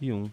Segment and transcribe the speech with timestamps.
[0.00, 0.30] e um.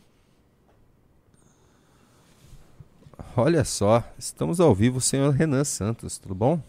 [3.36, 6.60] Olha só, estamos ao vivo, senhor Renan Santos, tudo bom?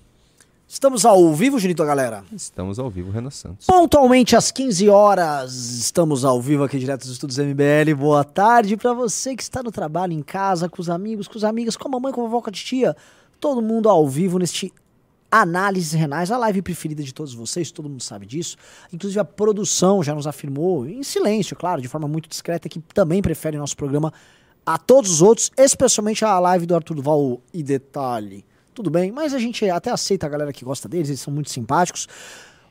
[0.67, 2.25] Estamos ao vivo, Junito, galera?
[2.33, 3.67] Estamos ao vivo, Renan Santos.
[3.67, 7.95] Pontualmente às 15 horas, estamos ao vivo aqui direto dos Estudos MBL.
[7.97, 11.45] Boa tarde para você que está no trabalho, em casa, com os amigos, com as
[11.45, 12.97] amigas, com a mamãe, com a vovó, com a tia.
[13.39, 14.73] Todo mundo ao vivo neste
[15.37, 18.57] Análises Renais, a live preferida de todos vocês, todo mundo sabe disso.
[18.93, 23.21] Inclusive a produção já nos afirmou, em silêncio, claro, de forma muito discreta, que também
[23.21, 24.13] prefere nosso programa
[24.65, 28.45] a todos os outros, especialmente a live do Arthur Val e detalhe.
[28.73, 31.51] Tudo bem, mas a gente até aceita a galera que gosta deles, eles são muito
[31.51, 32.07] simpáticos.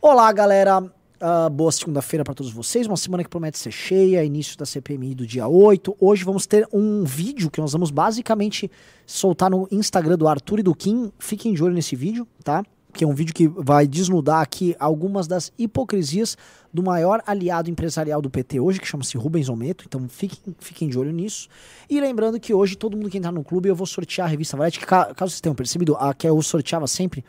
[0.02, 0.90] Olá, galera.
[1.24, 2.86] Uh, boa segunda-feira para todos vocês.
[2.86, 5.96] Uma semana que promete ser cheia, início da CPMI do dia 8.
[5.98, 8.70] Hoje vamos ter um vídeo que nós vamos basicamente
[9.06, 11.14] soltar no Instagram do Arthur e do Kim.
[11.18, 12.62] Fiquem de olho nesse vídeo, tá?
[12.92, 16.38] Que é um vídeo que vai desnudar aqui algumas das hipocrisias
[16.74, 19.86] do maior aliado empresarial do PT hoje, que chama-se Rubens Ometo.
[19.88, 21.48] Então fiquem, fiquem de olho nisso.
[21.90, 24.58] E lembrando que hoje todo mundo que entrar no clube eu vou sortear a revista
[24.58, 27.24] Valete, que caso vocês tenham percebido, a que eu sorteava sempre,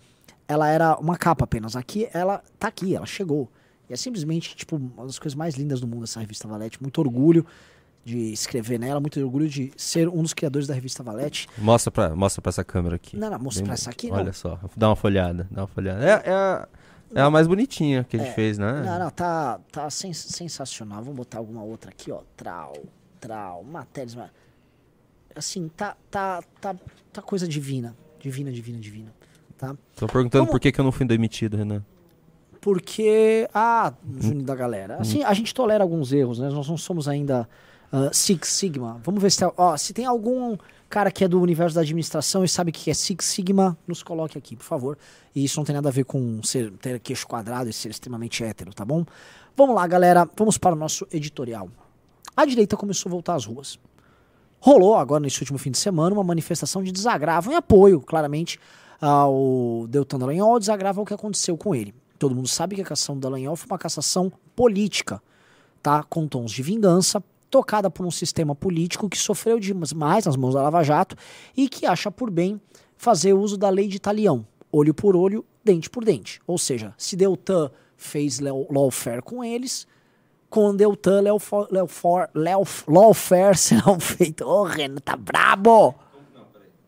[0.49, 1.77] ela era uma capa apenas.
[1.77, 3.49] Aqui ela tá aqui, ela chegou.
[3.89, 6.81] E é simplesmente, tipo, uma das coisas mais lindas do mundo essa revista Valete.
[6.83, 7.45] Muito orgulho
[8.05, 11.49] de escrever nela, muito orgulho de ser um dos criadores da revista Valete.
[11.59, 13.17] Mostra pra, mostra pra essa câmera aqui.
[13.17, 14.17] Não, não, mostra Bem, pra essa aqui, não.
[14.19, 16.05] Olha só, dá uma folhada, dá uma folhada.
[16.05, 16.69] É, é, a,
[17.15, 18.35] é a mais bonitinha que a gente É.
[18.35, 18.83] fez, né?
[18.85, 21.01] Não, não, tá, tá sens sensacional.
[21.03, 22.21] Vamos botar alguma outra aqui, ó.
[22.37, 22.75] Trau,
[23.21, 24.15] trau, matérias.
[24.15, 24.31] ma-
[25.37, 26.77] Assim, tá, tá, tá,
[27.13, 27.97] tá coisa divina.
[28.21, 29.13] Divina, divina, divina.
[29.59, 29.77] Tá?
[29.97, 31.85] Tô perguntando Como- por que, que eu não fui demitido, Renan.
[32.65, 33.47] Porque.
[33.53, 34.97] Ah, Juninho da galera.
[34.99, 36.49] Assim, a gente tolera alguns erros, né?
[36.49, 37.47] Nós não somos ainda
[37.93, 38.99] ah, Six Sigma.
[39.05, 40.57] Vamos ver se tem, ó, se tem algum
[40.89, 44.03] cara que é do universo da administração e sabe o que é Six Sigma, nos
[44.03, 44.97] coloque aqui, por favor.
[45.35, 48.43] E isso não tem nada a ver com ser, ter queixo quadrado e ser extremamente
[48.43, 49.05] hétero, tá bom?
[49.55, 50.27] Vamos lá, galera.
[50.35, 51.69] Vamos para o nosso editorial.
[52.35, 53.79] A direita começou a voltar às ruas.
[54.59, 58.59] Rolou agora nesse último fim de semana uma manifestação de desagravo em apoio, claramente,
[58.99, 61.95] ao Deltan Dallagnol, desagravo ao que aconteceu com ele.
[62.25, 65.21] Todo mundo sabe que a cassação do Dallagnol foi uma cassação política,
[65.83, 66.03] tá?
[66.03, 70.63] Com tons de vingança, tocada por um sistema político que sofreu demais nas mãos da
[70.63, 71.15] Lava Jato
[71.55, 72.59] e que acha por bem
[72.97, 76.41] fazer uso da lei de talião, olho por olho, dente por dente.
[76.47, 79.87] Ou seja, se Deltan fez law- lawfare com eles,
[80.49, 84.47] com Deltan, lawfare, lawfare, lawf- lawfare serão feito.
[84.47, 85.95] Ô, Renan, tá brabo!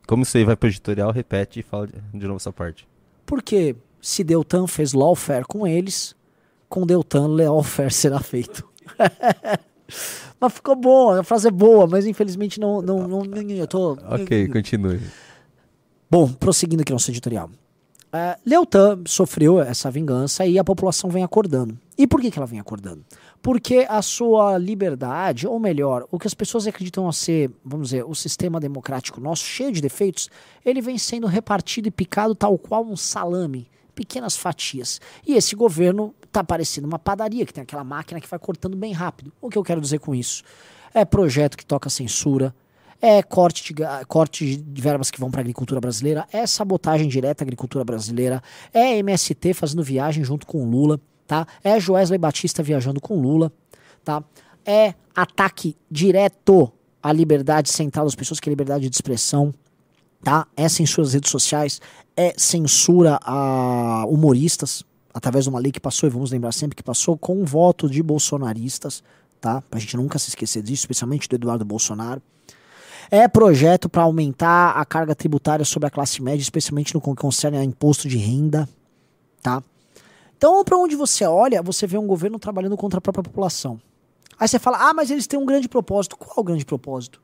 [0.06, 2.88] Como isso aí vai pro editorial, repete e fala de, de novo essa parte.
[3.26, 6.14] Porque se Deltan fez lawfare com eles,
[6.68, 8.64] com Deltan, lawfare será feito.
[10.38, 12.80] mas ficou bom, a frase é boa, mas infelizmente não.
[12.80, 13.98] não, não eu tô.
[14.08, 15.00] Ok, continue.
[16.08, 17.50] Bom, prosseguindo aqui nosso editorial.
[18.06, 21.76] Uh, Leotan sofreu essa vingança e a população vem acordando.
[21.98, 23.04] E por que, que ela vem acordando?
[23.42, 28.04] Porque a sua liberdade, ou melhor, o que as pessoas acreditam a ser, vamos dizer,
[28.04, 30.30] o sistema democrático nosso, cheio de defeitos,
[30.64, 35.00] ele vem sendo repartido e picado tal qual um salame, pequenas fatias.
[35.26, 38.92] E esse governo tá parecendo uma padaria, que tem aquela máquina que vai cortando bem
[38.92, 39.32] rápido.
[39.40, 40.44] O que eu quero dizer com isso?
[40.94, 42.54] É projeto que toca censura,
[43.00, 47.42] é corte de, corte de verbas que vão para a agricultura brasileira, é sabotagem direta
[47.42, 48.42] à agricultura brasileira,
[48.72, 51.46] é MST fazendo viagem junto com Lula, tá?
[51.64, 53.50] É Joesley Batista viajando com Lula,
[54.04, 54.22] tá?
[54.64, 56.70] É ataque direto
[57.02, 59.54] à liberdade central das pessoas, que é liberdade de expressão,
[60.26, 60.44] tá?
[60.56, 61.80] É censura às redes sociais,
[62.16, 64.82] é censura a humoristas,
[65.14, 67.88] através de uma lei que passou, e vamos lembrar sempre que passou, com o voto
[67.88, 69.04] de bolsonaristas,
[69.40, 69.62] tá?
[69.70, 72.20] Pra gente nunca se esquecer disso, especialmente do Eduardo Bolsonaro.
[73.08, 77.58] É projeto para aumentar a carga tributária sobre a classe média, especialmente no que concerne
[77.58, 78.68] a imposto de renda,
[79.40, 79.62] tá?
[80.36, 83.80] Então, para onde você olha, você vê um governo trabalhando contra a própria população.
[84.40, 86.16] Aí você fala: "Ah, mas eles têm um grande propósito".
[86.16, 87.22] Qual o grande propósito?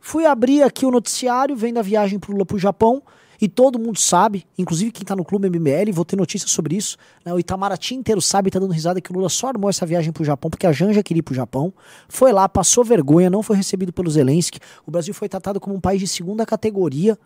[0.00, 3.02] Fui abrir aqui o noticiário, vendo a viagem pro pro Japão,
[3.40, 6.96] e todo mundo sabe, inclusive quem tá no clube MBL, vou ter notícias sobre isso.
[7.24, 7.32] Né?
[7.32, 10.24] O Itamaraty inteiro sabe, tá dando risada que o Lula só armou essa viagem pro
[10.24, 11.72] Japão porque a Janja queria ir pro Japão.
[12.08, 14.58] Foi lá, passou vergonha, não foi recebido pelo Zelensky.
[14.86, 17.18] O Brasil foi tratado como um país de segunda categoria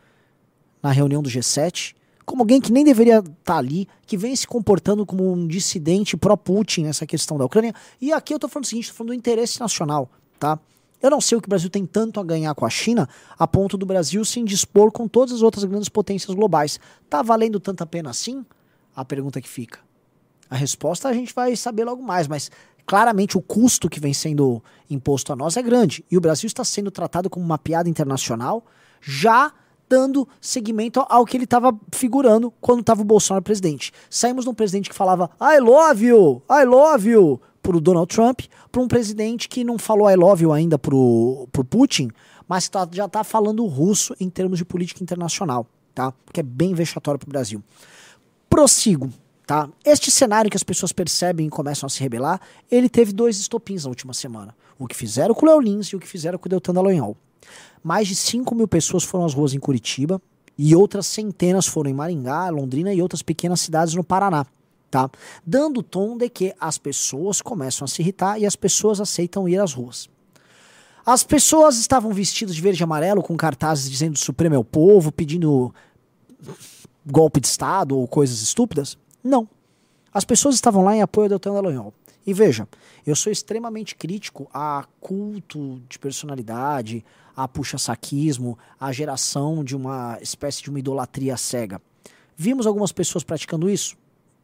[0.82, 1.94] na reunião do G7,
[2.24, 6.84] como alguém que nem deveria estar ali, que vem se comportando como um dissidente pró-Putin
[6.84, 7.74] nessa questão da Ucrânia.
[8.00, 10.08] E aqui eu tô falando o seguinte, tô falando do interesse nacional,
[10.38, 10.58] tá?
[11.02, 13.08] Eu não sei o que o Brasil tem tanto a ganhar com a China,
[13.38, 16.78] a ponto do Brasil se indispor com todas as outras grandes potências globais.
[17.08, 18.44] Tá valendo tanta pena assim?
[18.94, 19.80] A pergunta que fica.
[20.48, 22.50] A resposta a gente vai saber logo mais, mas
[22.84, 26.04] claramente o custo que vem sendo imposto a nós é grande.
[26.10, 28.64] E o Brasil está sendo tratado como uma piada internacional,
[29.00, 29.52] já
[29.88, 33.92] dando seguimento ao que ele estava figurando quando estava o Bolsonaro presidente.
[34.08, 38.40] Saímos de um presidente que falava I love you, I love you, pro Donald Trump,
[38.70, 42.10] para um presidente que não falou I love you ainda pro, pro Putin,
[42.48, 46.12] mas tá, já tá falando russo em termos de política internacional, tá?
[46.32, 47.62] Que é bem vexatório pro Brasil.
[48.48, 49.10] Prossigo,
[49.46, 49.68] tá?
[49.84, 52.40] Este cenário que as pessoas percebem e começam a se rebelar,
[52.70, 54.54] ele teve dois estopins na última semana.
[54.78, 57.16] O que fizeram com o Léo Lins e o que fizeram com o Deltan Dallagnol.
[57.82, 60.20] Mais de 5 mil pessoas foram às ruas em Curitiba
[60.58, 64.46] e outras centenas foram em Maringá, Londrina e outras pequenas cidades no Paraná
[64.90, 65.10] tá?
[65.46, 69.48] Dando o tom de que as pessoas começam a se irritar e as pessoas aceitam
[69.48, 70.08] ir às ruas.
[71.06, 75.10] As pessoas estavam vestidas de verde e amarelo com cartazes dizendo Supremo é o povo,
[75.10, 75.74] pedindo
[77.06, 78.98] golpe de Estado ou coisas estúpidas?
[79.22, 79.48] Não.
[80.12, 81.94] As pessoas estavam lá em apoio ao Deltan Dallagnol.
[82.26, 82.68] E veja,
[83.06, 87.04] eu sou extremamente crítico a culto de personalidade,
[87.34, 91.80] a puxa-saquismo, a geração de uma espécie de uma idolatria cega.
[92.36, 93.96] Vimos algumas pessoas praticando isso?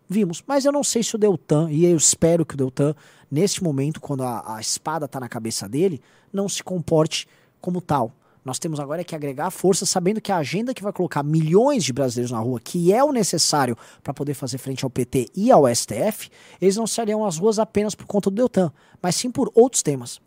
[0.08, 0.42] Vimos.
[0.46, 2.94] Mas eu não sei se o Deltan, e eu espero que o Deltan,
[3.30, 6.00] neste momento, quando a, a espada está na cabeça dele,
[6.32, 7.26] não se comporte
[7.60, 8.12] como tal.
[8.44, 11.92] Nós temos agora que agregar força, sabendo que a agenda que vai colocar milhões de
[11.92, 15.66] brasileiros na rua, que é o necessário para poder fazer frente ao PT e ao
[15.66, 16.30] STF,
[16.60, 18.72] eles não sairiam às ruas apenas por conta do Deltan,
[19.02, 20.20] mas sim por outros temas.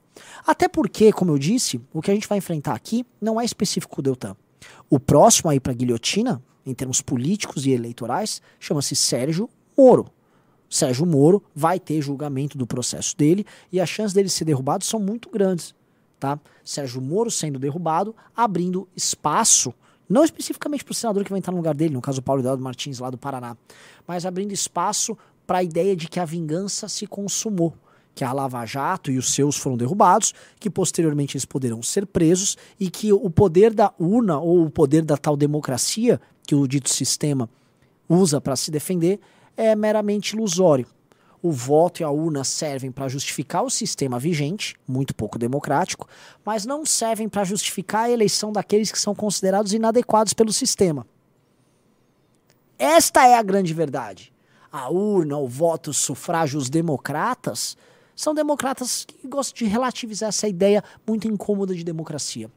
[0.45, 4.01] Até porque, como eu disse, o que a gente vai enfrentar aqui não é específico
[4.01, 4.35] do Deltan.
[4.89, 9.49] O próximo aí para guilhotina, em termos políticos e eleitorais, chama-se Sérgio
[9.79, 10.07] Moro.
[10.69, 14.99] Sérgio Moro vai ter julgamento do processo dele e as chances dele ser derrubado são
[14.99, 15.73] muito grandes.
[16.19, 16.37] Tá?
[16.65, 19.73] Sérgio Moro sendo derrubado, abrindo espaço,
[20.09, 22.61] não especificamente para o senador que vai entrar no lugar dele, no caso Paulo Eduardo
[22.61, 23.55] Martins, lá do Paraná,
[24.05, 25.17] mas abrindo espaço
[25.47, 27.73] para a ideia de que a vingança se consumou,
[28.13, 32.57] que a Lava Jato e os seus foram derrubados, que posteriormente eles poderão ser presos
[32.77, 36.89] e que o poder da urna ou o poder da tal democracia que o dito
[36.89, 37.49] sistema
[38.09, 39.21] usa para se defender
[39.59, 40.87] é meramente ilusório.
[41.41, 46.07] O voto e a urna servem para justificar o sistema vigente, muito pouco democrático,
[46.45, 51.05] mas não servem para justificar a eleição daqueles que são considerados inadequados pelo sistema.
[52.77, 54.31] Esta é a grande verdade.
[54.71, 57.75] A urna, o voto, os sufrágios democratas
[58.15, 62.49] são democratas que gostam de relativizar essa ideia muito incômoda de democracia.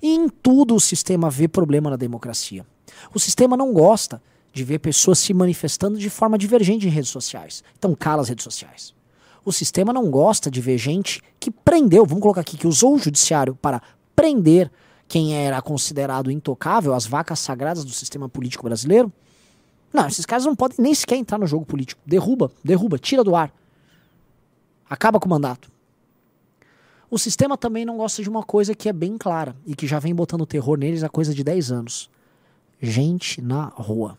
[0.00, 2.66] E em tudo o sistema vê problema na democracia.
[3.14, 4.22] O sistema não gosta
[4.56, 7.62] de ver pessoas se manifestando de forma divergente em redes sociais.
[7.78, 8.94] Então cala as redes sociais.
[9.44, 12.98] O sistema não gosta de ver gente que prendeu, vamos colocar aqui, que usou o
[12.98, 13.82] judiciário para
[14.16, 14.72] prender
[15.06, 19.12] quem era considerado intocável, as vacas sagradas do sistema político brasileiro.
[19.92, 22.00] Não, esses caras não podem nem sequer entrar no jogo político.
[22.06, 23.52] Derruba, derruba, tira do ar.
[24.88, 25.70] Acaba com o mandato.
[27.10, 29.98] O sistema também não gosta de uma coisa que é bem clara e que já
[29.98, 32.08] vem botando terror neles há coisa de 10 anos.
[32.80, 34.16] Gente na rua.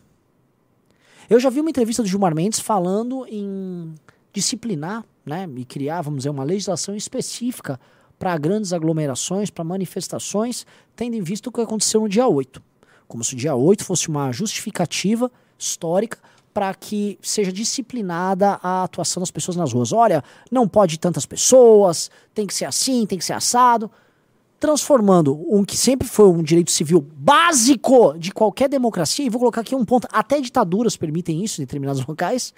[1.28, 3.94] Eu já vi uma entrevista do Gilmar Mendes falando em
[4.32, 7.78] disciplinar né, e criar, vamos dizer, uma legislação específica
[8.18, 10.66] para grandes aglomerações, para manifestações,
[10.96, 12.62] tendo em vista o que aconteceu no dia 8.
[13.06, 16.18] Como se o dia 8 fosse uma justificativa histórica
[16.54, 19.92] para que seja disciplinada a atuação das pessoas nas ruas.
[19.92, 23.90] Olha, não pode tantas pessoas, tem que ser assim, tem que ser assado
[24.58, 29.60] transformando um que sempre foi um direito civil básico de qualquer democracia, e vou colocar
[29.60, 32.52] aqui um ponto, até ditaduras permitem isso em determinados locais,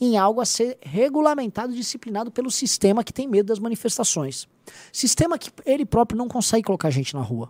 [0.00, 4.46] em algo a ser regulamentado e disciplinado pelo sistema que tem medo das manifestações.
[4.92, 7.48] Sistema que ele próprio não consegue colocar gente na rua.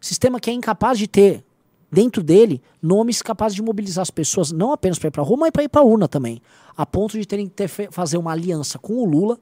[0.00, 1.44] Sistema que é incapaz de ter
[1.90, 5.36] dentro dele nomes capazes de mobilizar as pessoas não apenas para ir para a rua,
[5.38, 6.42] mas para ir para a urna também,
[6.76, 9.38] a ponto de terem que ter, fazer uma aliança com o Lula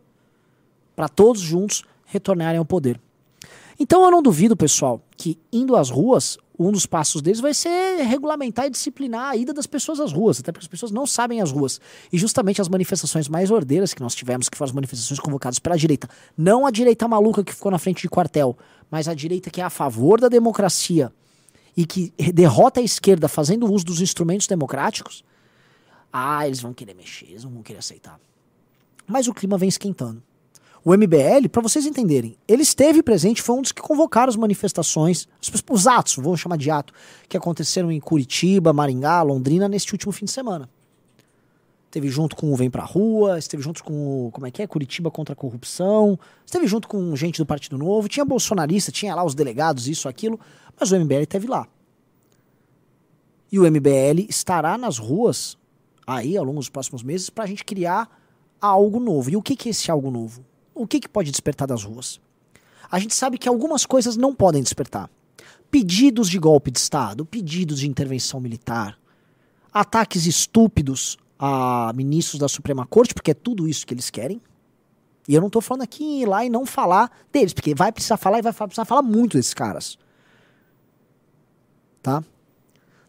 [0.95, 3.01] para todos juntos retornarem ao poder.
[3.81, 8.03] Então eu não duvido, pessoal, que indo às ruas, um dos passos deles vai ser
[8.03, 11.41] regulamentar e disciplinar a ida das pessoas às ruas, até porque as pessoas não sabem
[11.41, 11.81] as ruas.
[12.13, 15.77] E justamente as manifestações mais ordeiras que nós tivemos, que foram as manifestações convocadas pela
[15.77, 18.57] direita, não a direita maluca que ficou na frente de quartel,
[18.91, 21.11] mas a direita que é a favor da democracia
[21.75, 25.25] e que derrota a esquerda fazendo uso dos instrumentos democráticos,
[26.13, 28.21] ah, eles vão querer mexer, eles não vão querer aceitar.
[29.07, 30.23] Mas o clima vem esquentando.
[30.85, 35.29] O MBL, para vocês entenderem, ele esteve presente, foi um dos que convocaram as manifestações,
[35.71, 36.93] os atos, vamos chamar de ato,
[37.29, 40.69] que aconteceram em Curitiba, Maringá, Londrina neste último fim de semana.
[41.85, 44.67] Esteve junto com o Vem Pra Rua, esteve junto com o, como é que é,
[44.67, 49.23] Curitiba contra a corrupção, esteve junto com gente do Partido Novo, tinha bolsonarista, tinha lá
[49.23, 50.41] os delegados, isso, aquilo,
[50.81, 51.69] mas o MBL esteve lá.
[53.53, 55.57] E o MBL estará nas ruas
[56.05, 58.11] aí ao longo dos próximos meses para a gente criar
[58.61, 59.31] algo novo.
[59.31, 60.45] E o que, que é esse algo novo?
[60.75, 62.21] O que, que pode despertar das ruas?
[62.91, 65.11] A gente sabe que algumas coisas não podem despertar.
[65.71, 68.99] Pedidos de golpe de Estado, pedidos de intervenção militar,
[69.73, 74.41] ataques estúpidos a ministros da Suprema Corte, porque é tudo isso que eles querem.
[75.27, 77.91] E eu não tô falando aqui em ir lá e não falar deles, porque vai
[77.91, 79.99] precisar falar e vai precisar falar muito desses caras.
[82.03, 82.23] Tá?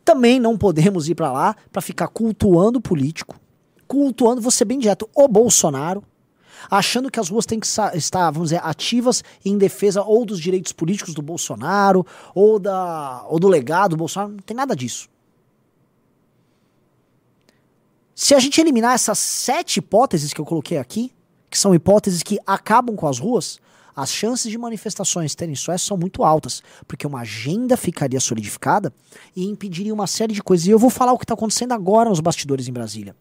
[0.06, 3.40] Também não podemos ir para lá para ficar cultuando o político,
[3.88, 6.04] cultuando, ser bem direto, o Bolsonaro,
[6.70, 10.72] achando que as ruas têm que estar, vamos dizer, ativas em defesa ou dos direitos
[10.72, 14.34] políticos do Bolsonaro, ou, da, ou do legado do Bolsonaro.
[14.34, 15.10] Não tem nada disso.
[18.16, 21.12] Se a gente eliminar essas sete hipóteses que eu coloquei aqui,
[21.50, 23.60] que são hipóteses que acabam com as ruas,
[23.96, 28.92] as chances de manifestações terem sucesso são muito altas, porque uma agenda ficaria solidificada
[29.36, 30.66] e impediria uma série de coisas.
[30.66, 33.16] E eu vou falar o que está acontecendo agora nos bastidores em Brasília.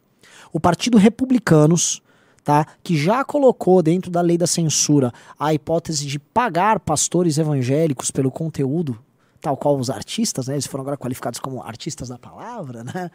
[0.52, 2.02] O Partido Republicanos,
[2.44, 8.10] tá, que já colocou dentro da lei da censura a hipótese de pagar pastores evangélicos
[8.10, 8.98] pelo conteúdo,
[9.40, 13.10] tal qual os artistas, né, eles foram agora qualificados como artistas da palavra, né?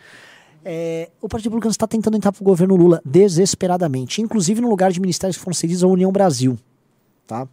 [0.65, 4.91] É, o Partido Republicano está tentando entrar para o governo Lula desesperadamente, inclusive no lugar
[4.91, 6.57] de ministérios que foram cedidos à União Brasil.
[7.25, 7.47] Tá?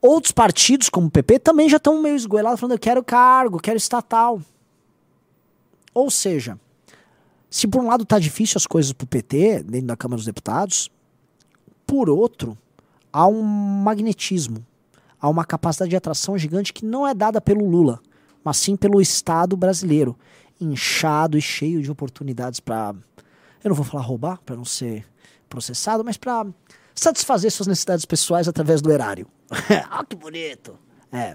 [0.00, 3.76] Outros partidos, como o PP, também já estão meio esgoelados, falando: eu quero cargo, quero
[3.76, 4.40] estatal.
[5.92, 6.58] Ou seja,
[7.50, 10.24] se por um lado está difícil as coisas para o PT, dentro da Câmara dos
[10.24, 10.88] Deputados,
[11.84, 12.56] por outro,
[13.12, 14.64] há um magnetismo,
[15.20, 18.00] há uma capacidade de atração gigante que não é dada pelo Lula,
[18.44, 20.16] mas sim pelo Estado brasileiro
[20.60, 22.94] inchado e cheio de oportunidades para,
[23.64, 25.04] eu não vou falar roubar, para não ser
[25.48, 26.46] processado, mas para
[26.94, 29.26] satisfazer suas necessidades pessoais através do erário.
[29.90, 30.78] ah, que bonito!
[31.10, 31.34] É.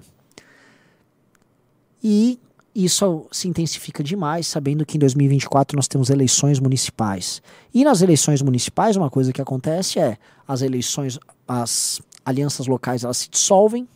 [2.02, 2.40] E
[2.76, 7.42] isso se intensifica demais, sabendo que em 2024 nós temos eleições municipais.
[7.74, 11.18] E nas eleições municipais, uma coisa que acontece é as eleições,
[11.48, 13.88] as alianças locais, elas se dissolvem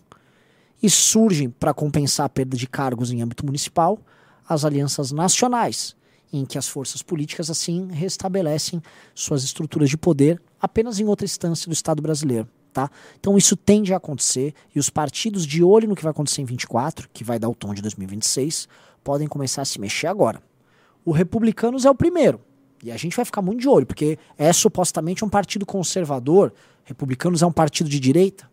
[0.81, 4.00] e surgem para compensar a perda de cargos em âmbito municipal
[4.48, 5.95] as alianças nacionais,
[6.33, 8.81] em que as forças políticas assim restabelecem
[9.13, 12.48] suas estruturas de poder apenas em outra instância do Estado brasileiro.
[12.71, 12.89] Tá?
[13.19, 16.45] Então isso tende a acontecer e os partidos de olho no que vai acontecer em
[16.45, 18.67] 24, que vai dar o tom de 2026,
[19.03, 20.41] podem começar a se mexer agora.
[21.03, 22.39] O Republicanos é o primeiro.
[22.83, 26.53] E a gente vai ficar muito de olho, porque é supostamente um partido conservador,
[26.85, 28.49] Republicanos é um partido de direita.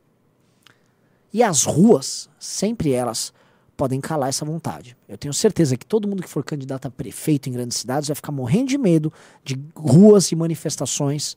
[1.33, 3.33] E as ruas, sempre elas,
[3.77, 4.97] podem calar essa vontade.
[5.09, 8.15] Eu tenho certeza que todo mundo que for candidato a prefeito em grandes cidades vai
[8.15, 9.13] ficar morrendo de medo
[9.45, 11.37] de ruas e manifestações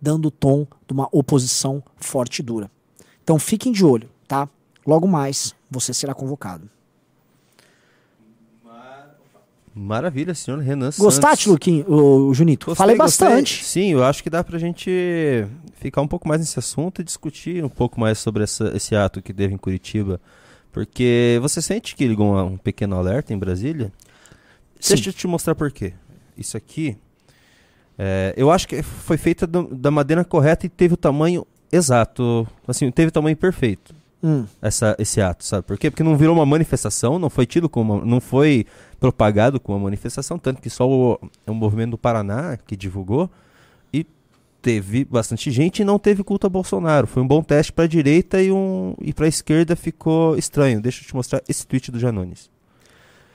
[0.00, 2.70] dando o tom de uma oposição forte e dura.
[3.22, 4.48] Então fiquem de olho, tá?
[4.86, 6.68] Logo mais você será convocado.
[9.74, 12.66] Maravilha, senhor Renan Gostaste, Luquinho, o, o Junito?
[12.66, 13.58] Gostei, Falei bastante.
[13.58, 13.84] Gostei.
[13.84, 17.64] Sim, eu acho que dá pra gente ficar um pouco mais nesse assunto e discutir
[17.64, 20.20] um pouco mais sobre essa, esse ato que teve em Curitiba
[20.78, 23.92] porque você sente que ligou um, um pequeno alerta em Brasília?
[24.78, 24.94] Sim.
[24.94, 25.94] Deixa eu te mostrar por quê.
[26.36, 26.96] Isso aqui,
[27.98, 32.46] é, eu acho que foi feita do, da madeira correta e teve o tamanho exato.
[32.66, 33.94] Assim, teve o tamanho perfeito.
[34.22, 34.46] Hum.
[34.60, 35.90] Essa, esse ato, sabe por quê?
[35.90, 38.66] Porque não virou uma manifestação, não foi tido como não foi
[38.98, 43.30] propagado como uma manifestação, tanto que só o, o movimento do Paraná que divulgou
[44.60, 47.06] teve bastante gente e não teve culto a Bolsonaro.
[47.06, 50.80] Foi um bom teste para a direita e, um, e para a esquerda ficou estranho.
[50.80, 52.50] Deixa eu te mostrar esse tweet do Janones.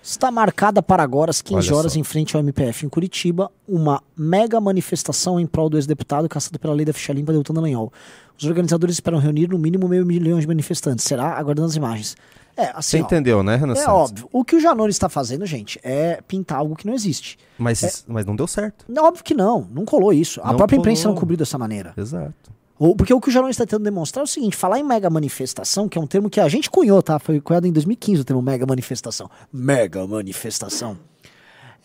[0.03, 1.99] Está marcada para agora, às 15 Olha horas, só.
[1.99, 6.73] em frente ao MPF em Curitiba, uma mega manifestação em prol do ex-deputado caçado pela
[6.73, 7.91] lei da ficha limpa Deltan Dallagnol.
[8.37, 11.05] Os organizadores esperam reunir no mínimo meio milhão de manifestantes.
[11.05, 11.37] Será?
[11.37, 12.17] Aguardando as imagens.
[12.57, 13.73] É, assim, Você ó, entendeu, né, Renan?
[13.73, 13.93] É Santos?
[13.93, 14.29] óbvio.
[14.31, 17.39] O que o Janone está fazendo, gente, é pintar algo que não existe.
[17.57, 18.85] Mas, é, mas não deu certo.
[18.89, 19.65] Não, óbvio que não.
[19.71, 20.41] Não colou isso.
[20.43, 21.93] A própria imprensa não cobriu dessa maneira.
[21.95, 22.51] Exato.
[22.77, 25.87] Porque o que o Janone está tentando demonstrar é o seguinte: falar em mega manifestação,
[25.87, 27.19] que é um termo que a gente cunhou, tá?
[27.19, 29.29] Foi cunhado em 2015 o termo mega manifestação.
[29.51, 30.97] Mega manifestação.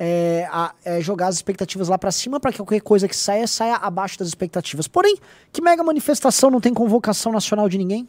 [0.01, 3.49] É, a, é, jogar as expectativas lá para cima para que qualquer coisa que saia,
[3.49, 4.87] saia abaixo das expectativas.
[4.87, 5.17] Porém,
[5.53, 8.09] que mega manifestação não tem convocação nacional de ninguém?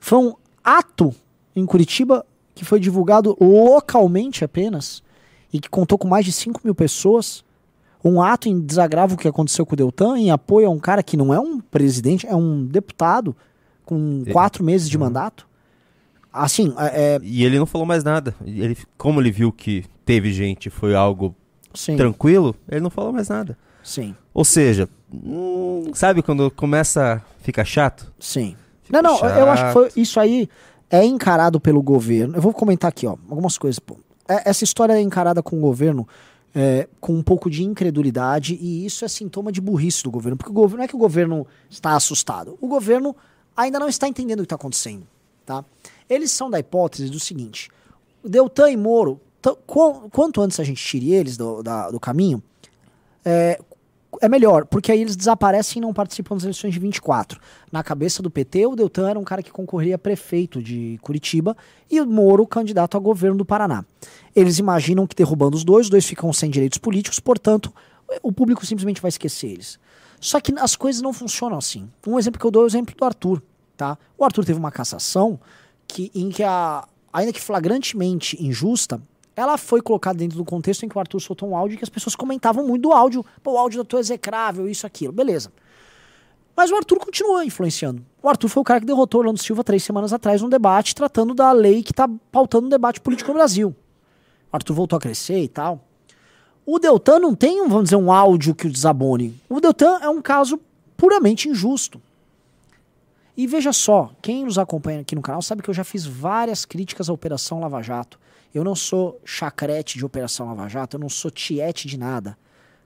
[0.00, 1.14] Foi um ato
[1.54, 5.02] em Curitiba que foi divulgado localmente apenas
[5.52, 7.44] e que contou com mais de 5 mil pessoas.
[8.04, 11.16] Um ato em desagravo que aconteceu com o Deltan, em apoio a um cara que
[11.16, 13.36] não é um presidente, é um deputado
[13.84, 15.04] com quatro meses de uhum.
[15.04, 15.46] mandato.
[16.32, 17.20] Assim, é, é...
[17.22, 18.34] E ele não falou mais nada.
[18.44, 21.34] Ele, como ele viu que teve gente, foi algo
[21.74, 21.96] Sim.
[21.96, 23.56] tranquilo, ele não falou mais nada.
[23.82, 24.14] Sim.
[24.32, 28.12] Ou seja, hum, sabe quando começa a ficar chato?
[28.18, 28.56] Sim.
[28.82, 29.38] Fica não, não, chato.
[29.38, 30.48] eu acho que foi isso aí
[30.90, 32.36] é encarado pelo governo.
[32.36, 33.78] Eu vou comentar aqui, ó, algumas coisas.
[33.78, 33.96] Pô.
[34.28, 36.06] É, essa história é encarada com o governo
[36.54, 40.50] é, com um pouco de incredulidade e isso é sintoma de burrice do governo, porque
[40.50, 43.14] o governo não é que o governo está assustado, o governo
[43.56, 45.06] ainda não está entendendo o que está acontecendo,
[45.46, 45.64] tá?
[46.08, 47.70] Eles são da hipótese do seguinte:
[48.24, 49.20] Deltan e Moro
[49.66, 52.42] qu- quanto antes a gente tire eles do, da- do caminho,
[53.24, 53.58] é,
[54.20, 57.40] é melhor, porque aí eles desaparecem e não participam das eleições de 24.
[57.70, 61.56] Na cabeça do PT, o Deltan era um cara que concorria a prefeito de Curitiba
[61.90, 63.84] e o Moro candidato a governo do Paraná.
[64.34, 67.72] Eles imaginam que derrubando os dois, os dois ficam sem direitos políticos, portanto,
[68.22, 69.78] o público simplesmente vai esquecer eles.
[70.20, 71.90] Só que as coisas não funcionam assim.
[72.06, 73.42] Um exemplo que eu dou é o exemplo do Arthur.
[73.76, 73.98] Tá?
[74.16, 75.40] O Arthur teve uma cassação
[75.88, 79.02] que, em que, a, ainda que flagrantemente injusta,
[79.34, 81.88] ela foi colocada dentro do contexto em que o Arthur soltou um áudio que as
[81.88, 83.24] pessoas comentavam muito do áudio.
[83.42, 85.12] Pô, o áudio do Arthur é execrável, isso, aquilo.
[85.12, 85.52] Beleza.
[86.54, 88.04] Mas o Arthur continua influenciando.
[88.22, 91.32] O Arthur foi o cara que derrotou Orlando Silva três semanas atrás num debate tratando
[91.32, 93.74] da lei que está pautando o debate político no Brasil.
[94.52, 95.80] O Arthur voltou a crescer e tal.
[96.64, 99.34] O Deltan não tem, um, vamos dizer, um áudio que o desabone.
[99.48, 100.60] O Deltan é um caso
[100.96, 102.00] puramente injusto.
[103.36, 106.64] E veja só, quem nos acompanha aqui no canal sabe que eu já fiz várias
[106.64, 108.20] críticas à Operação Lava Jato.
[108.54, 112.36] Eu não sou chacrete de Operação Lava Jato, eu não sou tiete de nada.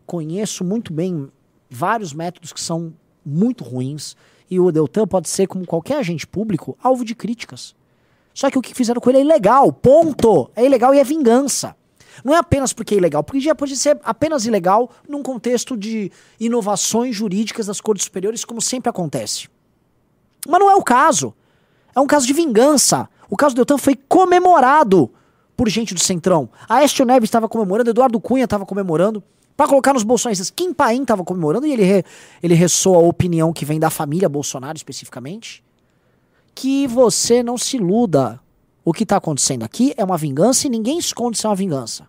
[0.06, 1.30] Conheço muito bem
[1.68, 2.94] vários métodos que são
[3.24, 4.16] muito ruins
[4.48, 7.74] e o Deltan pode ser, como qualquer agente público, alvo de críticas.
[8.32, 10.50] Só que o que fizeram com ele é ilegal, ponto!
[10.54, 11.74] É ilegal e é vingança.
[12.24, 16.12] Não é apenas porque é ilegal, porque já pode ser apenas ilegal num contexto de
[16.38, 19.48] inovações jurídicas das cortes superiores, como sempre acontece.
[20.46, 21.34] Mas não é o caso.
[21.94, 23.08] É um caso de vingança.
[23.28, 25.10] O caso do Deltan foi comemorado
[25.56, 26.48] por gente do Centrão.
[26.68, 29.22] A Estio Neves estava comemorando, Eduardo Cunha estava comemorando.
[29.56, 32.04] Para colocar nos bolsonaristas, Kim Paim estava comemorando e ele, re,
[32.42, 35.64] ele ressoa a opinião que vem da família Bolsonaro especificamente.
[36.54, 38.38] Que você não se iluda.
[38.84, 42.06] O que está acontecendo aqui é uma vingança e ninguém esconde se é uma vingança.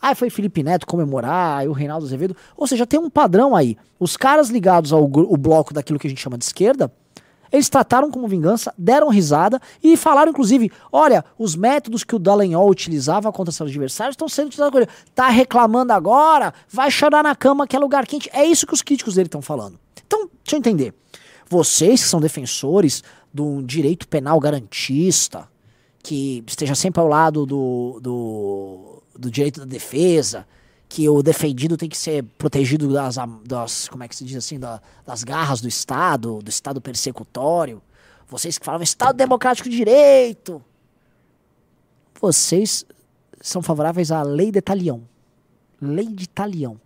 [0.00, 2.36] Ah, foi Felipe Neto comemorar, aí o Reinaldo Azevedo.
[2.56, 3.76] Ou seja, tem um padrão aí.
[3.98, 6.92] Os caras ligados ao bloco daquilo que a gente chama de esquerda,
[7.54, 12.68] eles trataram como vingança, deram risada e falaram, inclusive, olha, os métodos que o Dallagnol
[12.68, 14.88] utilizava contra seus adversários estão sendo utilizados agora.
[15.14, 16.52] Tá reclamando agora?
[16.68, 18.28] Vai chorar na cama que é lugar quente.
[18.32, 19.78] É isso que os críticos dele estão falando.
[20.04, 20.92] Então, deixa eu entender.
[21.48, 25.48] Vocês que são defensores do direito penal garantista,
[26.02, 30.44] que esteja sempre ao lado do, do, do direito da defesa,
[30.88, 34.58] que o defendido tem que ser protegido das, das como é que se diz assim,
[34.58, 37.82] da, das garras do Estado, do Estado persecutório.
[38.28, 40.62] Vocês que falavam Estado Democrático de Direito.
[42.20, 42.84] Vocês
[43.40, 45.02] são favoráveis à lei de talião.
[45.80, 46.80] Lei de talião.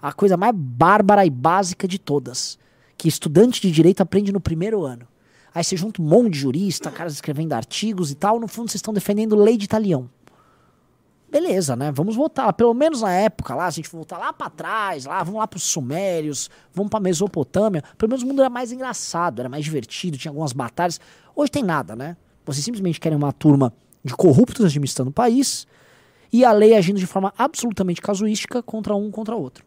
[0.00, 2.58] A coisa mais bárbara e básica de todas.
[2.96, 5.06] Que estudante de direito aprende no primeiro ano.
[5.54, 8.40] Aí você junta um monte de jurista, caras escrevendo artigos e tal.
[8.40, 10.08] No fundo, vocês estão defendendo lei de talião
[11.30, 11.92] beleza, né?
[11.92, 15.38] Vamos voltar, pelo menos na época lá, a gente voltar lá para trás, lá, vamos
[15.38, 19.64] lá pros Sumérios, vamos pra Mesopotâmia, pelo menos o mundo era mais engraçado, era mais
[19.64, 21.00] divertido, tinha algumas batalhas.
[21.34, 22.16] Hoje tem nada, né?
[22.44, 23.72] Vocês simplesmente querem uma turma
[24.04, 25.66] de corruptos administrando o país
[26.32, 29.64] e a lei agindo de forma absolutamente casuística contra um contra outro.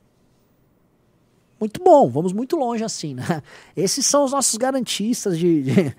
[1.59, 3.41] Muito bom, vamos muito longe assim, né?
[3.75, 5.95] Esses são os nossos garantistas de, de,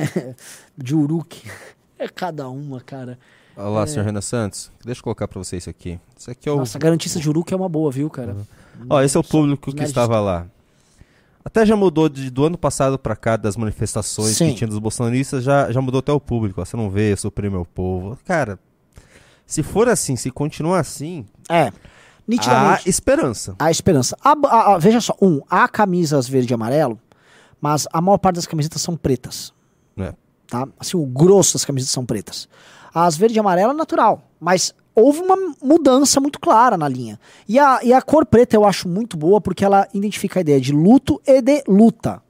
[0.78, 1.42] de Uruk.
[1.98, 3.18] É cada uma, cara.
[3.56, 3.86] Olá, É.
[3.86, 4.70] senhor Renan Santos.
[4.84, 5.98] Deixa eu colocar pra você isso aqui.
[6.16, 6.56] Isso aqui é o.
[6.56, 8.36] Nossa, garantista de Uruk é uma boa, viu, cara?
[8.88, 10.46] Ó, esse é o público que estava lá.
[11.44, 14.48] Até já mudou de- do ano passado pra cá das manifestações Sim.
[14.50, 16.60] que tinha dos bolsonaristas, já, já mudou até o público.
[16.60, 16.64] ó.
[16.64, 18.18] Você não vê, suprimir o povo.
[18.24, 18.58] Cara,
[19.46, 21.64] se for assim, se continuar assim, É.
[21.68, 21.72] há
[22.26, 22.88] Nitidamente.
[22.88, 23.54] esperança.
[23.58, 24.16] A esperança.
[24.24, 26.98] A- a- a- veja só, um, há camisas verde e amarelo,
[27.60, 29.52] mas a maior parte das camisetas são pretas.
[29.96, 30.12] né?
[30.48, 30.66] Tá?
[30.80, 32.48] Assim, o grosso das camisetas são pretas.
[32.94, 37.18] As verde e amarelo é natural, mas houve uma mudança muito clara na linha.
[37.48, 40.60] E a, e a cor preta eu acho muito boa porque ela identifica a ideia
[40.60, 42.22] de luto e de luta.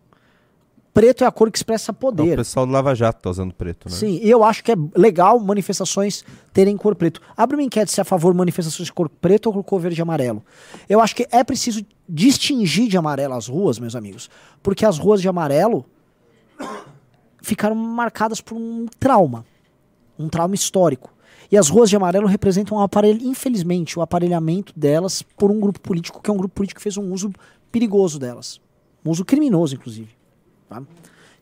[0.94, 2.37] Preto é a cor que expressa É o poder.
[2.37, 3.96] pessoal do Lava Jato tá usando preto, né?
[3.96, 7.20] Sim, e eu acho que é legal manifestações terem cor preto.
[7.37, 10.00] Abre uma enquete se é a favor de manifestações de cor preto ou cor verde
[10.00, 10.42] e amarelo.
[10.88, 14.31] Eu acho que é preciso distinguir de amarelo as ruas, meus amigos,
[14.62, 15.85] porque as ruas de amarelo
[17.42, 19.44] ficaram marcadas por um trauma,
[20.18, 21.12] um trauma histórico.
[21.50, 25.81] E as ruas de amarelo representam um aparelho, infelizmente, o aparelhamento delas por um grupo
[25.81, 27.33] político que é um grupo político que fez um uso
[27.70, 28.61] perigoso delas.
[29.05, 30.09] Um uso criminoso, inclusive.
[30.68, 30.83] Tá?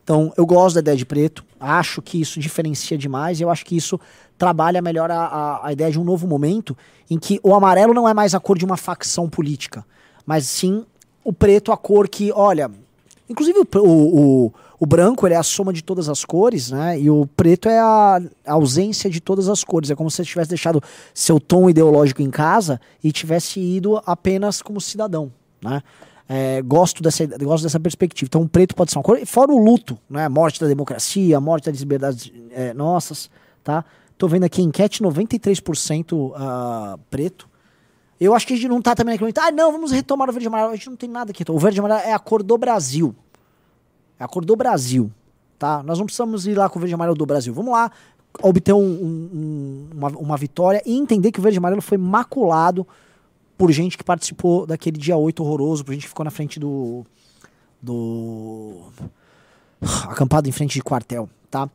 [0.03, 3.65] Então, eu gosto da ideia de preto, acho que isso diferencia demais e eu acho
[3.65, 3.97] que isso
[4.37, 6.77] trabalha melhor a, a, a ideia de um novo momento
[7.09, 9.85] em que o amarelo não é mais a cor de uma facção política,
[10.25, 10.85] mas sim
[11.23, 12.69] o preto a cor que, olha,
[13.29, 16.99] inclusive o, o, o, branco ele é a soma de todas as cores, né?
[16.99, 19.89] E o preto é a, ausência de todas as cores.
[19.89, 20.81] É como se você tivesse deixado
[21.13, 25.81] seu tom ideológico em casa e tivesse ido apenas como cidadão, né?
[26.27, 28.27] É, gosto, dessa, gosto dessa perspectiva.
[28.27, 30.29] Então, o preto pode ser uma cor, fora o luto, né?
[30.29, 33.29] Morte da democracia, morte das liberdades é, nossas,
[33.63, 33.83] tá?
[34.17, 37.49] Tô vendo aqui enquete 93% ah, preto.
[38.19, 39.39] Eu acho que a gente não tá também naquele momento.
[39.39, 40.71] Ah, não, vamos retomar o verde amarelo.
[40.71, 41.43] A gente não tem nada aqui.
[41.49, 43.13] O verde amarelo é a cor do Brasil.
[44.19, 45.11] É a cor do Brasil.
[45.59, 45.81] Tá?
[45.83, 47.53] Nós não precisamos ir lá com o verde e amarelo do Brasil.
[47.53, 47.91] Vamos lá
[48.41, 51.97] obter um- um- um- uma, uma vitória e entender que o verde e amarelo foi
[51.97, 52.85] maculado
[53.57, 57.05] por gente que participou daquele dia 8 horroroso, por gente que ficou na frente do.
[57.81, 58.81] do.
[60.09, 61.69] acampado em frente de quartel, tá?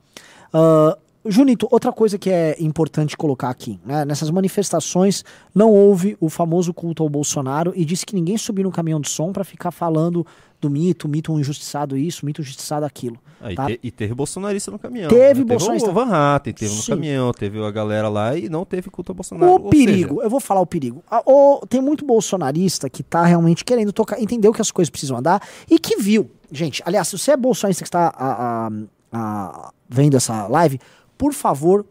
[0.53, 0.97] Ah,
[1.27, 4.05] Junito, outra coisa que é importante colocar aqui, né?
[4.05, 5.25] Nessas manifestações
[5.55, 9.11] não houve o famoso culto ao Bolsonaro e disse que ninguém subiu no caminhão de
[9.11, 10.27] som pra ficar falando
[10.61, 13.17] do mito, mito injustiçado isso, mito injustiçado aquilo.
[13.41, 13.67] Aí tá?
[13.67, 15.09] te- e teve bolsonarista no caminhão.
[15.09, 15.47] Teve né?
[15.47, 15.89] bolsonarista.
[15.91, 16.93] o Van Hatten, teve no Sim.
[16.93, 19.47] caminhão, teve a galera lá e não teve culto a Bolsonaro.
[19.53, 21.03] O Ou perigo, seja, eu vou falar o perigo.
[21.09, 25.17] Ah, o- tem muito bolsonarista que tá realmente querendo tocar, entendeu que as coisas precisam
[25.17, 25.41] andar
[25.71, 26.29] e que viu.
[26.51, 28.71] Gente, aliás, se você é bolsonarista que está a- a-
[29.13, 30.81] a- vendo essa live,
[31.17, 31.87] por favor,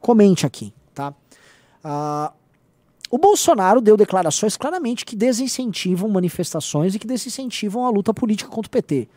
[0.00, 1.12] comente aqui, tá?
[1.84, 2.32] Ah,
[3.10, 8.68] o Bolsonaro deu declarações claramente que desincentivam manifestações e que desincentivam a luta política contra
[8.68, 9.08] o PT.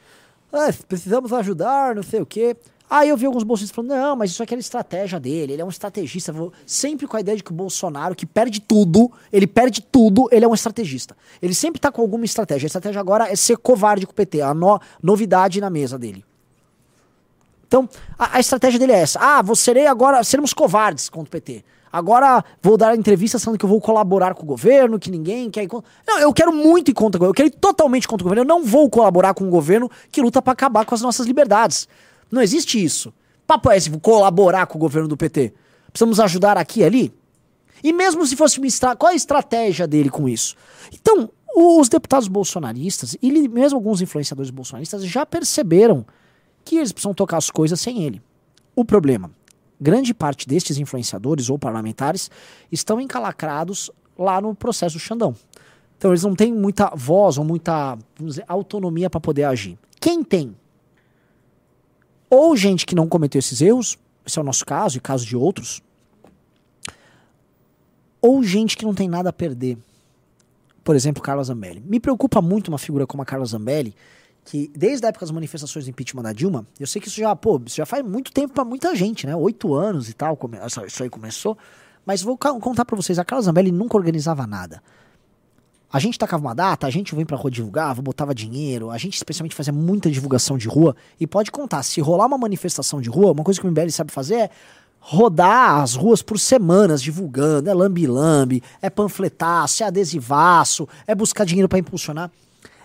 [0.54, 2.56] Ah, precisamos ajudar, não sei o quê.
[2.90, 5.66] Aí eu vi alguns bolsistas falando, não, mas isso aqui era estratégia dele, ele é
[5.66, 6.34] um estrategista.
[6.66, 10.44] Sempre com a ideia de que o Bolsonaro, que perde tudo, ele perde tudo, ele
[10.44, 11.16] é um estrategista.
[11.42, 12.66] Ele sempre tá com alguma estratégia.
[12.66, 16.26] A estratégia agora é ser covarde com o PT, a no- novidade na mesa dele.
[17.66, 17.88] Então,
[18.20, 19.18] a, a estratégia dele é essa.
[19.22, 21.64] Ah, vou serei agora, seremos covardes contra o PT.
[21.92, 25.68] Agora vou dar entrevista falando que eu vou colaborar com o governo, que ninguém quer.
[26.08, 27.32] Não, eu quero muito ir contra o governo.
[27.32, 28.44] Eu quero ir totalmente contra o governo.
[28.44, 31.88] Eu não vou colaborar com um governo que luta pra acabar com as nossas liberdades.
[32.32, 33.14] Não existe isso.
[33.46, 35.54] Papo é esse, colaborar com o governo do PT.
[35.92, 37.14] Precisamos ajudar aqui e ali?
[37.84, 38.96] E mesmo se fosse uma estra...
[38.96, 40.56] qual é a estratégia dele com isso?
[40.94, 46.06] Então, os deputados bolsonaristas e mesmo alguns influenciadores bolsonaristas já perceberam
[46.64, 48.22] que eles precisam tocar as coisas sem ele.
[48.76, 49.32] O problema,
[49.82, 52.30] grande parte destes influenciadores ou parlamentares
[52.72, 55.36] estão encalacrados lá no processo Xandão.
[55.98, 59.78] Então eles não têm muita voz ou muita dizer, autonomia para poder agir.
[60.00, 60.56] Quem tem?
[62.30, 65.36] Ou gente que não cometeu esses erros, esse é o nosso caso e caso de
[65.36, 65.82] outros,
[68.22, 69.78] ou gente que não tem nada a perder.
[70.84, 71.84] Por exemplo, Carla Zambelli.
[71.86, 73.96] Me preocupa muito uma figura como a Carla Zambelli,
[74.44, 77.36] que desde a época das manifestações do impeachment da Dilma, eu sei que isso já,
[77.36, 79.36] pô, isso já faz muito tempo pra muita gente, né?
[79.36, 81.58] Oito anos e tal, come- isso aí começou.
[82.06, 84.82] Mas vou contar pra vocês, a Carla Zambelli nunca organizava nada.
[85.94, 89.16] A gente tacava uma data, a gente vem pra rua divulgava, botava dinheiro, a gente
[89.18, 90.96] especialmente fazia muita divulgação de rua.
[91.20, 94.12] E pode contar, se rolar uma manifestação de rua, uma coisa que o MBL sabe
[94.12, 94.50] fazer é
[95.00, 97.70] rodar as ruas por semanas divulgando.
[97.70, 102.32] É lambi-lambi, é panfletaço, é adesivaço, é buscar dinheiro pra impulsionar.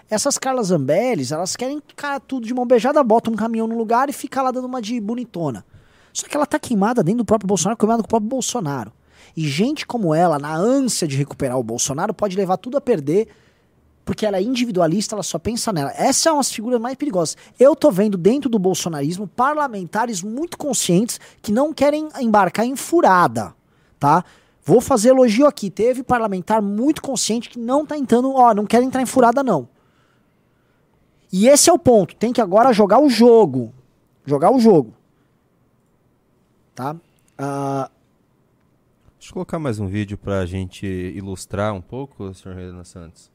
[0.09, 4.09] Essas Carlas Zambellis, elas querem ficar tudo de mão beijada, bota um caminhão no lugar
[4.09, 5.65] e fica lá dando uma de bonitona.
[6.13, 8.93] Só que ela tá queimada dentro do próprio Bolsonaro, queimada com o próprio Bolsonaro.
[9.37, 13.29] E gente como ela, na ânsia de recuperar o Bolsonaro, pode levar tudo a perder,
[14.05, 15.91] porque ela é individualista, ela só pensa nela.
[15.91, 17.37] Essas são as figuras mais perigosas.
[17.59, 23.53] Eu tô vendo dentro do bolsonarismo parlamentares muito conscientes que não querem embarcar em furada,
[23.99, 24.25] tá?
[24.65, 25.69] Vou fazer elogio aqui.
[25.69, 29.69] Teve parlamentar muito consciente que não tá entrando, ó, não quer entrar em furada não.
[31.33, 32.15] E esse é o ponto.
[32.17, 33.73] Tem que agora jogar o jogo.
[34.25, 34.95] Jogar o jogo.
[36.75, 36.97] Tá?
[37.39, 37.91] Ah,
[39.19, 43.31] Deixa eu colocar mais um vídeo pra gente ilustrar um pouco, senhor Renan Santos.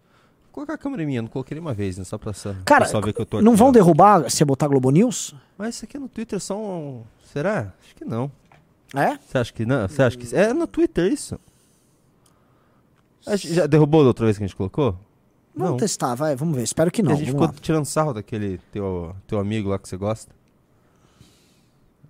[0.45, 2.03] Vou colocar a câmera em mim, eu não coloquei nenhuma vez, né?
[2.05, 3.71] Só pra sa- cara, pessoal ver que eu tô não aqui, vão ó.
[3.71, 5.35] derrubar se botar Globo News?
[5.57, 7.03] Mas isso aqui é no Twitter só um...
[7.33, 7.73] Será?
[7.83, 8.31] Acho que não.
[8.95, 9.17] É?
[9.17, 9.87] Você acha que não?
[9.87, 10.33] Você acha que...
[10.35, 11.37] É no Twitter isso.
[13.27, 14.97] A Já derrubou da outra vez que a gente colocou?
[15.55, 15.77] Vamos Não.
[15.77, 16.63] testar, vai, vamos ver.
[16.63, 17.11] Espero que não.
[17.11, 17.53] a gente ficou lá.
[17.61, 20.33] tirando sarro daquele teu, teu amigo lá que você gosta.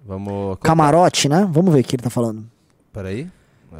[0.05, 0.57] Vamos...
[0.61, 1.47] Camarote, né?
[1.51, 2.45] Vamos ver o que ele tá falando.
[2.93, 3.29] Peraí.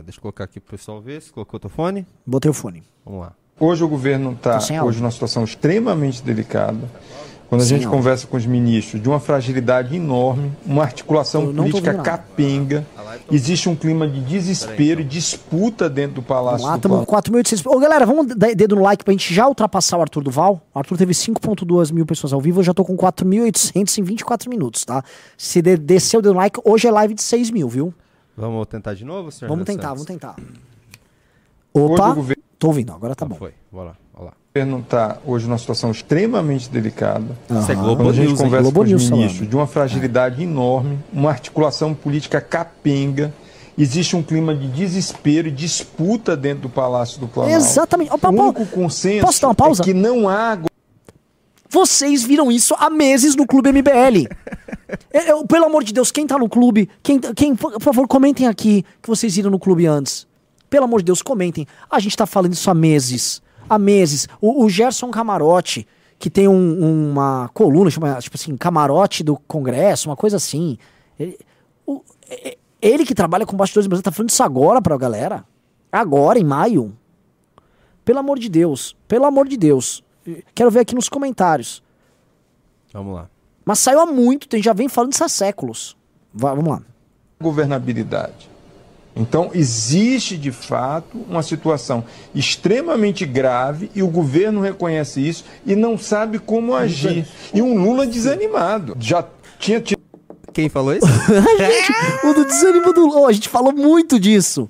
[0.04, 1.22] Deixa eu colocar aqui pro pessoal ver.
[1.22, 2.08] Você colocou teu fone?
[2.26, 2.84] Botei o fone.
[3.06, 3.34] Vamos lá.
[3.60, 6.90] Hoje o governo está hoje numa situação extremamente delicada.
[7.52, 11.78] Quando a Sem gente conversa com os ministros, de uma fragilidade enorme, uma articulação política
[11.80, 12.02] ouvindo nada.
[12.02, 12.88] capenga,
[13.30, 17.06] existe um clima de desespero e disputa dentro do Vamos Palácio lá, do estamos com
[17.08, 17.30] Planalto.
[17.30, 17.64] 4.800.
[17.66, 20.66] Ô, galera, vamos dar dedo no like pra gente já ultrapassar o Arthur Duval.
[20.74, 24.50] O Arthur teve 5.2 mil pessoas ao vivo, eu já tô com 4.800 em 24
[24.50, 25.04] minutos, tá?
[25.38, 27.94] Se de descer o dedo no like, hoje é live de 6 mil, viu?
[28.38, 30.06] Vamos tentar de novo, senhor Vamos tentar, Santos?
[30.06, 30.36] vamos tentar.
[31.74, 32.16] Opa,
[32.58, 33.36] tô ouvindo, agora tá Ah, bom.
[33.36, 33.54] Foi.
[33.70, 33.96] Vai lá.
[34.54, 34.80] Lá.
[34.80, 37.38] está hoje numa situação extremamente delicada.
[37.50, 37.84] Isso é Aham.
[37.84, 41.30] Globo Quando a gente News, conversa Globo com os ministros, de uma fragilidade enorme, uma
[41.30, 43.34] articulação política capenga,
[43.78, 47.58] existe um clima de desespero e disputa dentro do Palácio do Planalto.
[47.58, 48.12] Exatamente.
[48.12, 49.82] Opa, o único consenso posso dar uma pausa?
[49.82, 50.60] é que não há
[51.70, 54.28] Vocês viram isso há meses no Clube MBL.
[55.14, 58.48] É, é, pelo amor de Deus, quem tá no clube, quem, quem, por favor, comentem
[58.48, 60.28] aqui que vocês viram no clube antes.
[60.70, 61.66] Pelo amor de Deus, comentem.
[61.90, 63.42] A gente tá falando isso há meses.
[63.74, 64.28] Há meses.
[64.42, 65.88] O, o Gerson Camarote,
[66.20, 70.78] que tem um- uma coluna, chama, tipo assim, Camarote do Congresso, uma coisa assim.
[71.18, 71.38] Ele,
[71.88, 74.98] o- é- é- ele que trabalha com bastidores do Brasil tá falando isso agora pra
[74.98, 75.46] galera.
[75.90, 76.94] Agora, em maio.
[78.04, 78.94] Pelo amor de Deus.
[79.08, 80.04] Pelo amor de Deus.
[80.54, 81.82] Quero ver aqui nos comentários.
[82.92, 83.30] Vamos lá.
[83.64, 85.96] Mas saiu há muito, tem, já vem falando isso há séculos.
[86.34, 86.82] Va- vamos lá.
[87.40, 88.51] governabilidade.
[89.16, 95.98] Então, existe de fato uma situação extremamente grave e o governo reconhece isso e não
[95.98, 97.28] sabe como agir.
[97.54, 98.96] E um Lula desanimado.
[99.00, 99.26] Já
[99.60, 100.00] tinha tido
[100.54, 101.06] Quem falou isso?
[102.24, 104.70] O do desânimo do Lula, a gente falou muito disso.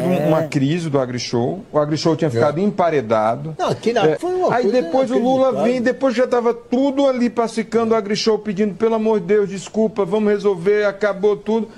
[0.00, 1.64] um- uma crise do AgriShow.
[1.72, 3.54] O AgriShow tinha ficado emparedado.
[3.58, 7.28] Não, aquele É, foi uma aí depois o Lula vem, depois já estava tudo ali
[7.28, 11.68] pacificando o AgriShow, pedindo, pelo amor de Deus, desculpa, vamos resolver, acabou tudo.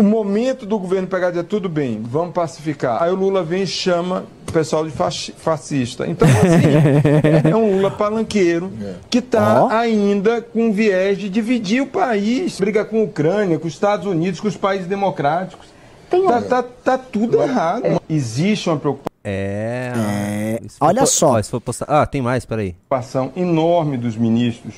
[0.00, 3.02] O momento do governo pegar e dizer, tudo bem, vamos pacificar.
[3.02, 6.06] Aí o Lula vem e chama o pessoal de fascista.
[6.06, 8.72] Então, assim, é um Lula palanqueiro
[9.10, 9.68] que está Ó.
[9.68, 12.58] ainda com viés de dividir o país.
[12.58, 15.66] Briga com a Ucrânia, com os Estados Unidos, com os países democráticos.
[16.08, 18.00] Tá, tá, tá tudo errado.
[18.08, 19.10] Existe uma preocupação.
[19.22, 20.58] É.
[20.64, 21.32] Isso olha só.
[21.32, 22.72] Ó, isso foi postado- Ah, tem mais, peraí.
[22.88, 24.76] preocupação enorme dos ministros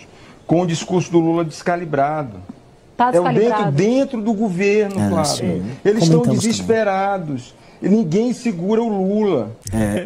[0.49, 2.39] com o discurso do Lula descalibrado.
[3.11, 5.25] Tá É o dentro, dentro do governo, É, Flávio.
[5.37, 5.63] sim.
[5.85, 7.55] Eles estão Comentamos desesperados.
[7.81, 9.57] E ninguém segura o Lula.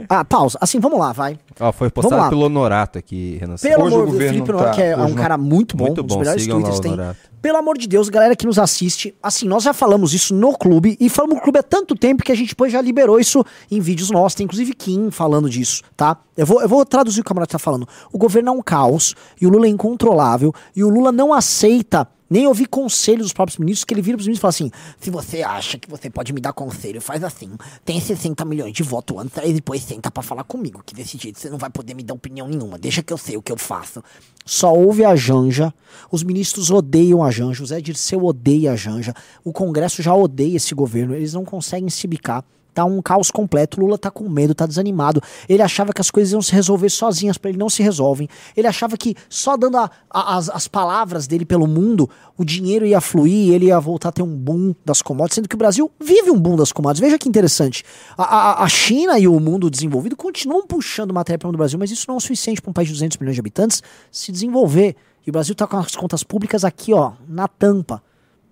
[0.08, 0.56] Ah, pausa.
[0.62, 1.38] Assim, vamos lá, vai.
[1.60, 3.56] Ó, foi postado pelo Honorato aqui, Renan.
[3.56, 5.84] Pelo Hoje amor do governo Felipe tá, que é hoje um não- cara muito bom,
[5.84, 6.92] Muito um dos bom, melhores sigam lá twitters o tem.
[6.92, 7.18] Honorato.
[7.42, 10.96] Pelo amor de Deus, galera que nos assiste, assim, nós já falamos isso no clube,
[10.98, 13.78] e falamos no clube há tanto tempo que a gente depois já liberou isso em
[13.78, 16.16] vídeos nossos, tem inclusive Kim falando disso, tá?
[16.34, 17.86] Eu vou, eu vou traduzir o que o camarada tá falando.
[18.10, 22.08] O governo é um caos, e o Lula é incontrolável, e o Lula não aceita
[22.28, 25.10] nem ouvir conselhos dos próprios ministros, que ele vira pros ministros e fala assim, se
[25.10, 27.50] você acha que você pode me dar conselho, faz assim,
[27.84, 31.38] tem 60 milhões de votos antes, aí depois senta pra falar comigo, que desse jeito
[31.38, 33.56] você não vai poder me dar opinião nenhuma, deixa que eu sei o que eu
[33.56, 34.02] faço.
[34.44, 35.72] Só ouve a Janja,
[36.10, 40.56] os ministros odeiam a Janja, o Zé Dirceu odeia a Janja, o Congresso já odeia
[40.56, 42.44] esse governo, eles não conseguem se bicar.
[42.76, 43.80] Tá um caos completo.
[43.80, 45.22] Lula tá com medo, tá desanimado.
[45.48, 48.28] Ele achava que as coisas iam se resolver sozinhas, pra ele não se resolvem.
[48.54, 52.84] Ele achava que só dando a- a- as, as palavras dele pelo mundo, o dinheiro
[52.84, 55.90] ia fluir, ele ia voltar a ter um boom das commodities, sendo que o Brasil
[55.98, 57.00] vive um boom das commodities.
[57.00, 57.82] Veja que interessante.
[58.14, 62.04] A, a- a China e o mundo desenvolvido continuam puxando matéria-prima do Brasil, mas isso
[62.08, 64.94] não é o suficiente para um país de 200 milhões de habitantes se desenvolver.
[65.26, 68.02] E o Brasil tá com as contas públicas aqui, ó, na tampa.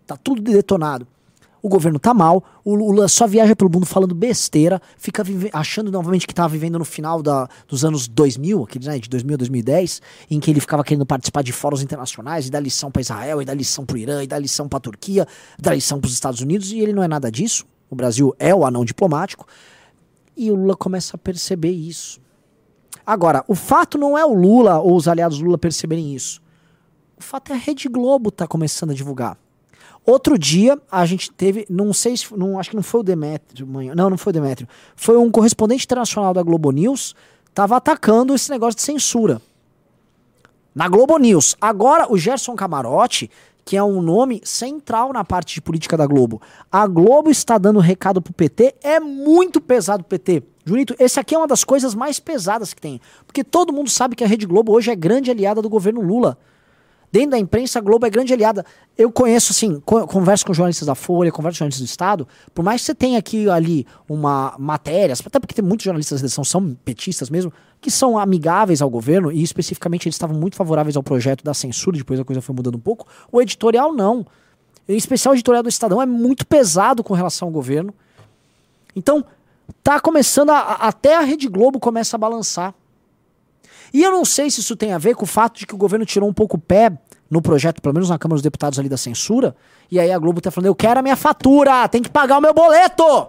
[0.07, 1.07] Tá tudo detonado.
[1.64, 6.27] O governo tá mal, o Lula só viaja pelo mundo falando besteira, fica achando novamente
[6.27, 10.03] que tá vivendo no final da- dos anos 2000, aquele, né, de 2000 a 2010,
[10.31, 13.46] em que ele ficava querendo participar de fóruns internacionais e dar lição para Israel, e
[13.46, 15.27] dar lição pro Irã, e dar lição pra Turquia,
[15.59, 17.64] dar lição pros Estados Unidos, e ele não é nada disso.
[17.88, 19.46] O Brasil é o anão diplomático.
[20.37, 22.20] E o Lula começa a perceber isso.
[23.07, 26.42] Agora, o fato não é o Lula ou os aliados do Lula perceberem isso.
[27.16, 29.38] O fato é a Rede Globo tá começando a divulgar.
[30.07, 33.67] Outro dia, a gente teve, não sei se, não, acho que não foi o Demétrio,
[33.67, 37.14] manhã, não, não foi o Demétrio, foi um correspondente internacional da Globo News,
[37.55, 39.40] tava atacando esse negócio de censura.
[40.75, 41.57] Na Globo News.
[41.61, 43.31] Agora, o Gerson Camarote,
[43.64, 46.43] que é um nome central na parte de política da Globo.
[46.71, 50.43] A Globo está dando recado pro PT, é muito pesado PT.
[50.67, 53.01] Junito, esse aqui é uma das coisas mais pesadas que tem.
[53.27, 56.37] Porque todo mundo sabe que a Rede Globo hoje é grande aliada do governo Lula.
[57.14, 58.66] Dentro da imprensa, a Globo é grande aliada.
[58.98, 62.27] Eu conheço, assim, co- converso com jornalistas da Folha, converso com jornalistas do Estado.
[62.53, 66.24] Por mais que você tenha aqui ali uma matéria, até porque tem muitos jornalistas da
[66.24, 70.96] redação, são petistas mesmo, que são amigáveis ao governo, e especificamente eles estavam muito favoráveis
[70.96, 73.07] ao projeto da censura, depois a coisa foi mudando um pouco.
[73.31, 74.27] O editorial, não.
[74.88, 77.94] Em especial o editorial do Estadão é muito pesado com relação ao governo.
[78.96, 79.24] Então,
[79.85, 82.74] tá começando a- até a Rede Globo começa a balançar.
[83.92, 85.79] E eu não sei se isso tem a ver com o fato de que o
[85.79, 86.90] governo tirou um pouco o pé
[87.31, 89.57] no projeto, pelo menos na Câmara dos Deputados ali da censura,
[89.91, 92.41] e aí a Globo tá falando, eu quero a minha fatura, tem que pagar o
[92.41, 93.29] meu boleto!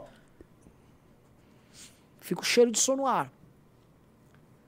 [2.20, 3.32] Fica o cheiro de sono no ar.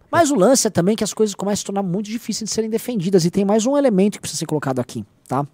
[0.09, 2.53] Mas o lance é também que as coisas começam a se tornar muito difíceis de
[2.53, 5.45] serem defendidas, e tem mais um elemento que precisa ser colocado aqui, tá?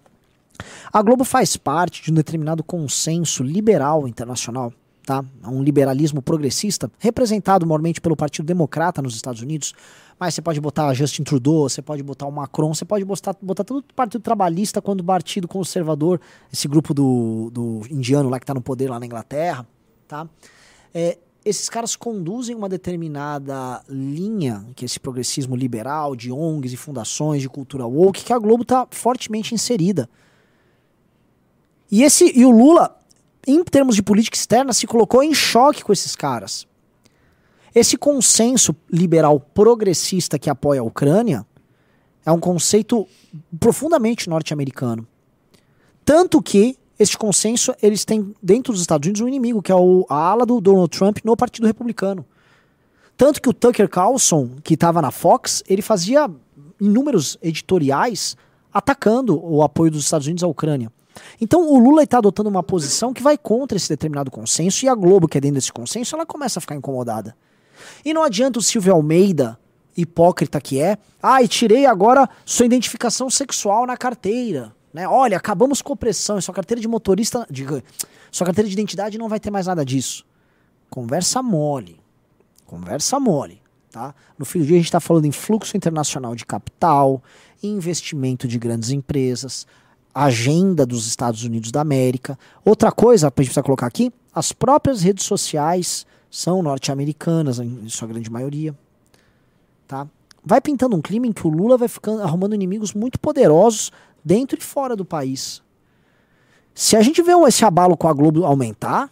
[0.92, 4.72] A Globo faz parte de um determinado consenso liberal internacional,
[5.04, 5.24] tá?
[5.44, 9.74] Um liberalismo progressista, representado maiormente pelo Partido Democrata nos Estados Unidos,
[10.18, 13.64] mas você pode botar Justin Trudeau, você pode botar o Macron, você pode botar, botar
[13.64, 16.20] todo o Partido Trabalhista quanto o Partido Conservador,
[16.52, 19.66] esse grupo do, do indiano lá que tá no poder lá na Inglaterra,
[20.08, 20.28] tá?
[20.92, 26.76] É, esses caras conduzem uma determinada linha, que é esse progressismo liberal, de ONGs e
[26.76, 30.08] fundações, de cultura woke, que a Globo está fortemente inserida.
[31.90, 32.98] E, esse, e o Lula,
[33.46, 36.66] em termos de política externa, se colocou em choque com esses caras.
[37.74, 41.44] Esse consenso liberal progressista que apoia a Ucrânia
[42.24, 43.06] é um conceito
[43.58, 45.06] profundamente norte-americano.
[46.04, 50.06] Tanto que este consenso, eles têm dentro dos Estados Unidos um inimigo, que é o,
[50.08, 52.24] a ala do Donald Trump no Partido Republicano.
[53.16, 56.30] Tanto que o Tucker Carlson, que estava na Fox, ele fazia
[56.80, 58.36] inúmeros editoriais
[58.72, 60.92] atacando o apoio dos Estados Unidos à Ucrânia.
[61.40, 64.94] Então o Lula está adotando uma posição que vai contra esse determinado consenso e a
[64.94, 67.36] Globo, que é dentro desse consenso, ela começa a ficar incomodada.
[68.04, 69.58] E não adianta o Silvio Almeida,
[69.96, 74.74] hipócrita que é, ah, e tirei agora sua identificação sexual na carteira.
[74.92, 75.08] Né?
[75.08, 77.66] Olha, acabamos com opressão, sua carteira de motorista, de,
[78.30, 80.24] sua carteira de identidade não vai ter mais nada disso.
[80.88, 82.00] Conversa mole.
[82.64, 83.60] Conversa mole.
[83.90, 84.14] Tá?
[84.38, 87.22] No fim do dia a gente está falando em fluxo internacional de capital,
[87.62, 89.66] investimento de grandes empresas,
[90.14, 92.38] agenda dos Estados Unidos da América.
[92.64, 97.88] Outra coisa, para a gente precisar colocar aqui, as próprias redes sociais são norte-americanas, em
[97.88, 98.74] sua grande maioria.
[99.86, 100.06] Tá?
[100.44, 103.90] Vai pintando um clima em que o Lula vai ficando arrumando inimigos muito poderosos
[104.24, 105.62] dentro e fora do país.
[106.74, 109.10] Se a gente vê esse abalo com a Globo aumentar,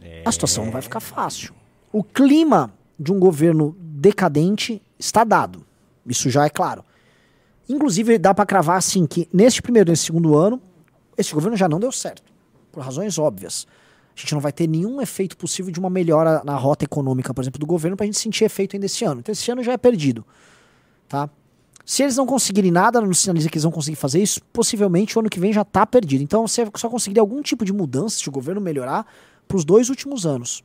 [0.00, 0.22] é...
[0.24, 1.54] a situação não vai ficar fácil.
[1.92, 5.64] O clima de um governo decadente está dado.
[6.06, 6.84] Isso já é claro.
[7.68, 10.60] Inclusive, dá para cravar assim que neste primeiro e nesse segundo ano,
[11.16, 12.32] esse governo já não deu certo.
[12.72, 13.66] Por razões óbvias.
[14.16, 17.42] A gente não vai ter nenhum efeito possível de uma melhora na rota econômica, por
[17.42, 19.20] exemplo, do governo, para a gente sentir efeito ainda esse ano.
[19.20, 20.24] Então, esse ano já é perdido.
[21.08, 21.30] Tá?
[21.88, 25.20] Se eles não conseguirem nada, não sinaliza que eles vão conseguir fazer isso, possivelmente o
[25.20, 26.22] ano que vem já está perdido.
[26.22, 29.06] Então você só conseguiria algum tipo de mudança se o governo melhorar
[29.48, 30.62] para os dois últimos anos.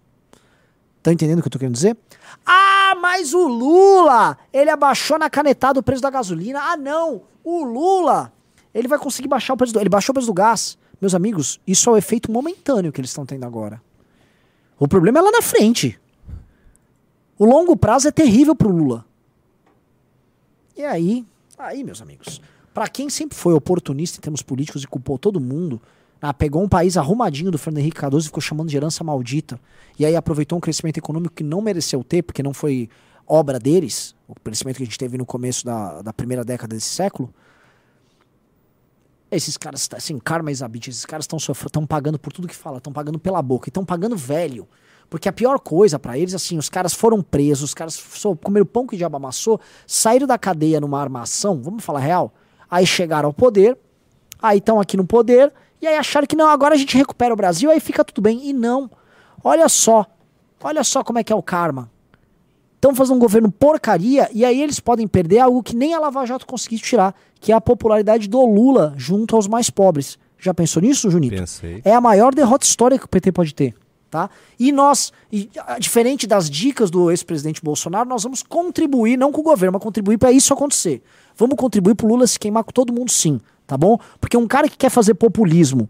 [1.03, 1.97] Tá entendendo o que eu tô querendo dizer?
[2.45, 6.61] Ah, mas o Lula, ele abaixou na canetada o preço da gasolina.
[6.61, 8.31] Ah, não, o Lula,
[8.73, 9.81] ele vai conseguir baixar o preço do...
[9.81, 10.77] Ele baixou o preço do gás.
[11.01, 13.81] Meus amigos, isso é o efeito momentâneo que eles estão tendo agora.
[14.79, 15.99] O problema é lá na frente.
[17.37, 19.05] O longo prazo é terrível pro Lula.
[20.77, 21.25] E aí,
[21.57, 22.41] aí, meus amigos,
[22.73, 25.81] para quem sempre foi oportunista em termos políticos e culpou todo mundo,
[26.25, 29.59] ah, pegou um país arrumadinho do Fernando Henrique Cardoso e ficou chamando de herança maldita.
[29.99, 32.88] E aí aproveitou um crescimento econômico que não mereceu ter, porque não foi
[33.27, 36.88] obra deles, o crescimento que a gente teve no começo da, da primeira década desse
[36.88, 37.33] século.
[39.29, 42.77] Esses caras, assim, Karma e Zabit, esses caras estão estão pagando por tudo que fala,
[42.77, 44.65] estão pagando pela boca, estão pagando velho.
[45.09, 48.01] Porque a pior coisa para eles, assim, os caras foram presos, os caras
[48.41, 52.33] comeram pão que diabo amassou, saíram da cadeia numa armação, vamos falar real,
[52.71, 53.77] aí chegaram ao poder,
[54.41, 55.51] aí estão aqui no poder,
[55.83, 58.39] e aí acharam que não, agora a gente recupera o Brasil, aí fica tudo bem.
[58.47, 58.89] E não.
[59.43, 60.05] Olha só.
[60.63, 61.91] Olha só como é que é o karma.
[62.75, 66.25] Estão fazendo um governo porcaria e aí eles podem perder algo que nem a Lava
[66.25, 70.17] Jato conseguiu tirar, que é a popularidade do Lula junto aos mais pobres.
[70.39, 71.35] Já pensou nisso, Junito?
[71.35, 71.81] Pensei.
[71.83, 73.75] É a maior derrota histórica que o PT pode ter.
[74.09, 74.29] Tá?
[74.57, 79.43] E nós, e, diferente das dicas do ex-presidente Bolsonaro, nós vamos contribuir, não com o
[79.43, 81.01] governo, mas contribuir para isso acontecer.
[81.35, 83.97] Vamos contribuir para o Lula se queimar com todo mundo, sim tá bom?
[84.19, 85.89] Porque um cara que quer fazer populismo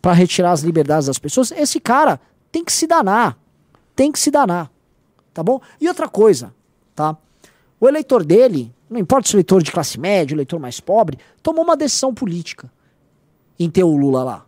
[0.00, 2.20] para retirar as liberdades das pessoas, esse cara
[2.52, 3.38] tem que se danar.
[3.94, 4.70] Tem que se danar.
[5.32, 5.60] Tá bom?
[5.80, 6.54] E outra coisa,
[6.94, 7.16] tá?
[7.80, 11.18] O eleitor dele, não importa se o eleitor de classe média, o eleitor mais pobre,
[11.42, 12.70] tomou uma decisão política
[13.58, 14.46] em ter o Lula lá.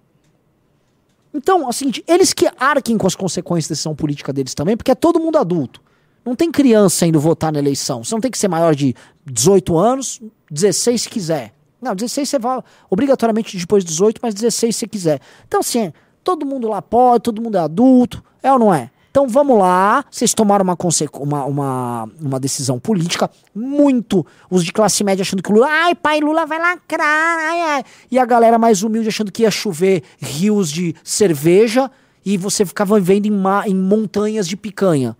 [1.32, 4.76] Então, é o seguinte, eles que arquem com as consequências da decisão política deles também,
[4.76, 5.82] porque é todo mundo adulto.
[6.24, 8.02] Não tem criança indo votar na eleição.
[8.02, 8.94] Você não tem que ser maior de
[9.24, 11.54] 18 anos, 16 se quiser.
[11.80, 12.60] Não, 16 você vai
[12.90, 15.20] obrigatoriamente depois de 18, mas 16 se quiser.
[15.46, 15.92] Então, assim,
[16.24, 18.90] todo mundo lá pode, todo mundo é adulto, é ou não é?
[19.10, 20.76] Então vamos lá, vocês tomaram uma,
[21.14, 24.24] uma, uma, uma, decisão política muito.
[24.50, 27.84] Os de classe média achando que Lula, ai pai, Lula vai lacrar, ai, ai.
[28.10, 31.90] E a galera mais humilde achando que ia chover rios de cerveja
[32.24, 35.16] e você ficava vivendo em, em montanhas de picanha.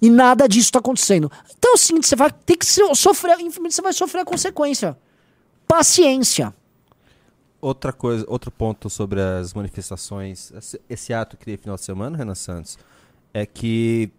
[0.00, 1.30] E nada disso está acontecendo.
[1.58, 4.96] Então seguinte, você vai ter que sofrer, infelizmente você vai sofrer a consequência
[5.70, 6.52] paciência.
[7.60, 10.52] Outra coisa, outro ponto sobre as manifestações,
[10.88, 12.76] esse ato que teve final de semana, Renan Santos,
[13.32, 14.10] é que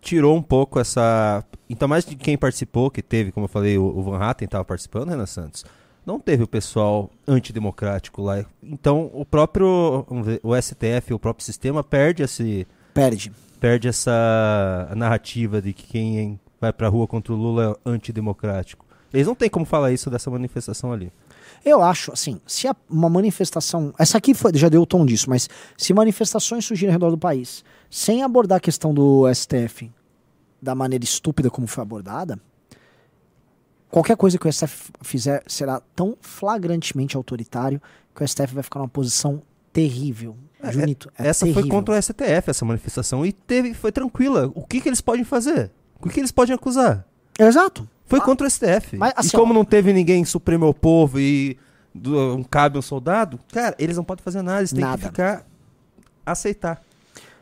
[0.00, 1.44] tirou um pouco essa.
[1.68, 5.10] Então, mais de quem participou, que teve, como eu falei, o Van Hatten estava participando,
[5.10, 5.66] Renan Santos,
[6.06, 8.42] não teve o pessoal antidemocrático lá.
[8.62, 10.06] Então, o próprio
[10.42, 12.66] o STF, o próprio sistema, perde esse.
[12.94, 13.32] Perde.
[13.60, 18.85] Perde essa narrativa de que quem vai pra rua contra o Lula é antidemocrático.
[19.16, 21.10] Eles não têm como falar isso dessa manifestação ali.
[21.64, 23.94] Eu acho, assim, se uma manifestação.
[23.98, 27.16] Essa aqui foi, já deu o tom disso, mas se manifestações surgirem ao redor do
[27.16, 29.90] país sem abordar a questão do STF
[30.60, 32.38] da maneira estúpida como foi abordada,
[33.90, 37.80] qualquer coisa que o STF fizer será tão flagrantemente autoritário
[38.14, 39.40] que o STF vai ficar numa posição
[39.72, 40.36] terrível.
[40.62, 41.62] É, Junito, é essa terrível.
[41.62, 44.52] foi contra o STF, essa manifestação, e teve, foi tranquila.
[44.54, 45.70] O que, que eles podem fazer?
[46.02, 47.06] O que eles podem acusar?
[47.38, 47.88] Exato.
[48.06, 48.96] Foi Ah, contra o STF.
[48.96, 51.58] mas, assim, e como não teve ninguém supremo ao povo e
[51.94, 54.98] um cabe um soldado, cara, eles não podem fazer nada, eles têm Nada.
[54.98, 55.44] que ficar
[56.24, 56.82] aceitar.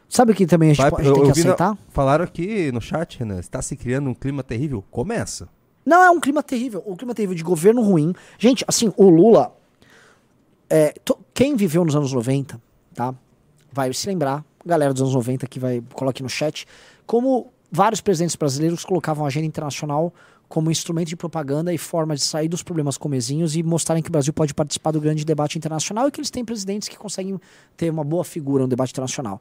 [0.08, 1.78] Sabe o que também a gente, Vai- a gente eu- tem que vi na- aceitar?
[1.90, 4.84] Falaram aqui no chat, Renan, está se criando um clima terrível.
[4.90, 5.48] Começa.
[5.84, 6.82] Não, é um clima terrível.
[6.86, 8.14] Um clima terrível de governo ruim.
[8.38, 9.52] Gente, assim, o Lula.
[10.70, 12.60] é, to- quem viveu nos anos 90,
[12.94, 13.14] tá?
[13.70, 16.66] Vai se lembrar, galera dos anos 90 que vai, coloque no chat,
[17.06, 20.12] como vários presidentes brasileiros colocavam a agenda internacional
[20.48, 24.12] como instrumento de propaganda e forma de sair dos problemas comezinhos e mostrarem que o
[24.12, 27.40] Brasil pode participar do grande debate internacional e que eles têm presidentes que conseguem
[27.76, 29.40] ter uma boa figura no debate internacional.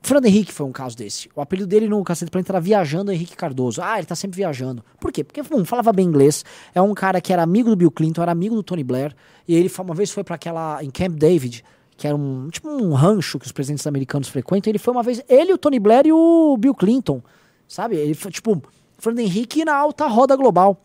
[0.00, 1.28] Fernando Henrique foi um caso desse.
[1.34, 3.82] O apelido dele no Cacete Planeta era Viajando Henrique Cardoso.
[3.82, 4.82] Ah, ele tá sempre viajando.
[5.00, 5.24] Por quê?
[5.24, 6.44] Porque, um, falava bem inglês.
[6.74, 9.14] É um cara que era amigo do Bill Clinton, era amigo do Tony Blair.
[9.46, 10.82] E ele uma vez foi para aquela.
[10.82, 11.64] em Camp David,
[11.96, 12.48] que era um.
[12.48, 14.70] tipo um rancho que os presidentes americanos frequentam.
[14.70, 15.22] Ele foi uma vez.
[15.28, 17.20] Ele, o Tony Blair e o Bill Clinton.
[17.66, 17.96] Sabe?
[17.96, 18.62] Ele foi, tipo,
[18.98, 20.76] Fernando Henrique na alta roda global.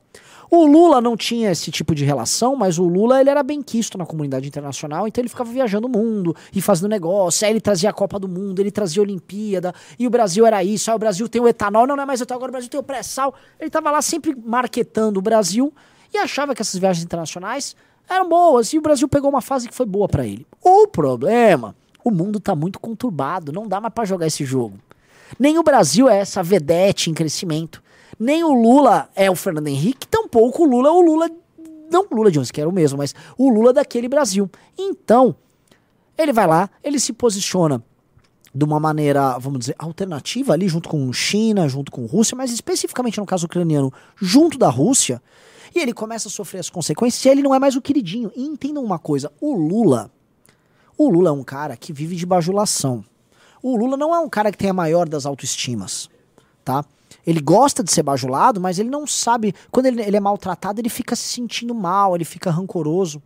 [0.56, 3.98] O Lula não tinha esse tipo de relação, mas o Lula ele era bem quisto
[3.98, 7.44] na comunidade internacional, então ele ficava viajando o mundo e fazendo negócio.
[7.44, 10.64] Aí ele trazia a Copa do Mundo, ele trazia a Olimpíada, e o Brasil era
[10.64, 10.92] isso.
[10.92, 12.80] Aí o Brasil tem o etanol, não, não é mais etanol, agora o Brasil tem
[12.80, 13.34] o pré-sal.
[13.60, 15.74] Ele tava lá sempre marketando o Brasil
[16.14, 17.76] e achava que essas viagens internacionais
[18.08, 20.46] eram boas, e o Brasil pegou uma fase que foi boa pra ele.
[20.62, 24.78] O problema, o mundo tá muito conturbado, não dá mais pra jogar esse jogo.
[25.40, 27.83] Nem o Brasil é essa vedete em crescimento.
[28.20, 31.30] Nem o Lula é o Fernando Henrique, tampouco o Lula é o Lula.
[31.90, 34.50] Não o Lula de hoje, que era o mesmo, mas o Lula daquele Brasil.
[34.78, 35.36] Então,
[36.18, 37.84] ele vai lá, ele se posiciona
[38.54, 43.20] de uma maneira, vamos dizer, alternativa ali, junto com China, junto com Rússia, mas especificamente
[43.20, 45.22] no caso ucraniano, junto da Rússia,
[45.74, 48.32] e ele começa a sofrer as consequências e ele não é mais o queridinho.
[48.36, 50.12] E entendam uma coisa, o Lula,
[50.96, 53.04] o Lula é um cara que vive de bajulação.
[53.62, 56.10] O Lula não é um cara que tem a maior das autoestimas,
[56.64, 56.86] tá?
[57.26, 59.54] Ele gosta de ser bajulado, mas ele não sabe.
[59.72, 63.22] Quando ele, ele é maltratado, ele fica se sentindo mal, ele fica rancoroso.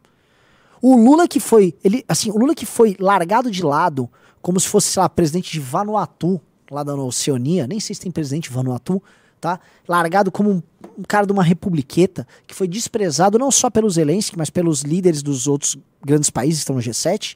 [0.82, 4.10] O Lula que foi, ele, assim, o Lula que foi largado de lado,
[4.42, 6.40] como se fosse, sei lá, presidente de Vanuatu,
[6.70, 9.02] lá da Oceania, nem sei se tem presidente de Vanuatu,
[9.40, 9.60] tá?
[9.88, 10.64] Largado como um,
[10.98, 15.24] um cara de uma republiqueta, que foi desprezado não só pelos Zelensky, mas pelos líderes
[15.24, 17.36] dos outros grandes países que estão no G7.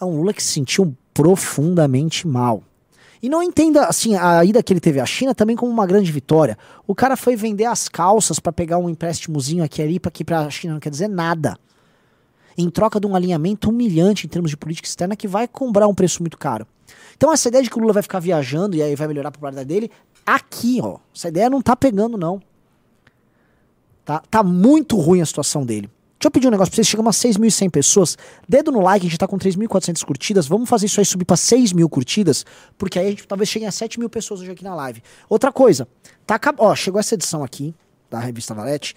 [0.00, 2.62] É um Lula que se sentiu profundamente mal.
[3.22, 6.10] E não entenda, assim, a ida que ele teve à China também como uma grande
[6.10, 6.58] vitória.
[6.88, 10.40] O cara foi vender as calças para pegar um empréstimozinho aqui ali, para que para
[10.40, 11.56] a China não quer dizer nada.
[12.58, 15.94] Em troca de um alinhamento humilhante em termos de política externa que vai cobrar um
[15.94, 16.66] preço muito caro.
[17.16, 19.32] Então essa ideia de que o Lula vai ficar viajando e aí vai melhorar a
[19.32, 19.88] popularidade dele,
[20.26, 22.42] aqui, ó, essa ideia não tá pegando não.
[24.04, 25.88] Tá, tá muito ruim a situação dele.
[26.22, 28.16] Deixa eu pedir um negócio pra vocês, chegamos a 6.100 pessoas,
[28.48, 31.36] dedo no like, a gente tá com 3.400 curtidas, vamos fazer isso aí subir pra
[31.36, 32.46] 6 mil curtidas,
[32.78, 35.02] porque aí a gente talvez chegue a 7 mil pessoas hoje aqui na live.
[35.28, 35.88] Outra coisa,
[36.24, 37.74] tá, ó, chegou essa edição aqui,
[38.08, 38.94] da revista Valete,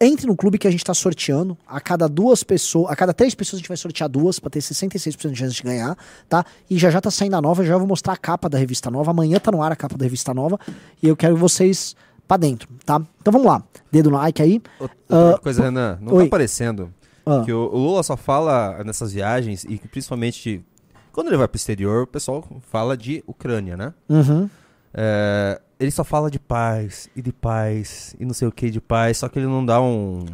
[0.00, 1.58] entre no clube que a gente tá sorteando.
[1.66, 4.60] A cada duas pessoas, a cada três pessoas a gente vai sortear duas pra ter
[4.60, 6.44] 66% de chance de ganhar, tá?
[6.70, 9.10] E já já tá saindo a nova, já vou mostrar a capa da revista nova.
[9.10, 10.56] Amanhã tá no ar a capa da revista nova
[11.02, 11.96] e eu quero vocês
[12.28, 13.00] pra dentro, tá?
[13.20, 13.62] Então vamos lá.
[13.90, 14.62] Dedo no like aí.
[14.78, 16.20] Outra Ah, coisa, Renan, não oi.
[16.24, 16.92] tá aparecendo
[17.26, 17.42] Ah.
[17.44, 20.62] que o, o Lula só fala nessas viagens e principalmente
[21.10, 23.92] quando ele vai pro exterior, o pessoal fala de Ucrânia, né?
[24.08, 24.48] Uhum.
[24.94, 28.80] É, ele só fala de paz e de paz e não sei o que de
[28.80, 30.24] paz, só que ele não dá um.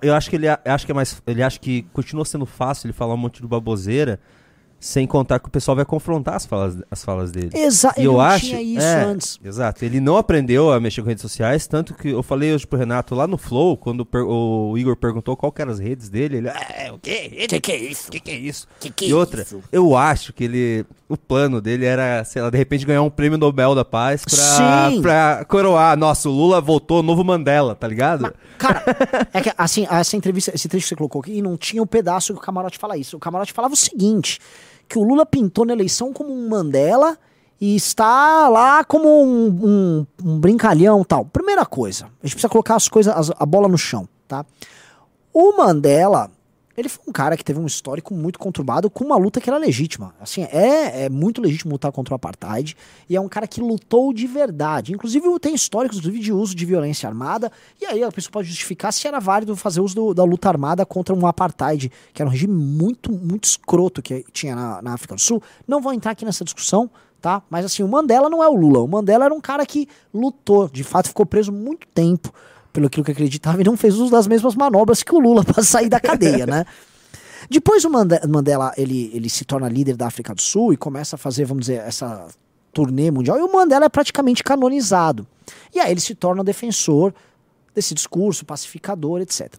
[0.00, 1.20] Eu- acho que ele acho que é mais.
[1.26, 4.18] Ele acha que continua sendo fácil ele falar um monte de baboseira,
[4.84, 7.48] sem contar que o pessoal vai confrontar as falas, as falas dele.
[7.54, 9.40] Exato, E eu não acho, tinha isso é, antes.
[9.42, 12.78] Exato, ele não aprendeu a mexer com redes sociais, tanto que eu falei hoje pro
[12.78, 16.48] Renato lá no Flow, quando o Igor perguntou qual que eram as redes dele, ele,
[16.48, 17.46] é, o quê?
[17.48, 18.10] Que que é isso?
[18.10, 18.68] que que é isso?
[18.78, 19.62] Que que e é outra, isso?
[19.72, 23.38] eu acho que ele, o plano dele era, sei lá, de repente ganhar um prêmio
[23.38, 25.00] Nobel da Paz pra, Sim.
[25.00, 28.34] pra coroar, nossa, o Lula voltou, novo Mandela, tá ligado?
[28.58, 28.84] Cara,
[29.32, 32.34] é que assim, essa entrevista, esse trecho que você colocou aqui, não tinha o pedaço
[32.34, 33.16] que o Camarote fala isso.
[33.16, 34.38] O Camarote falava o seguinte:
[34.94, 37.18] que o Lula pintou na eleição como um Mandela
[37.60, 41.24] e está lá como um, um, um brincalhão tal.
[41.24, 44.46] Primeira coisa, a gente precisa colocar as coisas, as- a bola no chão, tá?
[45.32, 46.30] O Mandela,
[46.76, 49.58] ele foi um cara que teve um histórico muito conturbado com uma luta que era
[49.58, 50.14] legítima.
[50.20, 52.76] Assim, é, é muito legítimo lutar contra o apartheid
[53.08, 54.92] e é um cara que lutou de verdade.
[54.92, 57.50] Inclusive tem históricos de uso de violência armada
[57.80, 60.84] e aí a pessoa pode justificar se era válido fazer uso do, da luta armada
[60.84, 65.14] contra um apartheid, que era um regime muito, muito escroto que tinha na, na África
[65.14, 65.42] do Sul.
[65.66, 67.42] Não vou entrar aqui nessa discussão, tá?
[67.48, 68.80] Mas assim, o Mandela não é o Lula.
[68.80, 72.32] O Mandela era um cara que lutou, de fato ficou preso muito tempo
[72.74, 75.88] pelo que acreditava, e não fez uso das mesmas manobras que o Lula para sair
[75.88, 76.66] da cadeia, né?
[77.48, 81.18] Depois o Mandela ele, ele se torna líder da África do Sul e começa a
[81.18, 82.26] fazer, vamos dizer, essa
[82.72, 85.24] turnê mundial, e o Mandela é praticamente canonizado.
[85.72, 87.14] E aí ele se torna defensor
[87.72, 89.54] desse discurso, pacificador, etc.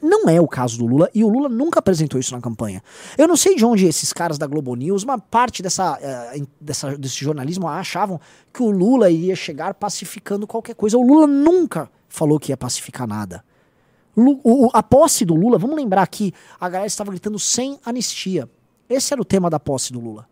[0.00, 2.82] Não é o caso do Lula, e o Lula nunca apresentou isso na campanha.
[3.18, 6.96] Eu não sei de onde esses caras da Globo News, uma parte dessa, uh, dessa,
[6.96, 8.20] desse jornalismo achavam
[8.54, 10.96] que o Lula iria chegar pacificando qualquer coisa.
[10.96, 13.44] O Lula nunca falou que ia pacificar nada.
[14.72, 18.48] A posse do Lula, vamos lembrar que a galera estava gritando sem anistia.
[18.88, 20.28] Esse era o tema da posse do Lula.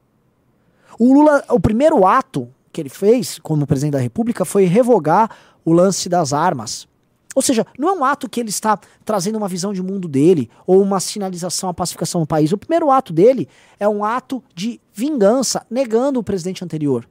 [0.98, 5.30] O Lula, o primeiro ato que ele fez como presidente da República foi revogar
[5.64, 6.88] o lance das armas.
[7.34, 10.50] Ou seja, não é um ato que ele está trazendo uma visão de mundo dele
[10.66, 12.50] ou uma sinalização à pacificação do país.
[12.50, 13.46] O primeiro ato dele
[13.78, 17.06] é um ato de vingança, negando o presidente anterior.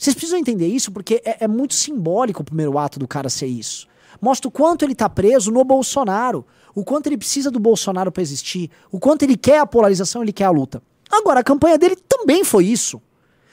[0.00, 3.48] Vocês precisam entender isso porque é, é muito simbólico o primeiro ato do cara ser
[3.48, 3.86] isso.
[4.18, 8.22] Mostra o quanto ele está preso no Bolsonaro, o quanto ele precisa do Bolsonaro para
[8.22, 10.82] existir, o quanto ele quer a polarização, ele quer a luta.
[11.10, 12.98] Agora, a campanha dele também foi isso.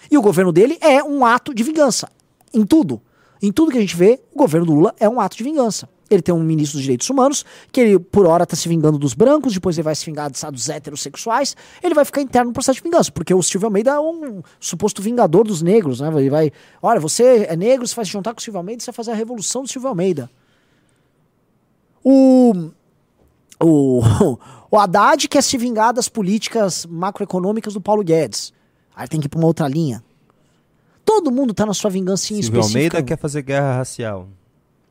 [0.09, 2.09] E o governo dele é um ato de vingança.
[2.53, 3.01] Em tudo.
[3.41, 5.89] Em tudo que a gente vê, o governo do Lula é um ato de vingança.
[6.09, 9.13] Ele tem um ministro dos direitos humanos, que ele, por hora, tá se vingando dos
[9.13, 12.83] brancos, depois ele vai se vingar dos heterossexuais, ele vai ficar interno no processo de
[12.83, 16.07] vingança, porque o Silvio Almeida é um suposto vingador dos negros, né?
[16.15, 16.51] Ele vai,
[16.81, 19.11] olha, você é negro, você vai se juntar com o Silvio Almeida, você vai fazer
[19.11, 20.29] a revolução do Silvio Almeida.
[22.03, 22.69] O,
[23.59, 24.01] o,
[24.71, 28.53] o Haddad quer se vingar das políticas macroeconômicas do Paulo Guedes.
[28.95, 30.03] Aí tem que ir pra uma outra linha.
[31.03, 34.27] Todo mundo tá na sua vingança em Silvio Almeida quer fazer guerra racial.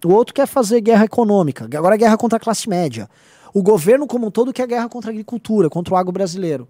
[0.04, 3.08] O outro quer fazer guerra econômica, agora é guerra contra a classe média.
[3.54, 6.68] O governo como um todo quer guerra contra a agricultura, contra o agro brasileiro.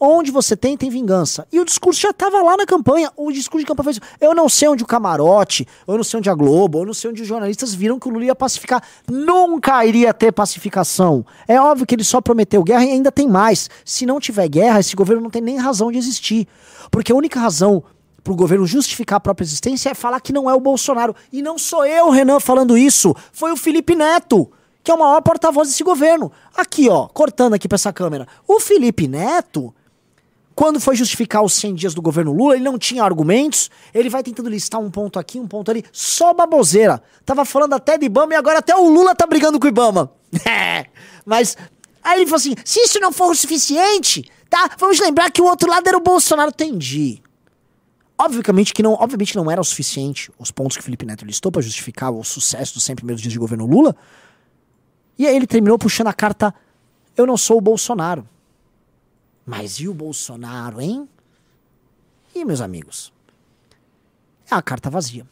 [0.00, 1.46] Onde você tem, tem vingança.
[1.52, 3.10] E o discurso já estava lá na campanha.
[3.16, 6.30] O discurso de campanha foi Eu não sei onde o camarote, eu não sei onde
[6.30, 8.80] a Globo, eu não sei onde os jornalistas viram que o Lula ia pacificar.
[9.10, 11.26] Nunca iria ter pacificação.
[11.48, 13.68] É óbvio que ele só prometeu guerra e ainda tem mais.
[13.84, 16.46] Se não tiver guerra, esse governo não tem nem razão de existir.
[16.92, 17.82] Porque a única razão
[18.28, 21.16] para o governo justificar a própria existência é falar que não é o Bolsonaro.
[21.32, 23.16] E não sou eu, Renan, falando isso.
[23.32, 24.50] Foi o Felipe Neto,
[24.84, 26.30] que é o maior porta-voz desse governo.
[26.54, 28.28] Aqui, ó, cortando aqui para essa câmera.
[28.46, 29.74] O Felipe Neto,
[30.54, 33.70] quando foi justificar os 100 dias do governo Lula, ele não tinha argumentos.
[33.94, 35.82] Ele vai tentando listar um ponto aqui, um ponto ali.
[35.90, 37.02] Só baboseira.
[37.24, 40.12] Tava falando até de Ibama e agora até o Lula tá brigando com o Ibama.
[40.46, 40.84] É,
[41.24, 41.56] mas
[42.04, 44.72] aí ele falou assim: se isso não for o suficiente, tá?
[44.76, 46.50] Vamos lembrar que o outro lado era o Bolsonaro.
[46.50, 47.22] Entendi.
[48.20, 51.62] Obviamente que não, obviamente não era o suficiente os pontos que Felipe Neto listou para
[51.62, 53.94] justificar o sucesso dos 100 primeiros dias de governo Lula.
[55.16, 56.52] E aí ele terminou puxando a carta:
[57.16, 58.28] Eu não sou o Bolsonaro.
[59.46, 61.08] Mas e o Bolsonaro, hein?
[62.34, 63.12] E meus amigos?
[64.50, 65.26] É a carta vazia.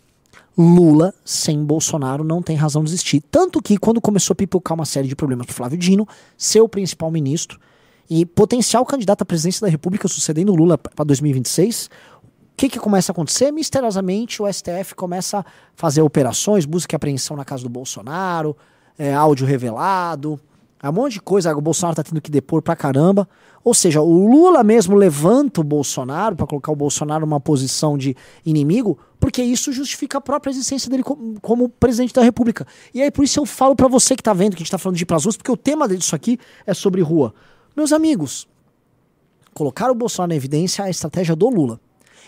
[0.56, 3.22] Lula sem Bolsonaro não tem razão de existir.
[3.30, 7.10] Tanto que, quando começou a pipocar uma série de problemas para Flávio Dino, seu principal
[7.10, 7.60] ministro
[8.08, 11.90] e potencial candidato à presidência da República sucedendo Lula para 2026,
[12.56, 13.50] que, que começa a acontecer?
[13.52, 15.44] Misteriosamente, o STF começa a
[15.74, 18.56] fazer operações, busca e apreensão na casa do Bolsonaro,
[18.98, 20.40] é, áudio revelado,
[20.82, 21.54] é um monte de coisa.
[21.56, 23.28] O Bolsonaro tá tendo que depor pra caramba.
[23.64, 28.16] Ou seja, o Lula mesmo levanta o Bolsonaro para colocar o Bolsonaro numa posição de
[28.44, 32.64] inimigo, porque isso justifica a própria existência dele como, como presidente da República.
[32.94, 34.78] E aí por isso eu falo para você que tá vendo que a gente tá
[34.78, 37.34] falando de ir pras ruas, porque o tema disso aqui é sobre rua.
[37.76, 38.46] Meus amigos,
[39.52, 41.80] colocar o Bolsonaro na evidência é a estratégia do Lula.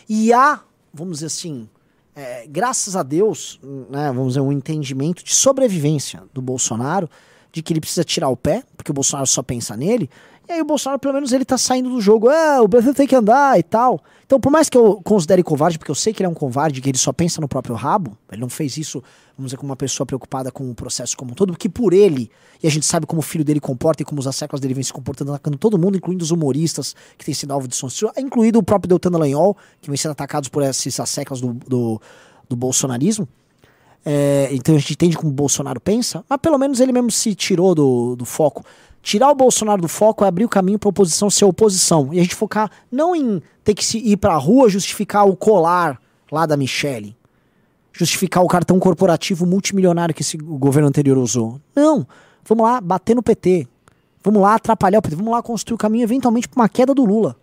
[0.09, 0.61] E há,
[0.92, 1.68] vamos dizer assim,
[2.16, 7.09] é, graças a Deus, né, vamos dizer, um entendimento de sobrevivência do Bolsonaro,
[7.52, 10.09] de que ele precisa tirar o pé, porque o Bolsonaro só pensa nele,
[10.49, 12.30] e aí o Bolsonaro, pelo menos, ele tá saindo do jogo.
[12.30, 14.01] É, o Brasil tem que andar e tal.
[14.24, 16.80] Então, por mais que eu considere covarde, porque eu sei que ele é um covarde,
[16.80, 19.03] que ele só pensa no próprio rabo, ele não fez isso,
[19.36, 22.30] vamos dizer, como uma pessoa preocupada com o processo como um todo, porque por ele,
[22.62, 24.84] e a gente sabe como o filho dele comporta e como os asseclas dele vem
[24.84, 28.59] se comportando, atacando todo mundo, incluindo os humoristas que têm sido alvo de censura, incluído
[28.59, 32.01] o próprio Deltan Dallagnol, que vem sendo atacados por esses asseclas do, do,
[32.49, 33.28] do bolsonarismo.
[34.05, 37.34] É, então a gente entende como o Bolsonaro pensa, mas pelo menos ele mesmo se
[37.34, 38.64] tirou do, do foco.
[39.09, 42.12] Tirar o Bolsonaro do foco é abrir o caminho para a oposição ser oposição.
[42.12, 45.98] E a gente focar não em ter que ir para a rua justificar o colar
[46.30, 47.16] lá da Michelle,
[47.90, 51.59] justificar o cartão corporativo multimilionário que esse governo anterior usou.
[51.74, 52.06] Não.
[52.44, 53.66] Vamos lá, bater no PT.
[54.22, 57.06] Vamos lá atrapalhar o PT, vamos lá construir o caminho eventualmente para uma queda do
[57.06, 57.34] Lula.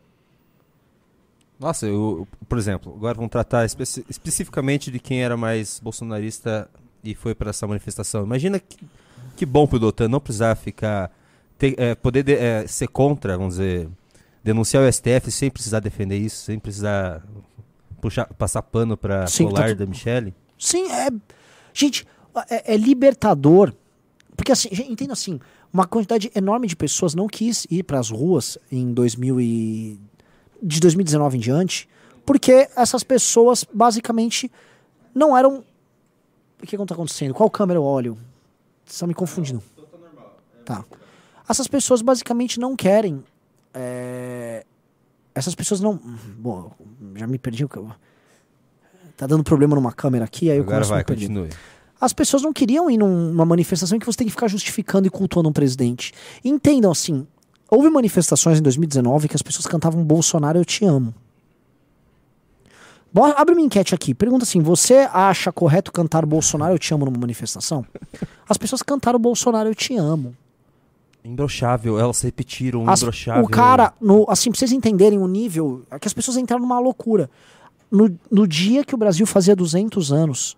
[1.59, 6.69] Nossa, eu, por exemplo, agora vamos tratar especi especificamente de quem era mais bolsonarista
[7.03, 8.23] e foi para essa manifestação.
[8.23, 8.77] Imagina que,
[9.35, 11.11] que bom pro Doutor não precisar ficar.
[11.57, 13.89] Ter, é, poder de, é, ser contra, vamos dizer,
[14.43, 17.23] denunciar o STF sem precisar defender isso, sem precisar
[18.01, 20.33] puxar, passar pano para colar tá da Michelle.
[20.57, 21.09] Sim, é.
[21.73, 22.05] Gente,
[22.49, 23.73] é, é libertador.
[24.35, 25.39] Porque assim, entenda assim,
[25.71, 29.99] uma quantidade enorme de pessoas não quis ir para as ruas em 2000 e
[30.61, 31.89] de 2019 em diante,
[32.25, 34.51] porque essas pessoas basicamente
[35.13, 35.63] não eram.
[36.61, 37.33] O que está acontecendo?
[37.33, 38.13] Qual câmera eu olho?
[38.83, 39.61] Vocês estão me confundindo.
[40.63, 40.83] Tá.
[41.47, 43.23] Essas pessoas basicamente não querem.
[43.73, 44.65] É...
[45.33, 45.99] Essas pessoas não.
[46.37, 46.71] Bom,
[47.15, 47.65] já me perdi.
[49.17, 51.49] Tá dando problema numa câmera aqui, aí eu Agora vai, continue.
[51.99, 55.09] As pessoas não queriam ir numa manifestação em que você tem que ficar justificando e
[55.09, 56.13] cultuando um presidente.
[56.43, 57.25] Entendam assim,
[57.69, 61.13] Houve manifestações em 2019 que as pessoas cantavam Bolsonaro, eu te amo.
[63.11, 64.13] Bora, abre uma enquete aqui.
[64.13, 67.85] Pergunta assim: você acha correto cantar Bolsonaro, eu te amo numa manifestação?
[68.47, 70.35] As pessoas cantaram Bolsonaro, eu te amo.
[71.25, 73.43] Imbrochável, elas repetiram as, imbrochável.
[73.43, 76.79] O cara, no, assim, pra vocês entenderem o nível, é que as pessoas entraram numa
[76.79, 77.29] loucura.
[77.91, 80.57] No, no dia que o Brasil fazia 200 anos,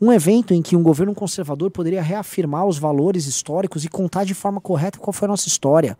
[0.00, 4.34] um evento em que um governo conservador poderia reafirmar os valores históricos e contar de
[4.34, 5.96] forma correta qual foi a nossa história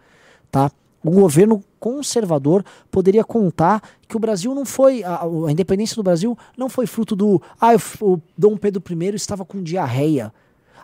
[0.53, 0.71] tá?
[1.03, 6.39] O governo conservador poderia contar que o Brasil não foi a, a independência do Brasil
[6.57, 10.33] não foi fruto do ah o, o Dom Pedro I estava com diarreia.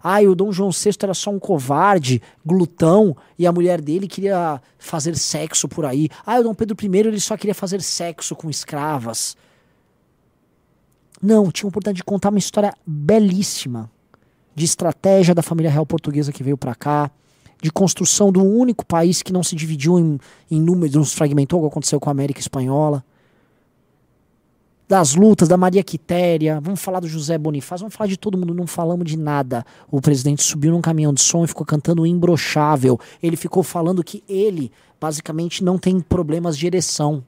[0.03, 4.61] Ah, o Dom João VI era só um covarde, glutão, e a mulher dele queria
[4.79, 6.09] fazer sexo por aí.
[6.25, 9.37] Ah, o Dom Pedro I ele só queria fazer sexo com escravas.
[11.21, 13.91] Não, tinha a oportunidade de contar uma história belíssima
[14.55, 17.11] de estratégia da família real portuguesa que veio para cá,
[17.63, 20.19] de construção do único país que não se dividiu em,
[20.51, 23.05] em números, não se fragmentou, como aconteceu com a América Espanhola.
[24.89, 28.55] Das lutas da Maria Quitéria, vamos falar do José Bonifácio, vamos falar de todo mundo,
[28.55, 29.63] não falamos de nada.
[29.91, 32.99] O presidente subiu num caminhão de som e ficou cantando Imbrochável.
[33.23, 37.23] Ele ficou falando que ele, basicamente, não tem problemas de ereção.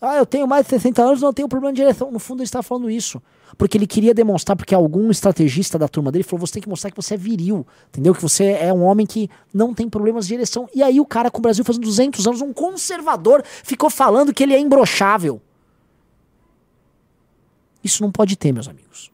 [0.00, 2.10] Ah, eu tenho mais de 60 anos, não tenho problema de ereção.
[2.10, 3.20] No fundo, ele está falando isso.
[3.58, 6.90] Porque ele queria demonstrar, porque algum estrategista da turma dele falou: você tem que mostrar
[6.90, 8.14] que você é viril, entendeu?
[8.14, 10.66] Que você é um homem que não tem problemas de ereção.
[10.74, 14.42] E aí o cara com o Brasil fazendo 200 anos, um conservador, ficou falando que
[14.42, 15.42] ele é imbrochável.
[17.86, 19.12] Isso não pode ter, meus amigos.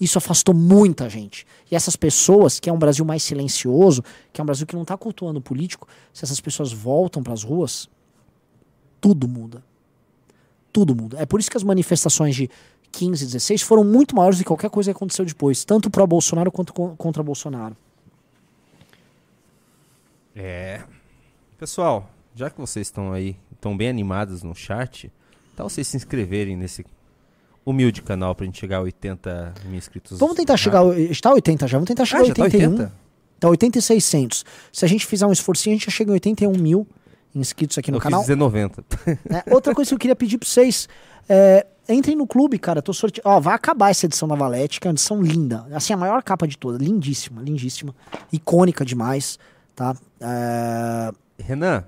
[0.00, 1.46] Isso afastou muita gente.
[1.70, 4.82] E essas pessoas, que é um Brasil mais silencioso, que é um Brasil que não
[4.82, 7.88] está cultuando político, se essas pessoas voltam para as ruas,
[9.00, 9.62] tudo muda.
[10.72, 11.18] Tudo muda.
[11.18, 12.50] É por isso que as manifestações de
[12.90, 16.50] 15, 16 foram muito maiores do que qualquer coisa que aconteceu depois, tanto pro Bolsonaro
[16.50, 17.76] quanto contra Bolsonaro.
[20.34, 20.82] É.
[21.56, 25.10] Pessoal, já que vocês estão aí, estão bem animados no chat,
[25.54, 26.84] tal vocês se inscreverem nesse
[27.66, 30.18] humilde canal pra gente chegar a 80 mil inscritos.
[30.18, 30.82] Vamos tentar chegar.
[30.98, 32.76] Está 80 já, vamos tentar chegar ah, a 81.
[32.76, 32.92] Tá 80?
[33.38, 34.44] Tá 8,600.
[34.72, 36.86] Se a gente fizer um esforcinho, a gente já chega em 81 mil
[37.34, 38.20] inscritos aqui no eu canal.
[38.20, 38.84] Quis dizer 90.
[39.28, 40.88] É, outra coisa que eu queria pedir pra vocês.
[41.28, 42.80] É, entrem no clube, cara.
[42.80, 43.28] Tô sorteando.
[43.28, 45.66] Ó, vai acabar essa edição da Valete, que é uma edição linda.
[45.72, 46.82] Assim, a maior capa de toda.
[46.82, 47.94] Lindíssima, lindíssima.
[48.32, 49.38] Icônica demais,
[49.74, 49.94] tá?
[50.20, 51.12] É...
[51.42, 51.84] Renan.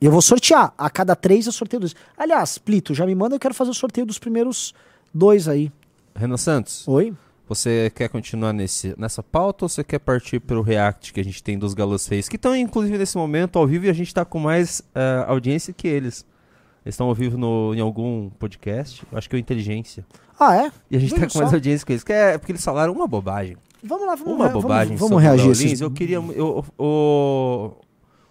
[0.00, 0.74] Eu vou sortear.
[0.76, 1.94] A cada três eu sorteio dois.
[2.18, 4.74] Aliás, Plito, já me manda, eu quero fazer o sorteio dos primeiros
[5.14, 5.70] dois aí.
[6.14, 6.86] Renan Santos.
[6.88, 7.14] Oi.
[7.46, 11.24] Você quer continuar nesse, nessa pauta ou você quer partir para o react que a
[11.24, 12.28] gente tem dos Galos Feios?
[12.28, 15.72] Que estão, inclusive, nesse momento ao vivo e a gente está com mais uh, audiência
[15.72, 16.24] que eles.
[16.84, 20.06] Eles estão ao vivo no, em algum podcast, acho que é o Inteligência.
[20.40, 20.72] Ah, é?
[20.90, 22.02] E a gente está com mais audiência que eles.
[22.02, 23.56] Que é porque eles falaram uma bobagem.
[23.82, 25.50] Vamos lá, vamos Uma bobagem vamos, vamos reagir.
[25.50, 25.80] Esses...
[25.80, 26.16] Eu queria.
[26.16, 27.72] Eu, o,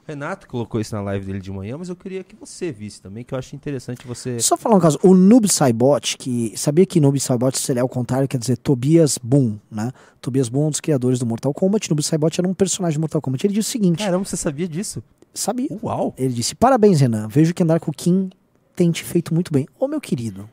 [0.06, 3.24] Renato colocou isso na live dele de manhã, mas eu queria que você visse também,
[3.24, 4.38] que eu acho interessante você.
[4.39, 8.28] Só falar um caso, o Noob Saibot, que sabia que Noob Saibot seria o contrário,
[8.28, 9.91] quer dizer Tobias Boom, né?
[10.20, 11.89] Tobias Boom é um dos criadores do Mortal Kombat.
[11.89, 13.47] Noob Saibot era um personagem do Mortal Kombat.
[13.47, 15.01] Ele disse o seguinte: Caramba, você sabia disso?
[15.34, 15.70] Sabia.
[15.82, 16.14] Uau!
[16.18, 17.28] Ele disse: Parabéns, Renan.
[17.30, 18.30] Vejo que andar com o Kim
[18.76, 19.68] tem te feito muito bem.
[19.80, 20.49] Ô, meu querido.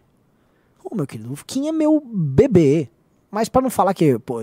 [0.84, 1.32] Ô, meu querido.
[1.32, 2.88] O Kim é meu bebê.
[3.30, 4.40] Mas para não falar que, pô,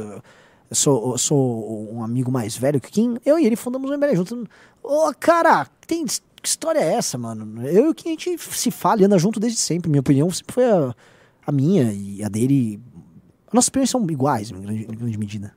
[0.69, 3.89] eu sou, eu sou um amigo mais velho que o Kim, eu e ele fundamos
[3.89, 4.45] o MBL juntos.
[4.83, 7.65] Ô, cara, tem, que história é essa, mano?
[7.65, 9.89] Eu e o Kim, a gente se fala e anda junto desde sempre.
[9.89, 10.93] Minha opinião sempre foi a,
[11.45, 12.81] a minha e a dele.
[13.51, 15.55] Nossas opiniões são iguais, em grande, em grande medida.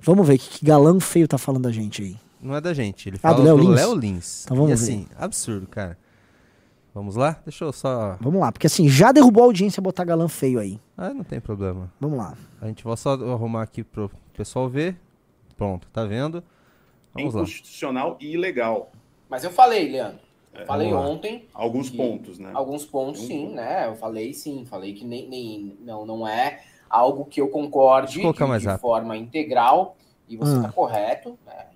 [0.00, 2.16] Vamos ver que, que galã feio tá falando da gente aí.
[2.40, 3.74] Não é da gente, ele fala ah, do Léo Lins.
[3.74, 4.44] Léo Lins.
[4.44, 5.16] Então vamos e, assim, ver.
[5.18, 5.98] absurdo, cara.
[6.98, 7.38] Vamos lá?
[7.44, 8.16] Deixa eu só.
[8.20, 10.80] Vamos lá, porque assim, já derrubou a audiência botar galã feio aí.
[10.96, 11.92] Ah, não tem problema.
[12.00, 12.34] Vamos lá.
[12.60, 14.96] A gente vai só arrumar aqui pro pessoal ver.
[15.56, 16.42] Pronto, tá vendo?
[17.14, 17.40] Vamos lá.
[17.42, 18.90] inconstitucional e ilegal.
[19.28, 20.18] Mas eu falei, Leandro.
[20.52, 21.10] Eu falei vamos lá.
[21.12, 21.44] ontem.
[21.54, 22.50] Alguns que- pontos, né?
[22.52, 23.86] Alguns pontos, Um sim, né?
[23.86, 28.18] Eu falei sim, falei que nem, nem não, não é algo que eu concorde Deixa
[28.20, 29.96] eu colocar de, mais de forma integral.
[30.28, 30.56] E você Hum.
[30.56, 31.66] está correto, né?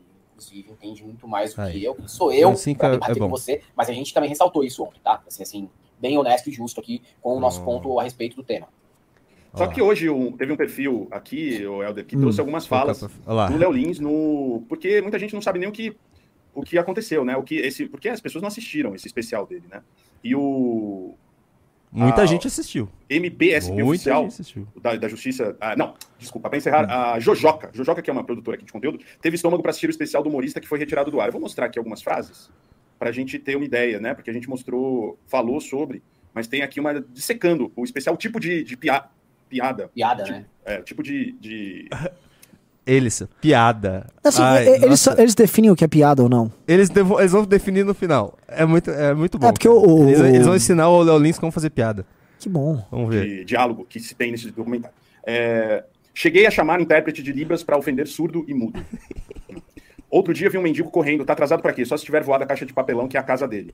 [0.42, 1.72] Inclusive, entende muito mais do Aí.
[1.72, 1.94] que eu.
[1.94, 4.64] que Sou eu Sim, para é- debater é com você, mas a gente também ressaltou
[4.64, 5.22] isso ontem, tá?
[5.26, 5.70] Assim, assim,
[6.00, 7.64] bem honesto e justo aqui com o nosso Hum.
[7.64, 8.68] ponto a respeito do tema.
[9.54, 12.20] Só que hoje um- teve um perfil aqui, o Helder, que Hum.
[12.22, 14.64] trouxe algumas falas do Léo Lins no.
[14.68, 15.94] Porque muita gente não sabe nem o que,
[16.54, 17.36] o que aconteceu, né?
[17.36, 17.86] O que esse...
[17.86, 19.82] Porque as pessoas não assistiram esse especial dele, né?
[20.24, 21.14] E o
[21.92, 22.88] Muita Ah, gente assistiu.
[23.10, 24.66] MPSP Muita oficial gente assistiu.
[24.80, 25.54] da, da Justiça.
[25.60, 28.98] ah, não, desculpa, para encerrar, a Jojoca, Jojoca, que é uma produtora aqui de conteúdo,
[29.20, 31.26] teve estômago para assistir o especial do humorista que foi retirado do ar.
[31.28, 32.50] Eu vou mostrar aqui algumas frases
[32.98, 34.14] para a gente ter uma ideia, né?
[34.14, 38.40] Porque a gente mostrou, falou sobre, mas tem aqui uma dissecando o especial, o tipo
[38.40, 39.04] de, de pia-
[39.50, 40.46] piada, Piada, né?
[40.64, 41.90] é, tipo de, de
[42.86, 44.06] Eles, piada.
[44.24, 45.14] Assim, Ai, eles, nossa.
[45.20, 46.50] eles definem o que é piada ou não.
[46.66, 48.36] Eles, devo- eles vão definir no final.
[48.48, 49.46] É muito, é muito bom.
[49.48, 52.04] É, porque o- eles, o- eles vão ensinar o Léo Lins como fazer piada.
[52.40, 52.84] Que bom.
[52.90, 53.24] Vamos ver.
[53.24, 54.96] de diálogo que se tem nesse documentário.
[55.24, 58.84] É, cheguei a chamar intérprete de Libras para ofender surdo e mudo.
[60.10, 61.24] Outro dia vi um mendigo correndo.
[61.24, 61.84] Tá atrasado para quê?
[61.84, 63.72] Só se tiver voado a caixa de papelão, que é a casa dele.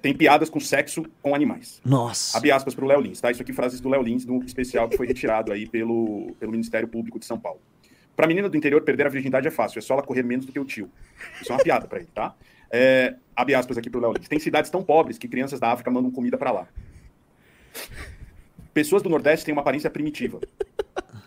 [0.00, 1.80] Tem piadas com sexo com animais.
[1.84, 2.36] Nossa.
[2.36, 3.30] Abre aspas para o Léo Lins, tá?
[3.30, 6.88] Isso aqui frases do Léo Lins, do especial que foi retirado aí pelo, pelo Ministério
[6.88, 7.60] Público de São Paulo.
[8.16, 10.52] Pra menina do interior, perder a virgindade é fácil, é só ela correr menos do
[10.52, 10.90] que o tio.
[11.40, 12.34] Isso é uma piada pra ele, tá?
[12.70, 14.28] É, abre aspas aqui pro Léo Lins.
[14.28, 16.68] Tem cidades tão pobres que crianças da África mandam comida pra lá.
[18.72, 20.40] Pessoas do Nordeste têm uma aparência primitiva.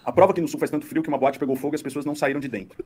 [0.03, 1.81] A prova que no Sul faz tanto frio que uma boate pegou fogo e as
[1.81, 2.83] pessoas não saíram de dentro.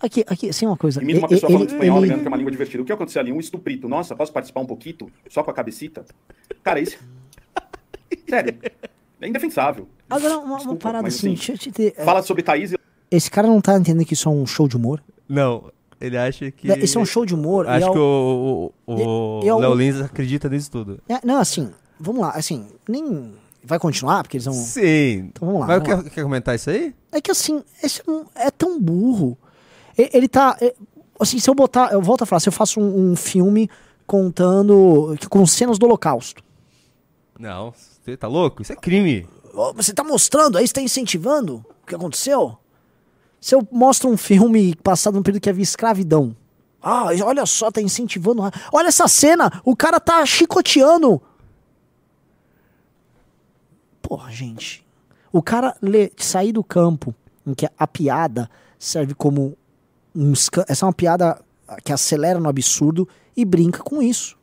[0.00, 1.02] Aqui, aqui, assim uma coisa.
[1.02, 2.82] Imita uma pessoa e- falando ele- espanhol, ele- alegando que é uma língua divertida.
[2.82, 3.32] O que aconteceu ali?
[3.32, 3.88] Um estuprito.
[3.88, 5.10] Nossa, posso participar um pouquinho?
[5.30, 6.04] Só com a cabecita?
[6.62, 6.98] Cara, isso...
[8.28, 8.56] Sério.
[9.20, 9.88] É indefensável.
[10.10, 12.72] Agora, uma, uma Desculpa, parada mas assim, assim, deixa eu te ter- Fala sobre Thaís
[12.72, 12.78] e
[13.10, 15.02] Esse cara não tá entendendo que isso é um show de humor?
[15.28, 16.68] Não, ele acha que.
[16.82, 17.66] Isso é um show de humor.
[17.66, 21.00] Acho é que o- o, o, o é o- Léo Lins acredita nisso tudo.
[21.08, 23.32] É, não, assim, vamos lá, assim, nem
[23.64, 24.54] vai continuar, porque eles vão...
[24.54, 25.30] Sim.
[25.32, 25.66] Então vamos lá.
[25.66, 26.02] Mas vamos lá.
[26.04, 26.94] quer, quer comentar isso aí?
[27.10, 28.00] É que assim, esse
[28.36, 29.36] é é tão burro.
[29.96, 30.56] Ele tá.
[31.18, 31.92] Assim, se eu botar.
[31.92, 33.70] Eu volto a falar, se eu faço um, um filme
[34.06, 35.16] contando.
[35.28, 36.42] com cenas do Holocausto.
[37.38, 38.62] Não, você tá louco?
[38.62, 39.26] Isso é crime.
[39.74, 42.58] Você tá mostrando, aí você tá incentivando o que aconteceu?
[43.40, 46.36] Se eu mostro um filme passado num período que havia escravidão.
[46.82, 48.42] Ah, olha só, tá incentivando.
[48.72, 51.20] Olha essa cena, o cara tá chicoteando.
[54.02, 54.86] Porra, gente.
[55.32, 57.14] O cara lê, sair do campo
[57.46, 59.56] em que a piada serve como
[60.16, 60.32] um.
[60.68, 61.40] Essa é uma piada
[61.84, 64.36] que acelera no absurdo e brinca com isso.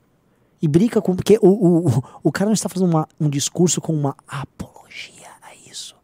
[0.61, 1.15] E brinca com.
[1.15, 5.53] Porque o, o, o- cara não está fazendo uma- um discurso com uma apologia a
[5.69, 5.95] isso.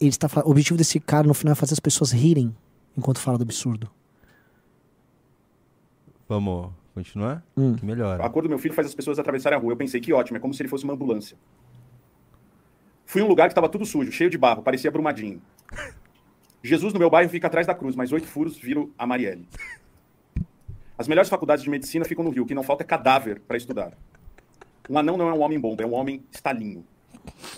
[0.00, 2.54] Ele está O objetivo desse cara no final é fazer as pessoas rirem
[2.96, 3.88] enquanto fala do absurdo.
[6.28, 7.42] Vamos continuar?
[7.56, 7.74] Hum.
[7.76, 8.24] Que melhora.
[8.24, 9.72] A cor do meu filho faz as pessoas atravessarem a rua.
[9.72, 11.36] Eu pensei que ótimo, é como se ele fosse uma ambulância.
[13.06, 15.40] Fui em um lugar que estava tudo sujo, cheio de barro, parecia Brumadinho.
[16.68, 19.48] Jesus no meu bairro fica atrás da cruz, mas oito furos viram a Marielle.
[20.96, 23.56] As melhores faculdades de medicina ficam no Rio, o que não falta é cadáver para
[23.56, 23.92] estudar.
[24.90, 26.84] Um anão não é um homem bomba, é um homem estalinho.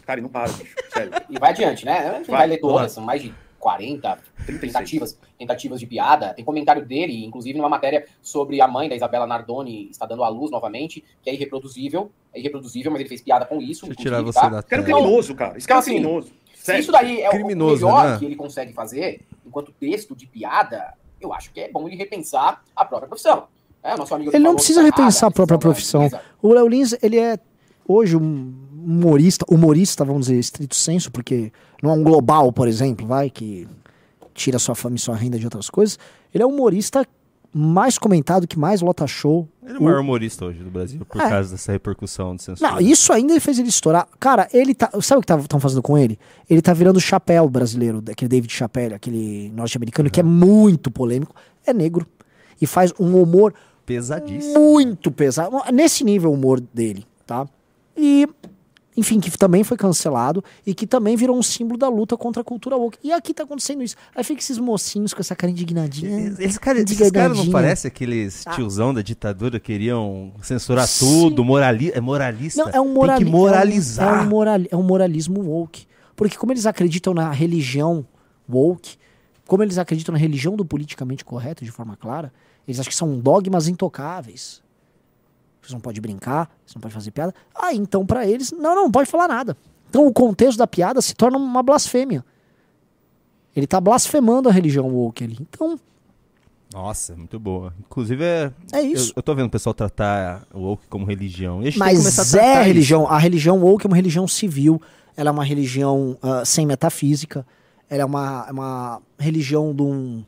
[0.05, 0.75] Cara, e não para, bicho.
[0.93, 1.13] Sério.
[1.29, 1.99] E vai adiante, né?
[1.99, 4.19] A gente não Vai, vai ler todas, são mais de 40
[4.61, 6.35] tentativas, tentativas de piada.
[6.35, 10.29] Tem comentário dele, inclusive numa matéria sobre a mãe da Isabela Nardoni está dando à
[10.29, 12.11] luz novamente, que é irreproduzível.
[12.33, 13.87] É irreproduzível, mas ele fez piada com isso.
[13.87, 14.49] Deixa eu tirar inclusive, você tá?
[14.49, 15.59] da Esse cara é um criminoso, cara.
[15.59, 16.33] Esse cara é criminoso.
[16.63, 16.81] Sério.
[16.81, 18.19] isso daí é Criminoso, o melhor né?
[18.19, 22.63] que ele consegue fazer, enquanto texto de piada, eu acho que é bom ele repensar
[22.77, 23.45] a própria profissão.
[23.83, 26.11] É, o nosso amigo Ele não precisa repensar a própria profissão.
[26.43, 27.39] O Léo Lins, ele é
[27.89, 31.53] hoje um humorista, humorista, vamos dizer, estrito senso, porque
[31.83, 33.67] não é um global, por exemplo, vai, que
[34.35, 35.99] tira sua fama e sua renda de outras coisas.
[36.33, 37.07] Ele é o humorista
[37.53, 39.49] mais comentado, que mais lota show.
[39.65, 41.29] Ele é o maior humorista hoje do Brasil, por É.
[41.29, 42.71] causa dessa repercussão de censura.
[42.71, 44.07] Não, isso ainda fez ele estourar.
[44.19, 44.89] Cara, ele tá.
[45.01, 46.19] Sabe o que estão fazendo com ele?
[46.49, 51.35] Ele tá virando o chapéu brasileiro, aquele David Chappelle, aquele norte-americano, que é muito polêmico.
[51.67, 52.07] É negro.
[52.61, 53.55] E faz um humor
[53.87, 54.59] Pesadíssimo.
[54.61, 55.57] muito pesado.
[55.73, 57.47] Nesse nível o humor dele, tá?
[57.97, 58.29] E,
[58.97, 62.45] enfim, que também foi cancelado e que também virou um símbolo da luta contra a
[62.45, 62.99] cultura woke.
[63.03, 63.97] E aqui tá acontecendo isso.
[64.15, 66.35] Aí fica esses mocinhos com essa cara indignadinha.
[66.39, 71.07] Esse cara, esses caras não parecem aqueles tiozão da ditadura que queriam censurar Sim.
[71.07, 72.65] tudo, morali é moralista.
[72.65, 74.09] Não, é um morali Tem que moralizar.
[74.09, 75.87] É um, é um morali- é um moralismo woke.
[76.17, 78.05] Porque como eles acreditam na religião
[78.49, 78.97] woke,
[79.47, 82.33] como eles acreditam na religião do politicamente correto de forma clara,
[82.67, 84.61] eles acham que são dogmas intocáveis.
[85.71, 87.33] Você não pode brincar, você não pode fazer piada.
[87.55, 89.57] Ah, então pra eles, não, não, não pode falar nada.
[89.89, 92.25] Então o contexto da piada se torna uma blasfêmia.
[93.55, 95.37] Ele tá blasfemando a religião woke ali.
[95.41, 95.79] Então,
[96.73, 97.73] Nossa, muito boa.
[97.81, 99.11] Inclusive, é, é isso.
[99.11, 101.61] eu, eu tô vendo o pessoal tratar o woke como religião.
[101.61, 102.63] A a Mas é isso.
[102.65, 103.07] religião.
[103.09, 104.81] A religião woke é uma religião civil.
[105.17, 107.45] Ela é uma religião ah, sem metafísica.
[107.89, 110.25] Ela é uma, é uma religião de um.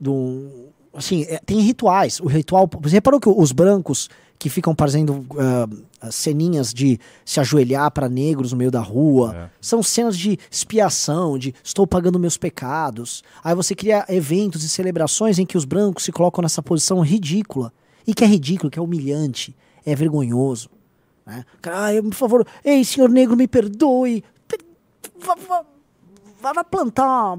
[0.00, 2.20] De um assim, é- tem rituais.
[2.20, 2.70] O ritual.
[2.80, 4.08] Você reparou que os brancos
[4.42, 9.50] que ficam fazendo ah, ceninhas de se ajoelhar para negros no meio da rua É.
[9.60, 13.22] são cenas de expiação, de estou pagando meus pecados.
[13.44, 17.72] Aí você cria eventos e celebrações em que os brancos se colocam nessa posição ridícula.
[18.04, 19.54] E que é ridículo, que é humilhante,
[19.86, 20.68] é vergonhoso.
[21.24, 21.44] Né?
[21.60, 24.24] Cara, "Ai, por favor, ei, senhor negro, me perdoe.
[24.48, 24.58] Per-
[25.24, 27.38] Vá, vá- vá- plantar uma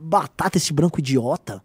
[0.00, 1.60] batata, esse branco idiota.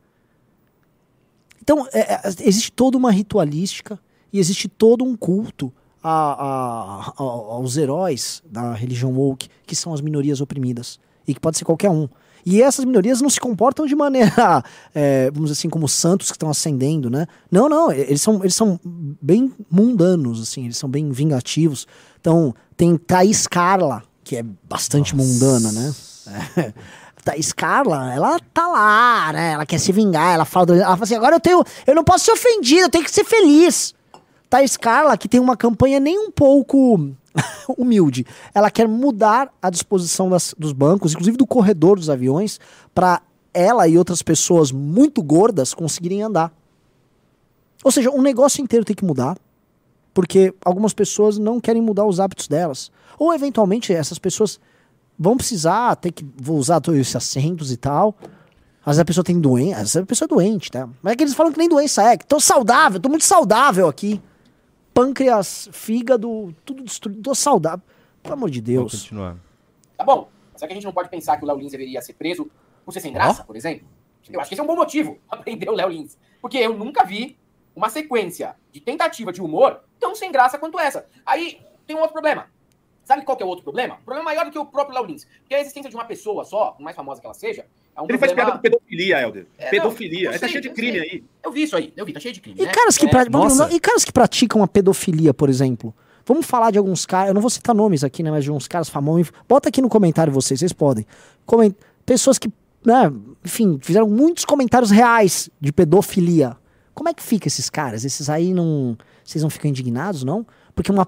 [1.61, 3.99] Então, é- é- existe toda uma ritualística
[4.31, 5.71] e existe todo um culto
[6.03, 10.99] a- a- a- aos heróis da religião woke, que são as minorias oprimidas.
[11.27, 12.07] E que pode ser qualquer um.
[12.43, 14.31] E essas minorias não se comportam de maneira,
[14.95, 17.27] é, vamos dizer assim, como santos que estão ascendendo, né?
[17.51, 21.85] Não, não, eles são, eles são bem mundanos, assim, eles são bem vingativos.
[22.19, 25.93] Então, tem Thaís Carla, que é bastante mundana, né?
[26.57, 26.73] É.
[27.23, 29.51] Thaís Carla, ela tá lá, né?
[29.51, 32.03] Ela quer se vingar, ela fala, do- ela fala assim, agora eu tenho, eu não
[32.03, 33.93] posso ser ofendida, eu tenho que ser feliz.
[34.51, 37.09] Thaís Carla, que tem uma campanha nem um pouco
[37.77, 42.59] humilde, ela quer mudar a disposição das- dos bancos, inclusive do corredor dos aviões,
[42.93, 43.21] para
[43.53, 46.53] ela e outras pessoas muito gordas conseguirem andar.
[47.81, 49.37] Ou seja, um negócio inteiro tem que mudar,
[50.13, 52.91] porque algumas pessoas não querem mudar os hábitos delas.
[53.17, 54.59] Ou, eventualmente, essas pessoas
[55.17, 58.15] vão precisar ter que vou usar esses assentos e tal.
[58.81, 60.89] Às vezes a pessoa tem doença, às vezes a pessoa é doente, tá?
[61.01, 63.87] Mas é que eles falam que nem doença é, que tô saudável, tô muito saudável
[63.87, 64.21] aqui.
[64.93, 67.83] Pâncreas, fígado, tudo destruído, tô saudável.
[68.21, 69.01] Pelo amor de Vamos Deus.
[69.01, 69.37] continuar.
[69.97, 70.29] Tá bom.
[70.55, 72.49] Será que a gente não pode pensar que o Léo Lins deveria ser preso
[72.85, 73.87] por ser sem graça, por exemplo?
[74.29, 76.17] Eu acho que esse é um bom motivo pra prender o Léo Lins.
[76.39, 77.37] Porque eu nunca vi
[77.75, 81.07] uma sequência de tentativa de humor tão sem graça quanto essa.
[81.25, 82.47] Aí tem um outro problema.
[83.03, 83.95] Sabe qual que é o outro problema?
[83.95, 85.25] Um problema maior do que o próprio Léo Lins.
[85.39, 87.65] Porque a existência de uma pessoa só, por mais famosa que ela seja,
[87.95, 88.51] é um Ele faz problema...
[88.51, 89.45] piada com pedofilia, Helder.
[89.57, 90.23] É, pedofilia.
[90.25, 91.01] não, Tá sei, cheio de crime sei.
[91.09, 91.23] aí.
[91.43, 92.71] Eu vi isso aí, eu vi, tá cheio de crime, E né?
[92.71, 93.69] caras, que É, pra- nossa.
[93.73, 95.93] e caras que praticam a pedofilia, por exemplo.
[96.25, 98.67] Vamos falar de alguns caras, eu não vou citar nomes aqui, né, mas de uns
[98.67, 99.31] caras famosos.
[99.49, 101.05] Bota aqui no comentário vocês, vocês podem.
[101.45, 101.75] Comen-
[102.05, 102.47] Pessoas que,
[102.85, 103.11] né,
[103.43, 106.55] enfim, fizeram muitos comentários reais de pedofilia.
[106.93, 108.03] Como é que fica esses caras?
[108.05, 108.97] Esses aí não.
[109.23, 110.45] Vocês não ficam indignados, não?
[110.75, 111.07] Porque é uma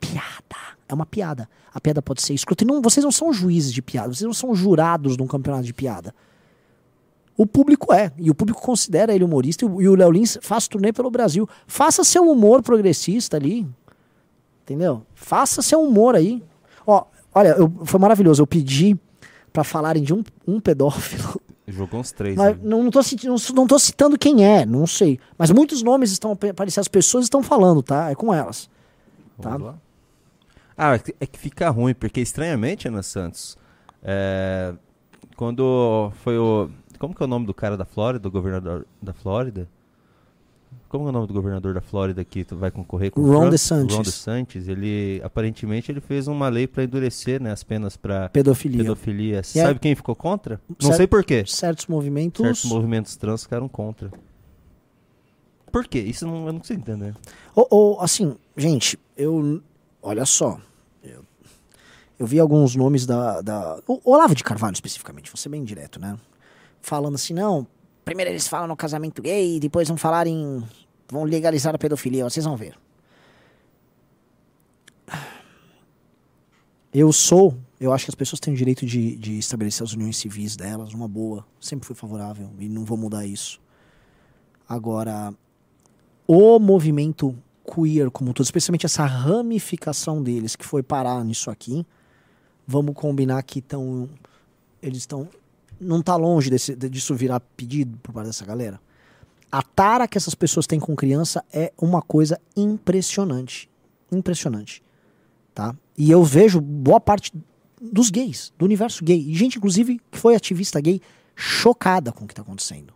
[0.00, 0.78] piada.
[0.88, 1.48] É uma piada.
[1.78, 2.64] A piada pode ser escrota.
[2.64, 5.62] E não, vocês não são juízes de piada, vocês não são jurados de um campeonato
[5.64, 6.12] de piada.
[7.36, 10.92] O público é, e o público considera ele humorista, e o- Léo Lins faz turnê
[10.92, 11.48] pelo Brasil.
[11.68, 13.64] Faça seu humor progressista ali,
[14.64, 15.02] entendeu?
[15.14, 16.42] Faça seu humor aí.
[16.84, 18.98] Ó, olha, eu- foi maravilhoso, eu pedi
[19.52, 22.34] pra falarem de um, um pedófilo, Jogou uns três.
[22.34, 22.60] mas né?
[22.64, 25.20] não, não, tô, não, não tô citando quem é, não sei.
[25.38, 28.10] Mas muitos nomes estão aparecendo, as pessoas estão falando, tá?
[28.10, 28.68] É com elas.
[29.38, 29.64] Vamos tá.
[29.64, 29.78] lá.
[30.78, 33.58] Ah, é que- é que fica ruim, porque estranhamente, Ana Santos,
[34.02, 34.72] é,
[35.36, 36.70] quando foi o.
[36.98, 39.68] Como que é o nome do cara da Flórida, do governador da Flórida?
[40.88, 43.50] Como é o nome do governador da Flórida que vai concorrer com o Ron?
[43.50, 43.94] DeSantis.
[43.94, 48.78] Ron DeSantis, ele aparentemente ele fez uma lei para endurecer, né, as penas para Pedofilia.
[48.84, 49.34] pedofilia.
[49.36, 50.58] E é- Sabe quem ficou contra?
[50.68, 51.44] Não Certo- sei por quê.
[51.46, 52.40] Certos movimentos.
[52.42, 54.10] Certos movimentos trans ficaram contra.
[55.70, 55.98] Por quê?
[55.98, 57.14] Isso não, eu não consigo entender.
[57.54, 59.62] Ou, ou, assim, gente, eu.
[60.08, 60.58] Olha só.
[61.02, 61.22] Eu,
[62.18, 63.42] eu vi alguns nomes da.
[63.42, 66.18] da Olavo de Carvalho, especificamente, vou ser bem direto, né?
[66.80, 67.66] Falando assim, não.
[68.06, 70.64] Primeiro eles falam no casamento gay, depois vão falar em.
[71.10, 72.74] vão legalizar a pedofilia, vocês vão ver.
[76.90, 77.54] Eu sou.
[77.78, 80.94] Eu acho que as pessoas têm o direito de, de estabelecer as uniões civis delas,
[80.94, 81.44] uma boa.
[81.60, 83.60] Sempre fui favorável e não vou mudar isso.
[84.66, 85.34] Agora,
[86.26, 87.36] o movimento
[87.74, 91.86] queer como um todo, especialmente essa ramificação deles que foi parar nisso aqui,
[92.66, 94.08] vamos combinar que estão
[94.82, 95.28] eles estão
[95.80, 98.80] não tá longe desse, de- disso virar pedido por parte dessa galera.
[99.50, 103.68] A tara que essas pessoas têm com criança é uma coisa impressionante,
[104.10, 104.82] impressionante,
[105.54, 105.74] tá?
[105.96, 107.32] E eu vejo boa parte
[107.80, 111.00] dos gays, do universo gay, e gente inclusive que foi ativista gay
[111.34, 112.92] chocada com o que está acontecendo.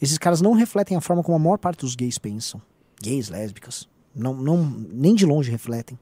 [0.00, 2.60] Esses caras não refletem a forma como a maior parte dos gays pensam.
[3.02, 3.88] Gays, lésbicas.
[4.14, 5.98] Não, não, nem de longe refletem.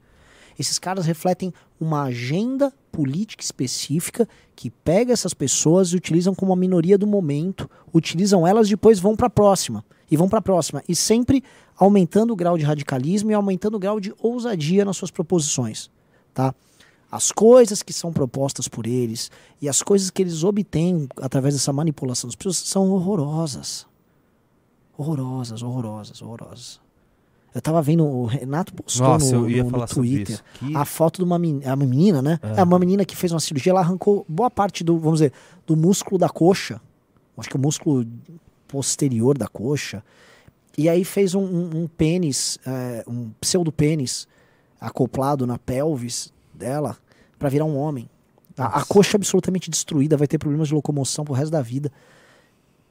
[0.58, 6.56] Esses caras refletem uma agenda política específica que pega essas pessoas e utilizam como a
[6.56, 9.82] minoria do momento, utilizam elas depois vão para a próxima.
[10.10, 10.82] E vão para a próxima.
[10.86, 11.42] E sempre
[11.78, 15.90] aumentando o grau de radicalismo e aumentando o grau de ousadia nas suas proposições.
[16.34, 16.54] Tá?
[17.10, 19.30] As coisas que são propostas por eles
[19.62, 23.86] e as coisas que eles obtêm através dessa manipulação das pessoas são horrorosas.
[24.98, 26.89] Horrorosas, horrorosas, horrorosas.
[27.54, 30.40] Eu tava vendo, o Renato postou Nossa, no, no- no Twitter.
[30.54, 32.38] Que- a foto de uma, men- é uma menina, né?
[32.56, 32.62] É.
[32.62, 35.32] uma menina que fez uma cirurgia, ela arrancou boa parte do, vamos dizer,
[35.66, 36.80] do músculo da coxa.
[37.36, 38.06] Acho que o músculo
[38.68, 40.02] posterior da coxa.
[40.78, 44.28] E aí fez um, um- um pênis, é, um pseudo-pênis
[44.80, 46.96] acoplado na pelvis dela
[47.38, 48.08] pra virar um homem.
[48.56, 51.90] A, a coxa absolutamente destruída, vai ter problemas de locomoção pro resto da vida.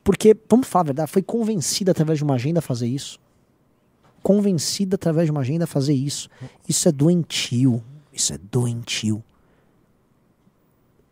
[0.04, 3.20] Porque, vamos falar a verdade, foi convencida através de uma agenda a fazer isso.
[4.22, 6.30] Convencida através de uma agenda a fazer isso.
[6.68, 7.84] Isso é doentio.
[8.14, 9.24] Isso é doentio.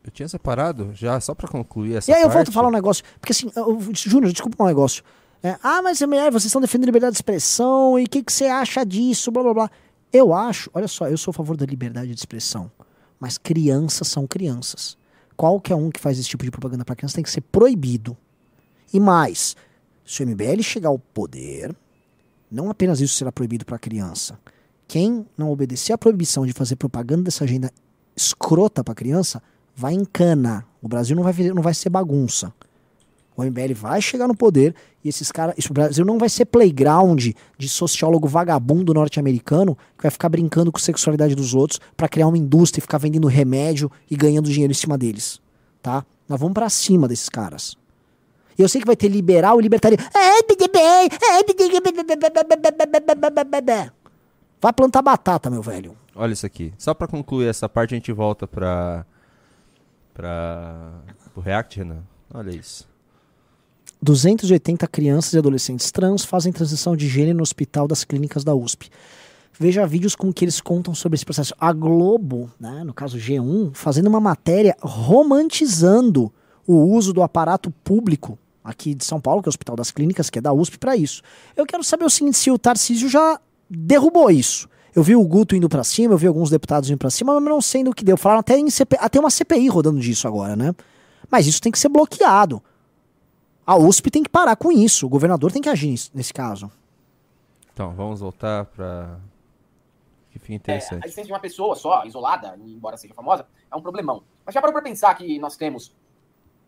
[0.03, 2.49] Eu tinha separado já, só pra concluir essa E aí eu volto parte.
[2.49, 3.03] a falar um negócio.
[3.19, 3.51] Porque assim,
[3.93, 5.03] Júnior, desculpa um negócio.
[5.43, 8.33] É, ah, mas é mulher, vocês estão defendendo liberdade de expressão, e o que, que
[8.33, 9.71] você acha disso, blá blá blá.
[10.11, 12.71] Eu acho, olha só, eu sou a favor da liberdade de expressão.
[13.19, 14.97] Mas crianças são crianças.
[15.35, 18.17] Qualquer um que faz esse tipo de propaganda para criança tem que ser proibido.
[18.93, 19.55] E mais,
[20.05, 21.75] se o MBL chegar ao poder,
[22.49, 24.39] não apenas isso será proibido para criança.
[24.87, 27.71] Quem não obedecer à proibição de fazer propaganda dessa agenda
[28.15, 29.41] escrota para criança,
[29.75, 30.65] vai em cana.
[30.81, 32.51] O Brasil não vai, não vai ser bagunça.
[33.35, 34.73] O MBL vai chegar no poder
[35.03, 35.55] e esses caras.
[35.69, 40.79] O Brasil não vai ser playground de sociólogo vagabundo norte-americano que vai ficar brincando com
[40.79, 44.71] a sexualidade dos outros pra criar uma indústria e ficar vendendo remédio e ganhando dinheiro
[44.71, 45.39] em cima deles.
[45.83, 46.03] Tá?
[46.27, 47.77] Nós vamos pra cima desses caras.
[48.57, 49.97] Eu sei que vai ter liberal e libertário.
[54.59, 55.95] Vai plantar batata, meu velho.
[56.15, 56.73] Olha isso aqui.
[56.77, 59.05] Só pra concluir essa parte, a gente volta pra.
[60.13, 60.91] pra.
[61.31, 62.03] pro React, Renan.
[62.33, 62.87] Olha isso.
[64.01, 68.89] 280 crianças e adolescentes trans fazem transição de gênero no hospital das clínicas da USP.
[69.59, 71.53] Veja vídeos com que eles contam sobre esse processo.
[71.59, 76.31] A Globo, né, no caso G1, fazendo uma matéria romantizando
[76.65, 78.37] o uso do aparato público
[78.67, 80.95] aqui de São Paulo, que é o Hospital das Clínicas, que é da USP, para
[80.95, 81.21] isso.
[81.55, 83.39] Eu quero saber o seguinte, se o Tarcísio já
[83.69, 84.69] derrubou isso.
[84.93, 87.43] Eu vi o Guto indo para cima, eu vi alguns deputados indo para cima, mas
[87.49, 88.17] não sei no que deu.
[88.17, 88.97] Falaram até em CP...
[88.99, 90.73] até uma CPI rodando disso agora, né?
[91.29, 92.61] Mas isso tem que ser bloqueado.
[93.65, 95.05] A USP tem que parar com isso.
[95.05, 96.71] O governador tem que agir nesse caso.
[97.73, 99.17] Então, vamos voltar pra.
[100.31, 101.03] que fica É, a interessante.
[101.03, 104.23] existência de uma pessoa só, isolada, embora seja famosa, é um problemão.
[104.45, 105.93] Mas já parou pra pensar que nós temos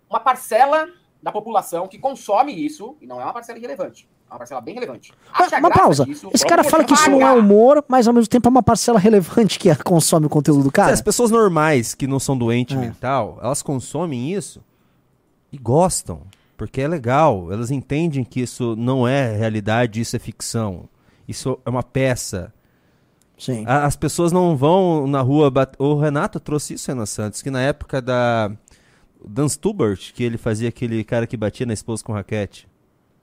[0.09, 0.87] uma parcela
[1.21, 4.73] da população que consome isso, e não é uma parcela irrelevante, é uma parcela bem
[4.73, 5.11] relevante.
[5.33, 6.05] Acha uma pausa.
[6.05, 8.63] disso, Esse cara fala que isso não é humor, mas ao mesmo tempo é uma
[8.63, 10.93] parcela relevante que consome o conteúdo do cara.
[10.93, 12.79] As pessoas normais que não são doentes É.
[12.79, 14.61] mental, elas consomem isso
[15.51, 16.21] e gostam.
[16.55, 17.51] Porque é legal.
[17.53, 20.89] Elas entendem que isso não é realidade, isso é ficção.
[21.25, 22.53] Isso é uma peça.
[23.37, 23.63] Sim.
[23.65, 25.49] As pessoas não vão na rua.
[25.49, 28.51] bat- O Renato trouxe isso, Renan Santos, que na época da.
[29.27, 32.67] Dan Stubert, que ele fazia aquele cara que batia na esposa com raquete.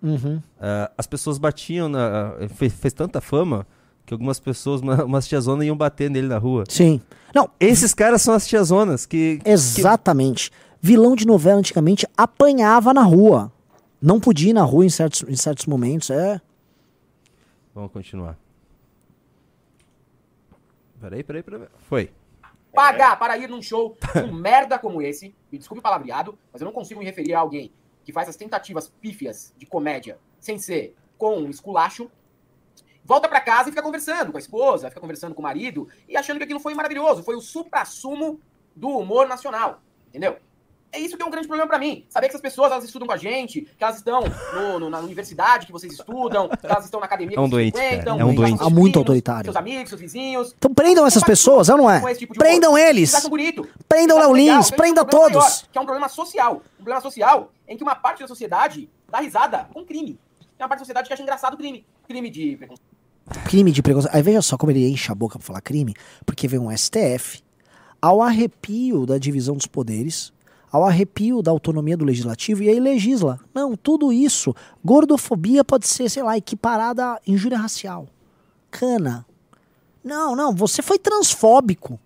[0.03, 0.40] Uhum.
[0.61, 2.34] ah, as pessoas batiam na.
[2.55, 3.66] Fez, fez tanta fama
[4.05, 6.64] que algumas pessoas, uma- umas tiazonas, iam bater nele na rua.
[6.68, 7.01] Sim.
[7.34, 9.40] Não, Esses caras são as tiazonas que.
[9.44, 10.51] exatamente.
[10.80, 13.51] Vilão de novela antigamente apanhava na rua.
[14.01, 16.11] Não podia ir na rua em certos, em certos momentos.
[16.11, 16.40] É.
[17.74, 18.38] Vamos continuar.
[21.01, 21.66] Peraí, peraí, peraí.
[21.88, 22.11] Foi.
[22.73, 26.67] Pagar para ir num show um merda como esse, me desculpe o palavreado, mas eu
[26.67, 27.73] não consigo me referir a alguém
[28.05, 32.11] que faz as tentativas pífias de comédia sem ser com um esculacho,
[33.05, 36.17] volta pra casa e fica conversando com a esposa, fica conversando com o marido e
[36.17, 38.41] achando que aquilo foi maravilhoso, foi o supra-sumo
[38.75, 40.39] do humor nacional, entendeu?
[40.97, 42.05] É isso que é um grande problema pra mim.
[42.09, 44.22] Saber que essas pessoas elas estudam com a gente, que elas estão
[44.55, 47.51] no- no- na universidade que vocês estudam, que elas estão na academia É um que
[47.51, 47.86] doente, cara.
[47.88, 48.59] frequentam, É um que doente.
[48.62, 49.44] Ah, muito autoritário.
[49.44, 50.55] Seus amigos, seus vizinhos.
[50.57, 52.14] Então prendam essas pessoas, é ou não é?
[52.14, 52.80] Tipo Prendam humor.
[52.80, 53.12] eles.
[53.12, 53.68] Eles bonito.
[53.88, 54.57] Prendam Léo legal.
[54.57, 55.36] Lins, Eles prenda um todos.
[55.36, 56.62] maior, que é um problema social.
[56.80, 60.18] Um problema social em que uma parte da sociedade dá risada com crime.
[60.57, 61.84] Tem uma parte da sociedade que acha engraçado o crime.
[62.09, 62.86] Crime de preconceito.
[63.44, 64.14] Crime de preconceito.
[64.14, 65.94] Aí veja só como ele enche a boca pra falar crime,
[66.24, 67.42] porque vem um STF
[68.01, 70.32] ao arrepio da divisão dos poderes,
[70.71, 73.41] ao arrepio da autonomia do legislativo e aí legisla.
[73.55, 74.55] Não, tudo isso,
[74.85, 78.07] gordofobia pode ser, sei lá, equiparada a injúria racial.
[78.71, 79.27] Cana.
[80.03, 81.99] Não, não, você foi transfóbico.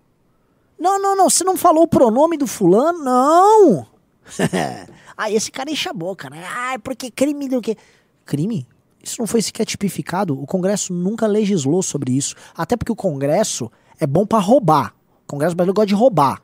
[0.79, 3.03] Não, não, não, você não falou o pronome do fulano?
[3.03, 3.85] Não.
[5.15, 6.43] ah, esse cara enche a boca, né?
[6.43, 7.77] Ah, porque crime do quê?
[8.25, 8.67] Crime?
[9.03, 10.39] Isso não foi sequer tipificado.
[10.41, 12.35] O Congresso nunca legislou sobre isso.
[12.55, 14.95] Até porque o Congresso é bom pra roubar.
[15.23, 16.41] O Congresso brasileiro gosta de roubar.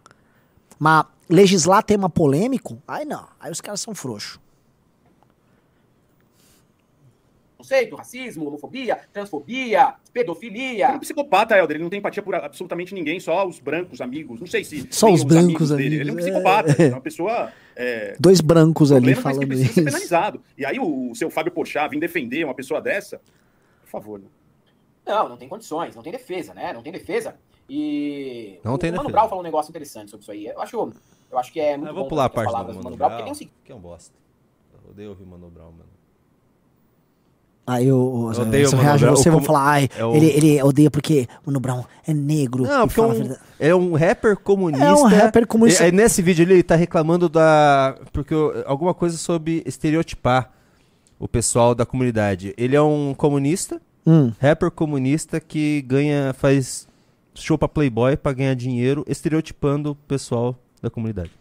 [0.80, 3.28] Mas legislar tema polêmico, aí não.
[3.40, 4.40] Aí os caras são frouxos.
[7.68, 10.86] preconceito, racismo, homofobia, transfobia, pedofilia.
[10.86, 11.76] Ele é um psicopata, Helder.
[11.76, 14.40] Ele não tem empatia por absolutamente ninguém, só os brancos amigos.
[14.40, 14.88] Não sei se.
[14.92, 15.96] Só os brancos amigos dele.
[16.02, 16.82] Ele é um amigos, psicopata.
[16.82, 16.88] é.
[16.88, 17.52] É uma pessoa.
[17.76, 19.84] É, Dois brancos ali falando precisa ser isso.
[19.86, 20.42] penalizado.
[20.58, 23.22] E aí o, o seu Fábio Porchat vir defender uma pessoa dessa,
[23.82, 24.20] por favor.
[24.20, 24.26] né?
[25.06, 26.74] Não, não tem condições, não tem defesa, né?
[26.74, 27.36] Não tem defesa.
[27.70, 29.12] E Não o, tem o Mano defesa.
[29.20, 30.48] Brown falou um negócio interessante sobre isso aí.
[30.48, 30.92] Eu acho,
[31.32, 32.98] eu acho que é muito Eu vou bom pular a parte do Mano Mano Brown,
[32.98, 34.14] Brown, porque tem um que é um bosta.
[34.84, 35.84] Eu odeio ouvir Mano Brown, mano.
[37.70, 40.16] Aí o, Eu odeio se eu o Mano reagir você, vão falar, ai, é o-
[40.16, 42.64] ele, ele odeia porque o Mano Brown é negro.
[42.64, 43.40] Não, porque é um, verdade.
[43.60, 44.86] é um rapper comunista.
[44.86, 45.84] É um rapper comunista.
[45.84, 47.98] E, aí nesse vídeo ele tá reclamando da.
[48.14, 50.50] Porque o- alguma coisa sobre estereotipar
[51.20, 52.54] o pessoal da comunidade.
[52.58, 56.34] Ele é um comunista, Hum, rapper comunista que ganha.
[56.34, 56.88] faz
[57.36, 61.32] show pra Playboy pra ganhar dinheiro, estereotipando o pessoal da comunidade.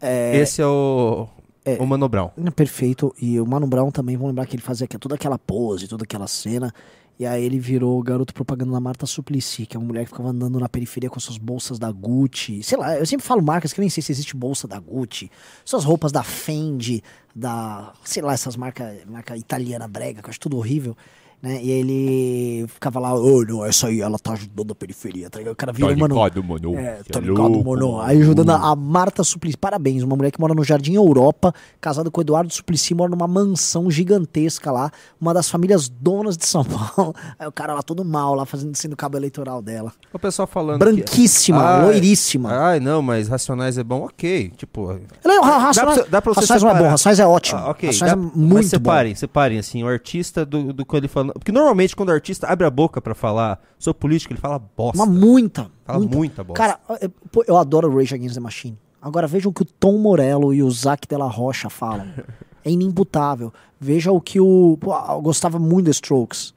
[0.00, 1.28] é, Esse é o.
[1.64, 1.76] é.
[1.80, 2.30] O Mano Brown.
[2.54, 3.14] perfeito.
[3.20, 6.26] E o Mano Brown também, vão lembrar que ele fazia toda aquela pose, toda aquela
[6.26, 6.72] cena.
[7.18, 10.10] E aí ele virou o garoto propaganda da Marta Suplicy, que é uma mulher que
[10.10, 12.62] ficava andando na periferia com suas bolsas da Gucci.
[12.62, 15.30] Sei lá, eu sempre falo marcas que eu nem sei se existe bolsa da Gucci.
[15.62, 17.02] Suas roupas da Fendi,
[17.36, 17.92] da.
[18.04, 20.96] sei lá, essas marcas marca italiana brega, que eu acho tudo horrível.
[21.42, 21.58] Né?
[21.62, 25.54] E ele ficava lá, oh, não, essa aí, ela tá ajudando a periferia, tá ligado?
[25.54, 26.14] O cara vira, mano.
[26.14, 26.78] mano.
[26.78, 27.98] É, tá ligado, mano?
[28.00, 29.56] Aí ajudando a, a Marta Suplicy.
[29.56, 33.26] Parabéns, uma mulher que mora no Jardim Europa, casada com o Eduardo Suplicy, mora numa
[33.26, 36.62] mansão gigantesca lá, uma das famílias donas de São
[36.94, 37.14] Paulo.
[37.38, 39.92] Aí o cara lá todo mal, lá fazendo sendo cabo eleitoral dela.
[40.12, 40.78] O pessoal falando.
[40.78, 42.50] Branquíssima, Ai, loiríssima.
[42.52, 44.52] Ai, não, mas Racionais é bom, ok.
[44.56, 44.90] Tipo.
[45.24, 46.88] Ela é, Dá Racionais, pra- dá pra você Racionais não é bom.
[46.90, 47.58] Racionais é ótimo.
[47.60, 48.68] Ah, ok, Racionais dá- é mas muito bom.
[48.68, 51.29] separem, separem, assim, o artista do, do que ele falando.
[51.34, 54.96] Porque normalmente quando o artista abre a boca pra falar sobre política, ele fala bosta.
[55.02, 56.16] Uma muita, Fala muita.
[56.16, 56.62] muita bosta.
[56.62, 57.10] Cara, eu,
[57.46, 58.78] eu adoro o Rage Against the Machine.
[59.02, 62.06] Agora vejam o que o Tom Morello e o Zac Della Rocha falam.
[62.64, 63.52] é inimputável.
[63.78, 64.76] Veja o que o.
[64.80, 66.52] Pô, eu gostava muito de Strokes.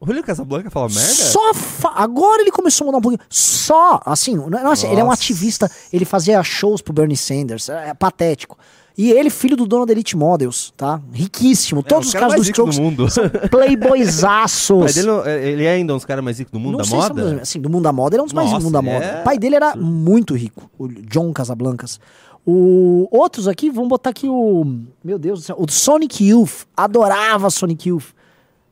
[0.00, 1.00] O Julio Casablanca fala merda?
[1.02, 3.22] Só fa- agora ele começou a mudar um pouquinho.
[3.30, 5.22] Só, assim, não é assim, ele é um Nossa.
[5.22, 8.58] ativista, ele fazia shows pro Bernie Sanders, é, é patético.
[8.96, 11.00] E ele, filho do dono da Elite Models, tá?
[11.12, 11.82] Riquíssimo.
[11.82, 13.10] Todos É, os cara caras do mais rico do Strokes mundo.
[13.10, 14.96] são playboyzaços.
[14.96, 17.00] ele, é- ele é ainda um dos caras mais ricos do mundo Não da sei
[17.00, 17.40] se é moda?
[17.42, 18.94] assim, do mundo da moda, ele é um dos mais ricos do mundo da Nossa,
[19.06, 19.18] moda.
[19.18, 21.98] é- O pai dele era muito rico, o John Casablancas.
[22.46, 24.64] O outros aqui, vamos botar aqui o,
[25.02, 26.66] meu Deus do céu, o Sonic Youth.
[26.76, 28.12] Adorava Sonic Youth.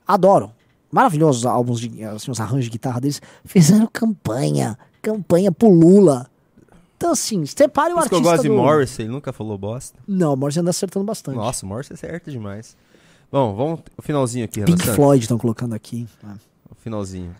[0.06, 0.50] Adoro.
[0.90, 3.20] Maravilhosos álbuns de, assim, os arranjos de guitarra deles.
[3.46, 6.26] Fizeram campanha, campanha pro Lula.
[7.02, 8.54] Então assim, separe o Por isso que artista eu gosto de do...
[8.54, 9.98] Morrissey, ele nunca falou bosta.
[10.06, 11.34] Não, o Morrissey anda acertando bastante.
[11.34, 12.76] Nossa, o Morrissey acerta demais.
[13.30, 14.94] Bom, vamos o finalzinho aqui, Renan Pink Santos.
[14.94, 16.06] Floyd estão colocando aqui.
[16.22, 16.36] Ah.
[16.70, 17.34] O finalzinho.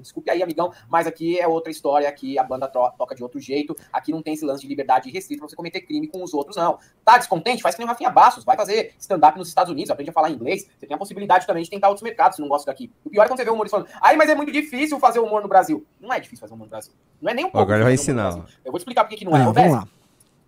[0.00, 3.76] Desculpe aí, amigão, mas aqui é outra história, aqui a banda toca de outro jeito,
[3.92, 6.56] aqui não tem esse lance de liberdade restrita pra você cometer crime com os outros,
[6.56, 6.78] não.
[7.04, 7.62] Tá descontente?
[7.62, 10.30] Faz que nem o Rafinha Bassos, vai fazer stand-up nos Estados Unidos, aprende a falar
[10.30, 12.90] inglês, você tem a possibilidade também de tentar outros mercados, se não gosta daqui.
[13.04, 15.18] O pior é quando você vê um humorista falando, ai, mas é muito difícil fazer
[15.20, 15.86] humor no Brasil.
[16.00, 16.92] Não é difícil fazer humor no Brasil.
[17.20, 17.58] Não é nem um pouco.
[17.62, 18.30] Agora vai humor ensinar.
[18.64, 19.40] Eu vou te explicar por que não é.
[19.42, 19.88] Ah, vamos lá.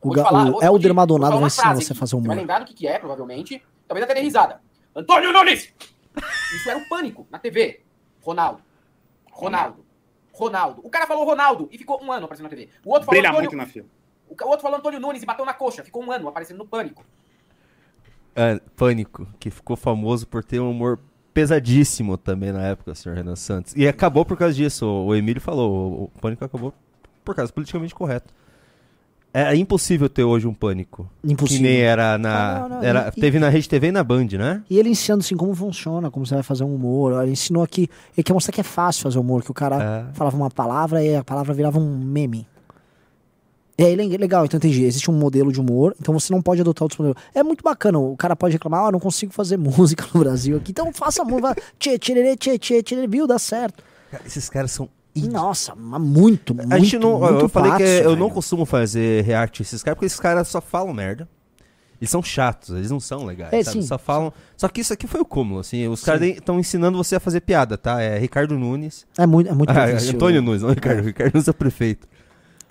[0.02, 2.36] O, ga- falar- o Helder falar vai ensinar você a fazer Você vai humor.
[2.36, 3.62] lembrar do que que é, provavelmente.
[3.86, 4.60] Talvez até dê risada.
[4.96, 5.72] Antônio Nunes!
[6.56, 7.82] Isso era um pânico na TV.
[8.22, 8.60] Ronaldo.
[9.40, 9.84] Ronaldo.
[10.32, 10.80] Ronaldo.
[10.84, 12.68] O cara falou Ronaldo e ficou um ano aparecendo na TV.
[12.84, 13.86] O outro falou Brilha Antônio, muito na fila.
[14.28, 15.82] o outro falou Antônio Nunes e bateu na coxa.
[15.84, 17.04] Ficou um ano aparecendo no pânico.
[18.34, 20.98] É, Pânico, que ficou famoso por ter um humor
[21.34, 23.74] pesadíssimo também na época, senhor Renan Santos.
[23.76, 24.86] E acabou por causa disso.
[24.86, 26.72] O Emílio falou, o- o Pânico acabou
[27.24, 28.32] por causa do politicamente correto.
[29.32, 31.08] É impossível ter hoje um Pânico.
[31.22, 31.62] Impossível.
[31.62, 32.56] Que nem era na...
[32.56, 34.60] Ah, não, não, era, e- teve na Rede TV e na Band, né?
[34.68, 37.22] E ele ensinando assim como funciona, como você vai fazer um humor.
[37.22, 37.88] Ele ensinou aqui.
[38.16, 40.14] Ele quer mostrar que é fácil fazer humor, que o cara É.
[40.14, 42.44] falava uma palavra e a palavra virava um meme.
[43.78, 44.84] E aí, le- legal, então entendi.
[44.84, 47.22] Existe um modelo de humor, então você não pode adotar outros modelos.
[47.32, 47.98] É muito bacana.
[48.00, 50.72] O cara pode reclamar, ah, não consigo fazer música no Brasil aqui.
[50.72, 51.54] Então faça música.
[51.78, 53.26] Tchê, tchê, tchê, tchê, tchê, viu?
[53.28, 53.82] Dá certo.
[54.10, 54.88] Cara, Esses caras são...
[55.16, 57.18] Nossa, mas muito, muito, A gente não...
[57.18, 60.48] muito eu falei que eu não costumo fazer react a esses caras, porque esses caras
[60.48, 61.28] só falam merda.
[62.00, 63.82] Eles são chatos, eles não são legais, É, sabe?
[63.82, 63.86] sim.
[63.86, 64.32] Só falam...
[64.56, 65.86] Só que isso aqui foi o cúmulo, assim.
[65.86, 68.00] Os caras estão ensinando você a fazer piada, tá?
[68.00, 69.06] É Ricardo Nunes...
[69.18, 70.14] É muito, é muito Ah, difícil.
[70.14, 71.02] Antônio Nunes, não Ricardo.
[71.02, 72.08] Ricardo Nunes é o prefeito.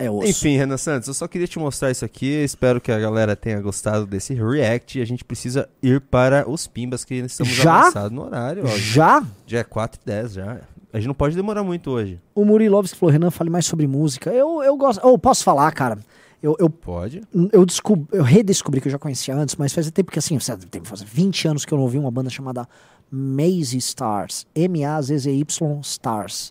[0.00, 0.26] É osso.
[0.26, 2.26] Enfim, Renan Santos, eu só queria te mostrar isso aqui.
[2.42, 4.98] Espero que a galera tenha gostado desse react.
[4.98, 7.82] E a gente precisa ir para os pimbas, que estamos Já?
[7.82, 8.64] avançados no horário.
[8.64, 8.76] Ó.
[8.78, 9.22] Já?
[9.46, 10.58] Já é 4 e 10 já.
[10.92, 12.20] A gente não pode demorar muito hoje.
[12.34, 14.30] O Murilovski falou, Renan, fale mais sobre música.
[14.30, 15.04] Eu, eu gosto.
[15.06, 15.98] Ou posso falar, cara?
[16.42, 17.20] Eu, eu Pode.
[17.52, 20.38] eu, descobri, eu redescobri que eu já conhecia antes, mas faz tempo que assim,
[20.70, 22.66] tempo, faz 20 anos que eu não ouvi uma banda chamada
[23.10, 26.50] Maze Stars, M-A-Z-Z-Y Stars,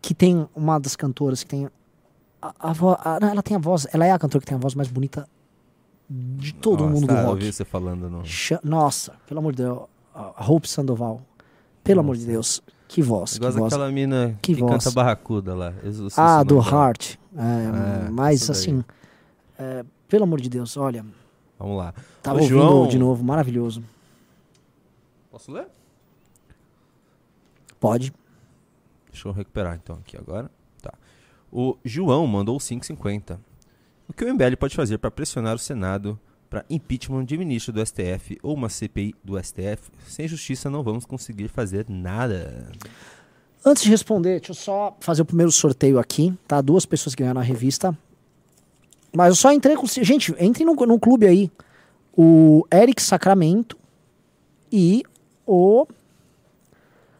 [0.00, 1.68] que tem uma das cantoras que tem
[2.40, 4.60] a, a voz, não, ela tem a voz, ela é a cantora que tem a
[4.60, 5.28] voz mais bonita
[6.08, 7.28] de todo Nossa, mundo do Eu rock.
[7.30, 8.20] ouvi você falando.
[8.24, 9.80] Cha- Nossa, pelo amor de Deus.
[10.14, 11.20] a Hope Sandoval.
[11.82, 12.62] Pelo amor de Deus.
[12.88, 13.34] Que voz.
[13.34, 13.70] Eu Que gosto voz.
[13.72, 14.82] daquela mina que que, voz.
[14.82, 15.74] canta Barracuda lá.
[16.16, 16.58] Ah, do.
[16.58, 17.16] Heart.
[17.36, 18.82] É, É, mas assim,
[19.58, 21.04] é, pelo amor de Deus, olha,
[21.58, 21.92] Vamos lá.
[22.22, 23.82] tava Ô, ouvindo João- de novo, maravilhoso.
[25.30, 25.66] Posso ler?
[27.78, 28.12] Pode.
[29.12, 30.50] Deixa eu recuperar então aqui agora.
[30.82, 30.92] Tá.
[31.52, 33.38] O João mandou 5,50.
[34.08, 36.18] O que o MBL pode fazer para pressionar o Senado
[36.48, 39.90] para impeachment de ministro do STF ou uma CPI do STF?
[40.06, 42.70] Sem justiça não vamos conseguir fazer nada.
[43.64, 46.60] Antes de responder, deixa eu só fazer o primeiro sorteio aqui, tá?
[46.60, 47.96] Duas pessoas que ganharam a revista.
[49.14, 49.86] Mas eu só entrei com.
[49.86, 51.50] Gente, entrem no, no clube aí.
[52.16, 53.76] O Eric Sacramento
[54.72, 55.02] e
[55.46, 55.86] o,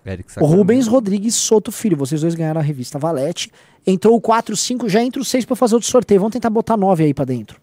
[0.04, 0.56] Eric o Sacramento.
[0.56, 1.96] Rubens Rodrigues Soto Filho.
[1.96, 3.50] Vocês dois ganharam a revista Valete.
[3.86, 6.20] Entrou o 4, 5, já entra o 6 pra fazer outro sorteio.
[6.20, 7.60] Vamos tentar botar 9 aí pra dentro.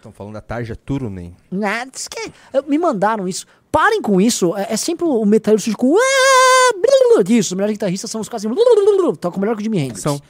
[0.00, 1.36] Estão falando da Tarja Turunen.
[1.62, 3.44] Ah, diz que- eh, Me mandaram isso.
[3.70, 4.56] Parem com isso.
[4.56, 5.94] É, é sempre o metalúrgico com.
[5.96, 8.54] "Ah, blá, blá", Isso, os melhores guitarristas são os caras assim.
[9.20, 10.00] Tocam melhor que o Jimi Hendrix.
[10.00, 10.20] São.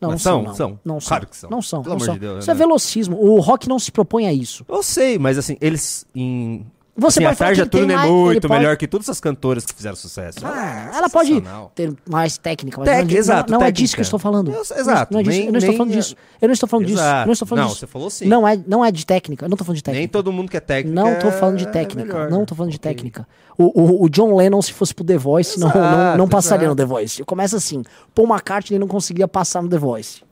[0.00, 0.42] Não, não são.
[0.42, 0.80] Não, são.
[0.84, 1.08] Não são.
[1.08, 1.48] Claro que são.
[1.50, 1.82] Não são.
[1.82, 2.14] Pelo não amor são.
[2.14, 2.58] de Deus, Isso é né?
[2.58, 3.16] velocismo.
[3.18, 4.64] O rock não se propõe a isso.
[4.68, 6.66] Eu sei, mas assim, eles em.
[6.96, 9.74] Você assim, pode a Tarja Turunen é muito pode- melhor que todas as cantoras que
[9.74, 10.38] fizeram sucesso.
[10.44, 11.42] Ah, é ela pode
[11.74, 13.82] ter mais técnica, mas Tec- não, é exato, não, não é técnica.
[13.82, 14.52] disso que eu estou falando.
[14.52, 16.16] Eu- exato, Não, é disso, nem- eu não estou nem- falando disso.
[16.40, 16.98] Eu não estou falando disso.
[17.00, 17.26] Eu Exato.
[17.26, 17.80] não estou falando Não, disso.
[17.80, 18.26] você falou sim.
[18.26, 19.44] Não é, não é de técnica.
[19.44, 19.98] Eu não estou falando de técnica.
[19.98, 20.94] Nem todo mundo que é técnico.
[20.94, 22.12] Não tô falando de é técnica.
[22.14, 22.30] melhor.
[22.30, 22.92] Não tô falando de Ok.
[22.94, 23.26] técnica.
[23.58, 26.66] O, o, o John Lennon, se fosse pro The Voice, não, não, não Exato, passaria
[26.66, 26.70] exato.
[26.70, 27.24] no The Voice.
[27.24, 27.82] Começa assim.
[28.14, 30.22] Paul McCartney não conseguiria passar no The Voice.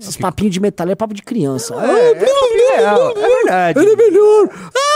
[0.00, 1.74] Esses papinhos de metal é papo de criança.
[1.74, 3.78] É, é, papinho real, é verdade.
[3.80, 4.48] Ele é melhor.
[4.72, 4.87] Ah,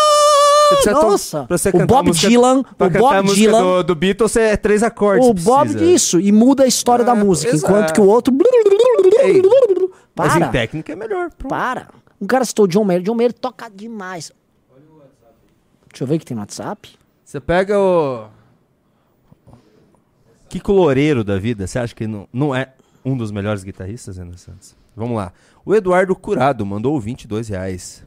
[0.90, 1.44] nossa.
[1.44, 4.82] pra você o Bob música- Dylan, Pra o Bob Dylan, do, do Beatles é três
[4.82, 5.26] acordes.
[5.28, 7.72] o Bob disso e muda a história da É, música, exato.
[7.72, 8.34] enquanto que o outro
[9.22, 9.40] Ei,
[10.16, 10.46] Mas para.
[10.46, 11.30] em técnica é melhor.
[11.30, 11.48] pronto.
[11.50, 11.88] Para.
[12.20, 13.02] Um cara citou o John Mayer.
[13.02, 14.32] John Mayer toca demais.
[15.90, 16.88] Deixa eu ver o que tem no WhatsApp.
[17.24, 18.26] Você pega o.
[20.48, 22.72] Kiko Loureiro da vida, você acha que não, não é
[23.04, 24.76] um dos melhores guitarristas, Renan Santos?
[24.94, 25.32] Vamos lá.
[25.64, 28.04] O Eduardo Curado mandou 22 reais.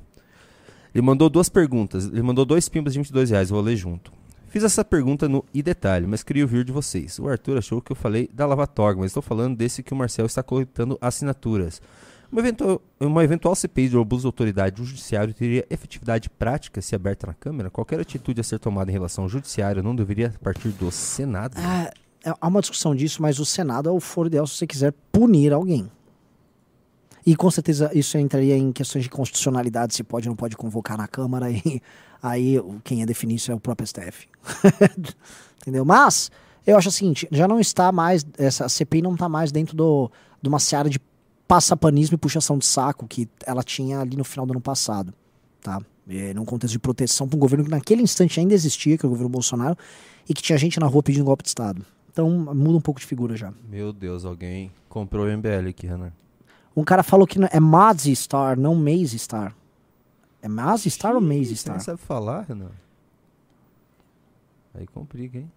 [0.95, 2.05] Ele mandou duas perguntas.
[2.05, 3.49] Ele mandou dois pimbas de 22 reais.
[3.49, 4.13] Vou ler junto.
[4.47, 7.19] Fiz essa pergunta no e detalhe, mas queria ouvir de vocês.
[7.19, 10.25] O Arthur achou que eu falei da Lavatorga, mas estou falando desse que o Marcel
[10.25, 11.81] está coletando assinaturas.
[12.31, 16.95] Uma eventual, uma eventual CPI de abuso de autoridade do judiciário teria efetividade prática se
[16.95, 17.69] aberta na Câmara?
[17.69, 21.55] Qualquer atitude a ser tomada em relação ao judiciário não deveria partir do Senado?
[21.57, 21.91] Ah,
[22.23, 24.93] é- há uma discussão disso, mas o Senado é o foro ideal se você quiser
[25.11, 25.91] punir alguém.
[27.25, 30.97] E com certeza isso entraria em questões de constitucionalidade, se pode ou não pode convocar
[30.97, 31.81] na Câmara, e
[32.21, 34.27] aí quem ia definir isso é o próprio STF.
[35.61, 35.83] Entendeu?
[35.83, 36.29] Mas
[36.65, 40.11] eu acho o seguinte, já não está mais, essa CPI não está mais dentro do,
[40.41, 40.99] de uma seara de
[41.47, 45.13] passapanismo e puxação de saco que ela tinha ali no final do ano passado,
[45.61, 45.81] tá?
[46.07, 49.07] É, num contexto de proteção para um governo que naquele instante ainda existia, que é
[49.07, 49.75] o governo Bolsonaro,
[50.29, 51.83] e que tinha gente na rua pedindo golpe de Estado.
[52.11, 53.51] Então muda um pouco de figura já.
[53.67, 56.11] Meu Deus, alguém comprou o MBL aqui, Renan.
[56.75, 59.55] Um cara falou que é Mazzy Star, não Maze Star.
[60.41, 61.75] É Mazzy Star ou Maze Você Star?
[61.75, 62.71] não sabe falar, Renan?
[64.73, 65.49] Aí complica, hein?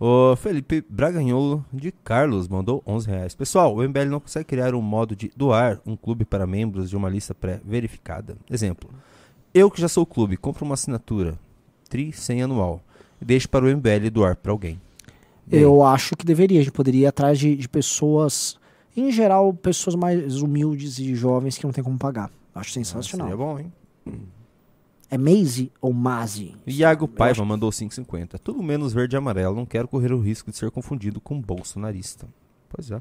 [0.00, 3.34] O Felipe Braganholo de Carlos mandou 11 reais.
[3.34, 6.96] Pessoal, o MBL não consegue criar um modo de doar um clube para membros de
[6.96, 8.36] uma lista pré-verificada.
[8.48, 8.88] Exemplo,
[9.52, 11.36] eu que já sou clube, compro uma assinatura,
[11.88, 12.80] tri 100 anual,
[13.20, 14.80] e deixo para o MBL doar para alguém.
[15.50, 16.60] Eu acho que deveria.
[16.60, 18.56] A gente poderia ir atrás de, de pessoas,
[19.00, 22.30] em geral, pessoas mais humildes e jovens que não tem como pagar.
[22.54, 23.28] Acho Ah, sensacional.
[23.28, 23.72] Seria bom, hein?
[25.10, 26.54] É Maze ou Mazi?
[26.66, 28.38] Iago Paiva acho- mandou 5,50.
[28.38, 29.56] Tudo menos verde e amarelo.
[29.56, 32.26] Não quero correr o risco de ser confundido com bolsonarista.
[32.68, 33.00] Pois é.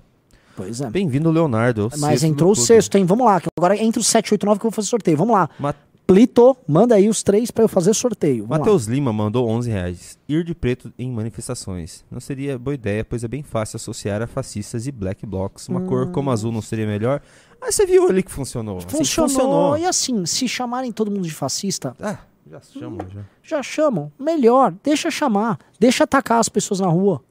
[0.55, 0.89] Pois é.
[0.89, 1.87] Bem-vindo, Leonardo.
[1.93, 3.05] o Mas entrou o sexto, hein?
[3.05, 3.41] Vamos lá.
[3.57, 5.17] Agora entre os 7 e 8 9 que eu vou fazer sorteio.
[5.17, 5.49] Vamos lá.
[5.59, 5.75] Ma-
[6.07, 8.47] Plito, manda aí os três pra eu fazer sorteio.
[8.47, 10.17] Matheus Lima mandou 11 reais.
[10.27, 12.05] Ir de preto em manifestações.
[12.09, 15.67] Não seria boa ideia, pois é bem fácil associar a fascistas e black blocs.
[15.67, 17.21] Uma cor como azul não seria melhor?
[17.61, 18.77] Ah, você viu ali que funcionou.
[18.77, 19.77] Assim, Funcionou.
[19.77, 22.19] E assim, se chamarem todo mundo de fascista, Ah,
[22.49, 23.21] já se chama, já.
[23.43, 24.09] já chamam.
[24.17, 25.59] Melhor, deixa chamar.
[25.77, 27.21] Deixa atacar as pessoas na rua.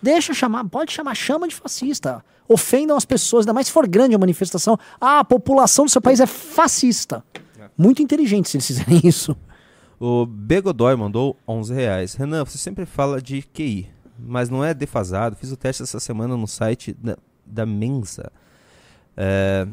[0.00, 2.24] Deixa chamar, pode chamar, chama de fascista.
[2.46, 4.78] Ofendam as pessoas, ainda mais se for grande a manifestação.
[5.00, 7.24] Ah, a população do seu país é fascista.
[7.76, 9.36] Muito inteligente se eles fizerem isso.
[9.98, 12.14] O Begodoy mandou 11 reais.
[12.14, 13.88] Renan, você sempre fala de QI,
[14.18, 15.36] mas não é defasado.
[15.36, 18.30] Fiz o teste essa semana no site da, da Mensa.
[19.16, 19.66] É,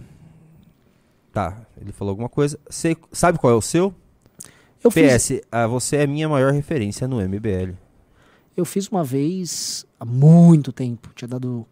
[1.31, 2.59] Tá, ele falou alguma coisa.
[2.69, 3.93] Você sabe qual é o seu?
[4.83, 7.73] Eu fiz, PS, ah, você é a minha maior referência no MBL.
[8.57, 11.11] eu fiz uma vez há muito tempo.
[11.15, 11.65] Tinha dado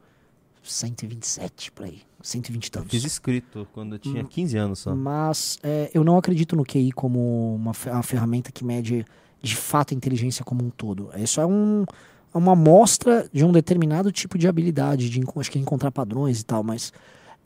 [0.64, 2.02] 127 por aí.
[2.22, 2.92] 120 e tantos.
[2.92, 4.12] Fiz escrito quando eu Hum.
[4.12, 4.96] tinha 15 anos só.
[4.96, 9.06] Mas é, eu não acredito no QI como uma, uma ferramenta que mede
[9.42, 11.10] de fato a inteligência como um todo.
[11.18, 11.86] Isso é um,
[12.34, 16.42] é uma amostra de um determinado tipo de habilidade, de acho que é encontrar padrões
[16.42, 16.92] e tal, mas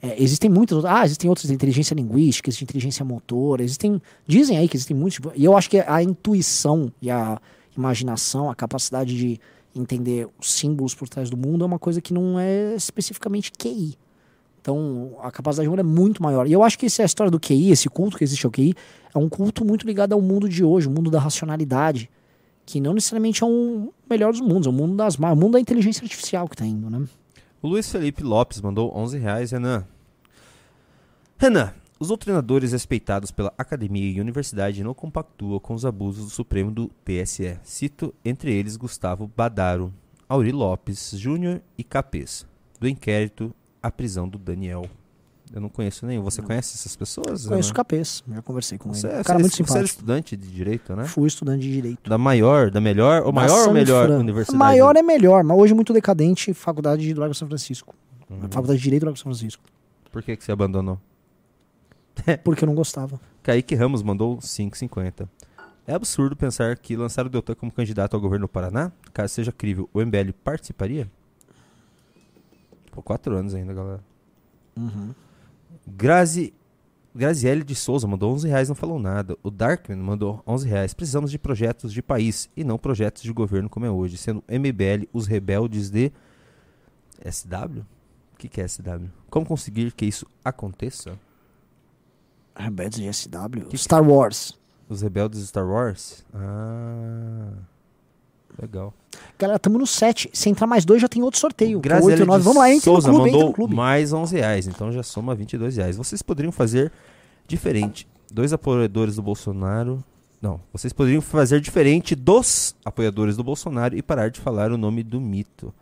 [0.01, 0.83] é, existem muitas.
[0.85, 4.01] Ah, existem outras de inteligência linguística, existe inteligência motora, existem.
[4.27, 5.19] Dizem aí que existem muitos.
[5.35, 7.39] E eu acho que a intuição e a
[7.77, 9.39] imaginação, a capacidade de
[9.75, 13.97] entender os símbolos por trás do mundo é uma coisa que não é especificamente QI.
[14.63, 16.47] Então, a capacidade humana é muito maior.
[16.47, 18.51] E eu acho que essa é a história do QI, esse culto que existe ao
[18.51, 18.73] QI,
[19.13, 22.09] é um culto muito ligado ao mundo de hoje, o mundo da racionalidade,
[22.65, 25.59] que não necessariamente é um melhor dos mundos, é o mundo das o mundo da
[25.59, 27.05] inteligência artificial que está indo, né?
[27.61, 29.85] O Luiz Felipe Lopes mandou 11 reais, Renan.
[31.37, 36.71] Renan, os doutrinadores respeitados pela academia e universidade não compactuam com os abusos do Supremo
[36.71, 37.59] do TSE.
[37.63, 39.93] Cito entre eles Gustavo Badaro,
[40.29, 42.45] Auri Lopes Júnior e Capês,
[42.79, 43.53] do inquérito
[43.83, 44.85] à prisão do Daniel.
[45.53, 46.23] Eu não conheço nenhum.
[46.23, 46.47] Você não.
[46.47, 47.45] conhece essas pessoas?
[47.45, 49.19] Conheço o Capês, já conversei com você, ele.
[49.19, 49.73] Um cara muito simpático.
[49.73, 51.03] Você era estudante de direito, né?
[51.03, 52.09] Fui estudante de direito.
[52.09, 54.55] Da maior, da melhor, ou maior ou melhor universidade?
[54.55, 57.93] A maior é melhor, mas hoje muito decadente, Faculdade de Largo São Francisco.
[58.29, 58.49] Uhum.
[58.49, 59.61] Faculdade de Direito do Largo São Francisco.
[60.11, 60.99] Por que, que você abandonou?
[62.43, 63.19] Porque eu não gostava.
[63.43, 65.27] Kaique Ramos mandou 5,50.
[65.85, 69.51] É absurdo pensar que lançar o Deltan como candidato ao governo do Paraná, caso seja
[69.51, 71.09] crível, o MBL participaria?
[72.93, 74.03] Por quatro anos ainda, galera.
[74.77, 75.15] Uhum.
[75.87, 76.53] Grazi,
[77.13, 79.35] Graziele de Souza mandou 11 reais, não falou nada.
[79.41, 80.93] O Darkman mandou 11 reais.
[80.93, 85.07] Precisamos de projetos de país e não projetos de governo como é hoje, sendo MBL
[85.11, 86.11] os rebeldes de
[87.27, 87.79] SW?
[88.33, 89.07] O que, que é SW?
[89.27, 91.17] Como conseguir que isso aconteça?
[92.55, 93.69] Rebeldes de SW?
[93.69, 94.59] Que Star Wars.
[94.87, 96.23] Os rebeldes de Star Wars?
[96.31, 97.53] Ah.
[98.61, 98.93] Legal.
[99.37, 100.29] Galera, estamos no 7.
[100.33, 101.79] Se entrar mais dois, já tem outro sorteio.
[101.79, 102.43] Graças 8 9.
[102.43, 103.75] Vamos lá, entre Souza no clube, mandou no clube.
[103.75, 105.97] mais 11 reais, então já soma 22 reais.
[105.97, 106.91] Vocês poderiam fazer
[107.47, 108.07] diferente.
[108.31, 110.03] Dois apoiadores do Bolsonaro.
[110.41, 115.01] Não, vocês poderiam fazer diferente dos apoiadores do Bolsonaro e parar de falar o nome
[115.01, 115.73] do mito.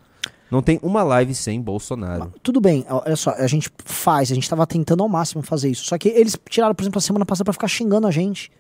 [0.52, 2.34] Não tem uma live sem Bolsonaro.
[2.44, 5.86] Tudo bem, olha só, a gente faz, a gente tava tentando ao máximo fazer isso.
[5.86, 8.52] Só que eles tiraram, por exemplo, a semana passada pra ficar xingando a gente.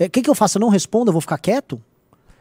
[0.00, 0.56] O é, que, que eu faço?
[0.56, 1.80] Eu não respondo, eu vou ficar quieto?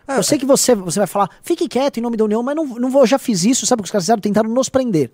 [0.08, 2.56] Ah, eu sei que você, você vai falar, fique quieto em nome da União, mas
[2.56, 4.22] não, não vou, eu já fiz isso, sabe o que os caras fizeram?
[4.22, 5.12] Tentaram nos prender.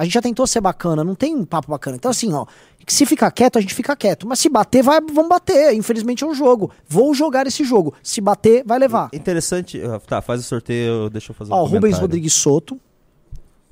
[0.00, 1.94] A gente já tentou ser bacana, não tem um papo bacana.
[1.94, 2.46] Então, assim, ó,
[2.86, 4.26] se ficar quieto, a gente fica quieto.
[4.26, 5.74] Mas se bater, vai, vamos bater.
[5.74, 6.70] Infelizmente é um jogo.
[6.88, 7.92] Vou jogar esse jogo.
[8.02, 9.10] Se bater, vai levar.
[9.12, 9.78] Interessante.
[10.06, 12.80] Tá, faz o sorteio, deixa eu fazer um Ó, Rubens Rodrigues Soto.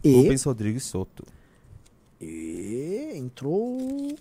[0.04, 0.12] E...
[0.12, 1.24] Rubens Rodrigues Soto.
[2.20, 4.14] E entrou.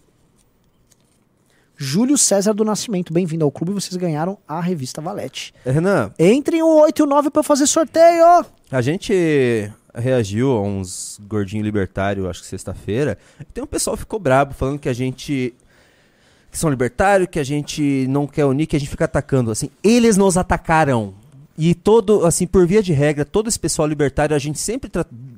[1.79, 3.71] Júlio César do Nascimento, bem-vindo ao clube.
[3.71, 5.53] Vocês ganharam a revista Valete.
[5.63, 6.11] Renan.
[6.17, 8.43] Entrem o 8 e o 9 pra fazer sorteio.
[8.71, 13.15] A gente reagiu a uns gordinhos libertários, acho que sexta-feira.
[13.53, 15.53] Tem um pessoal que ficou brabo falando que a gente
[16.49, 19.51] que são libertários, que a gente não quer unir, que a gente fica atacando.
[19.51, 21.13] Assim, eles nos atacaram.
[21.55, 24.89] E todo, assim, por via de regra, todo esse pessoal libertário, a gente sempre.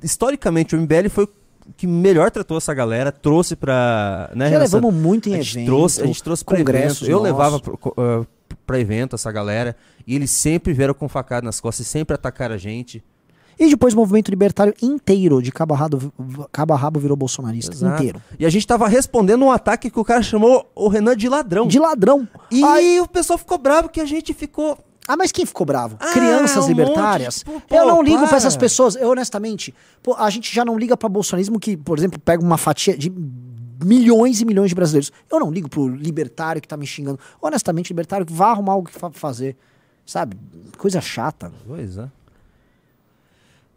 [0.02, 1.28] Historicamente, o MBL foi o
[1.76, 4.30] que melhor tratou essa galera, trouxe pra.
[4.34, 7.06] Né, Já levamos muito em a gente Trouxe, a gente trouxe pra evento.
[7.06, 8.26] Eu levava pra, uh,
[8.66, 9.76] pra evento essa galera.
[10.06, 13.02] E eles sempre vieram com facada nas costas, sempre atacaram a gente.
[13.58, 16.12] E depois o movimento libertário inteiro de cabo a rabo,
[16.50, 17.74] cabo a rabo virou bolsonarista.
[17.74, 18.02] Exato.
[18.02, 18.22] Inteiro.
[18.38, 21.66] E a gente tava respondendo um ataque que o cara chamou o Renan de ladrão.
[21.66, 22.26] De ladrão.
[22.50, 24.78] E o pessoal ficou bravo que a gente ficou
[25.08, 25.96] ah, mas quem ficou bravo?
[25.98, 27.44] Ah, Crianças um libertárias?
[27.44, 27.44] De...
[27.44, 28.94] Pô, eu não ligo para essas pessoas.
[28.94, 32.56] Eu, honestamente, pô, a gente já não liga para bolsonarismo que, por exemplo, pega uma
[32.56, 33.10] fatia de
[33.84, 35.10] milhões e milhões de brasileiros.
[35.30, 37.18] Eu não ligo pro libertário que tá me xingando.
[37.40, 39.56] Honestamente, libertário que vai arrumar algo que fazer.
[40.06, 40.36] Sabe?
[40.76, 41.52] Coisa chata.
[41.66, 42.08] Pois é.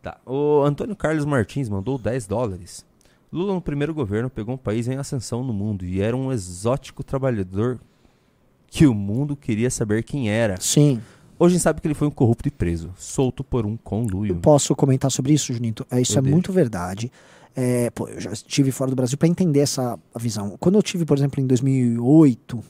[0.01, 0.17] Tá.
[0.25, 2.85] O Antônio Carlos Martins mandou 10 dólares.
[3.31, 7.03] Lula, no primeiro governo, pegou um país em ascensão no mundo e era um exótico
[7.03, 7.79] trabalhador
[8.67, 10.59] que o mundo queria saber quem era.
[10.59, 11.01] Sim.
[11.43, 14.31] Hoje a gente sabe que ele foi um corrupto e preso, solto por um conluio.
[14.31, 15.85] Eu posso comentar sobre isso, Junito?
[15.91, 16.33] É, isso eu é deixo.
[16.33, 17.11] muito verdade.
[17.53, 20.55] É, pô, eu já estive fora do Brasil para entender essa visão.
[20.57, 22.63] Quando eu tive, por exemplo, em 2008,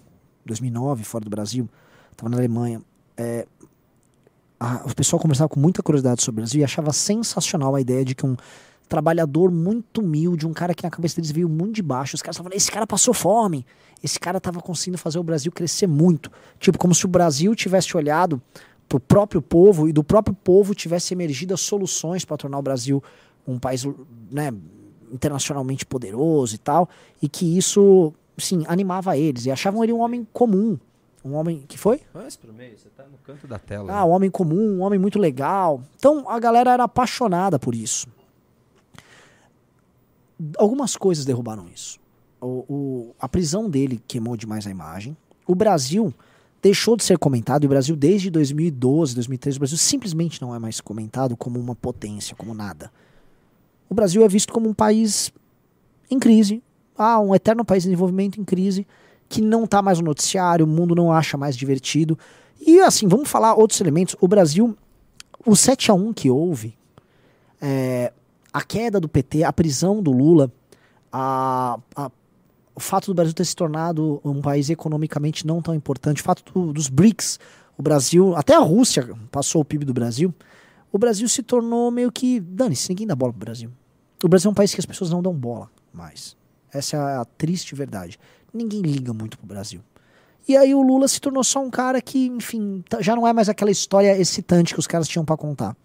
[0.44, 1.70] 2009, fora do Brasil,
[2.12, 2.82] estava na Alemanha,
[3.16, 3.46] é,
[4.60, 8.04] a, o pessoal conversava com muita curiosidade sobre o Brasil e achava sensacional a ideia
[8.04, 8.36] de que um
[8.88, 12.36] trabalhador muito humilde, um cara que na cabeça deles veio muito de baixo, os caras
[12.36, 13.66] estavam falando, esse cara passou fome,
[14.04, 16.32] esse cara estava conseguindo fazer o Brasil crescer muito.
[16.60, 18.42] Tipo, como se o Brasil tivesse olhado
[18.88, 22.62] para o próprio povo e do próprio povo tivesse emergido as soluções para tornar o
[22.62, 23.02] Brasil
[23.48, 23.86] um país
[24.32, 24.54] né,
[25.12, 26.90] internacionalmente poderoso e tal,
[27.22, 30.78] e que isso, sim, animava eles e achavam ele um homem comum,
[31.24, 32.02] um homem que foi?
[32.14, 33.94] Mais pro meio, você tá no canto da tela.
[33.94, 35.82] Ah, um homem comum, um homem muito legal.
[35.98, 38.08] Então a galera era apaixonada por isso.
[40.58, 42.00] Algumas coisas derrubaram isso
[42.44, 45.16] o, o, a prisão dele queimou demais a imagem.
[45.48, 46.14] O Brasil
[46.62, 50.60] deixou de ser comentado e o Brasil desde 2012, 2013, o Brasil simplesmente não é
[50.60, 52.92] mais comentado como uma potência, como nada.
[53.90, 55.32] O Brasil é visto como um país
[56.10, 56.62] em crise,
[56.98, 58.88] ah, um eterno país em desenvolvimento em crise,
[59.28, 62.18] que não está mais no noticiário, o mundo não acha mais divertido.
[62.66, 64.16] E assim, vamos falar outros elementos.
[64.22, 64.78] O Brasil,
[65.46, 66.78] o 7 a 1 que houve,
[67.62, 68.14] é,
[68.54, 70.52] a queda do PT, a prisão do Lula,
[71.12, 72.12] a, a
[72.76, 76.52] o fato do Brasil ter se tornado um país economicamente não tão importante, o fato
[76.52, 77.40] do, dos BRICS,
[77.78, 80.34] o Brasil, até a Rússia passou o PIB do Brasil,
[80.92, 83.72] o Brasil se tornou meio que, dane-se, ninguém dá bola pro Brasil.
[84.24, 86.36] O Brasil é um país que as pessoas não dão bola mais.
[86.72, 88.20] Essa é a triste verdade.
[88.54, 89.82] Ninguém liga muito pro Brasil.
[90.48, 93.50] E aí o Lula se tornou só um cara que, enfim, já não é mais
[93.50, 95.76] aquela história excitante que os caras tinham para contar.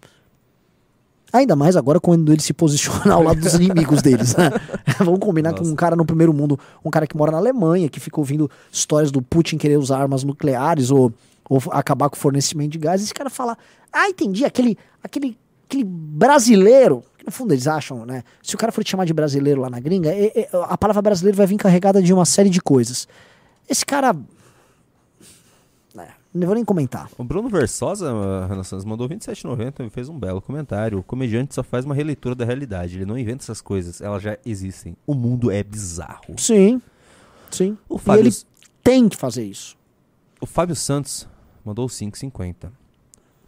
[1.31, 4.49] Ainda mais agora quando ele se posiciona ao lado dos inimigos deles, né?
[4.99, 5.63] Vamos combinar Nossa.
[5.63, 8.49] com um cara no primeiro mundo, um cara que mora na Alemanha, que fica ouvindo
[8.71, 11.13] histórias do Putin querer usar armas nucleares ou,
[11.47, 13.01] ou acabar com o fornecimento de gás.
[13.01, 13.57] Esse cara fala:
[13.93, 17.03] Ah, entendi, aquele, aquele, aquele brasileiro.
[17.17, 18.23] Que no fundo eles acham, né?
[18.41, 21.01] Se o cara for te chamar de brasileiro lá na gringa, é, é, a palavra
[21.01, 23.07] brasileiro vai vir carregada de uma série de coisas.
[23.69, 24.15] Esse cara
[26.33, 27.09] não vou nem comentar.
[27.17, 30.99] O Bruno Versosa, Renan Santos, mandou 27,90 e fez um belo comentário.
[30.99, 32.97] O comediante só faz uma releitura da realidade.
[32.97, 34.95] Ele não inventa essas coisas, elas já existem.
[35.07, 36.37] O mundo é bizarro.
[36.37, 36.81] Sim.
[37.49, 37.77] Sim.
[37.87, 38.25] O Fábio...
[38.25, 38.35] E ele
[38.83, 39.75] tem que fazer isso.
[40.39, 41.27] O Fábio Santos
[41.65, 42.71] mandou 5,50.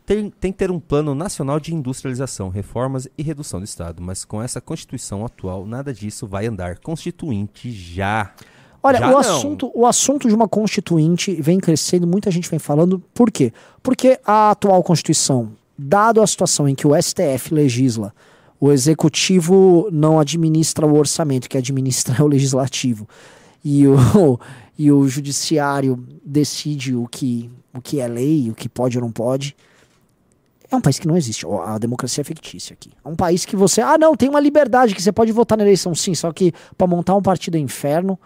[0.03, 4.01] Tem, tem que ter um plano nacional de industrialização, reformas e redução do Estado.
[4.01, 6.79] Mas com essa Constituição atual, nada disso vai andar.
[6.79, 8.33] Constituinte já.
[8.83, 13.01] Olha, o assunto, o assunto de uma constituinte vem crescendo, muita gente vem falando.
[13.13, 13.53] Por quê?
[13.83, 18.13] Porque a atual Constituição, dado a situação em que o STF legisla,
[18.59, 23.07] o executivo não administra o orçamento, que administra é o legislativo,
[23.63, 24.39] e o,
[24.77, 29.11] e o judiciário decide o que, o que é lei, o que pode ou não
[29.11, 29.55] pode.
[30.71, 31.45] É um país que não existe.
[31.65, 32.91] A democracia é fictícia aqui.
[33.03, 33.81] É um país que você.
[33.81, 36.87] Ah, não, tem uma liberdade que você pode votar na eleição, sim, só que para
[36.87, 38.17] montar um partido é inferno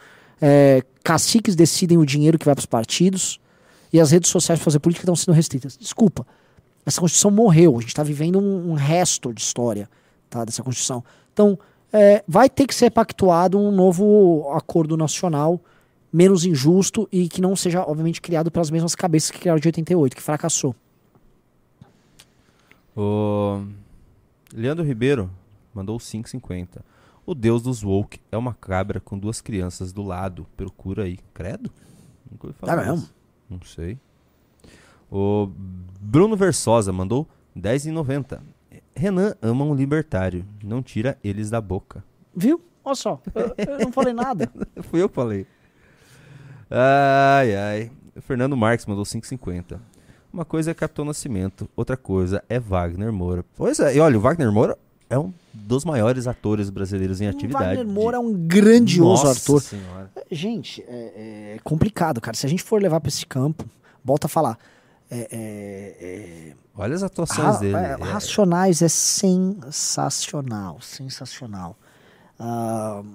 [0.41, 3.39] é, caciques decidem o dinheiro que vai para os partidos
[3.91, 5.77] e as redes sociais para fazer política estão sendo restritas.
[5.77, 6.25] Desculpa,
[6.85, 7.77] essa Constituição morreu.
[7.77, 9.89] A gente está vivendo um, um, resto de história
[10.29, 11.03] tá, dessa Constituição.
[11.33, 11.57] Então,
[11.91, 15.59] é, vai ter que ser pactuado um novo acordo nacional
[16.11, 20.15] menos injusto e que não seja, obviamente, criado pelas mesmas cabeças que criaram de 88,
[20.15, 20.73] que fracassou.
[22.95, 23.61] O
[24.53, 25.29] Leandro Ribeiro
[25.73, 26.81] mandou 5,50.
[27.25, 30.45] O deus dos woke é uma cabra com duas crianças do lado.
[30.55, 31.17] Procura aí.
[31.33, 31.71] Credo?
[32.29, 32.75] Nunca ouvi falar.
[32.75, 33.09] Tá mesmo?
[33.49, 33.97] Não sei.
[35.11, 35.49] O
[35.99, 37.27] Bruno Versosa mandou
[37.57, 38.39] 10,90.
[38.95, 40.45] Renan ama um libertário.
[40.63, 42.03] Não tira eles da boca.
[42.35, 42.61] Viu?
[42.83, 43.21] Olha só.
[43.33, 44.51] Eu, eu não falei nada.
[44.83, 45.47] Fui eu que falei.
[46.69, 47.91] Ai, ai.
[48.15, 49.79] O Fernando Marques mandou 5,50.
[50.31, 53.45] Uma coisa é Capitão Nascimento, outra coisa é Wagner Moura.
[53.55, 54.77] Pois é, e olha, o Wagner Moura
[55.09, 57.77] é um dos maiores atores brasileiros em atividade.
[57.77, 59.61] Wagner Moura é um grandioso Nossa ator.
[59.61, 60.11] Senhora.
[60.31, 62.35] Gente, é, é, complicado, cara.
[62.35, 63.65] Se a gente for levar para esse campo,
[64.03, 64.57] volta a falar.
[65.09, 67.75] É, é, é Olha as atuações dele.
[67.75, 71.77] É, Racionais é sensacional, sensacional.
[72.39, 73.05] Uh,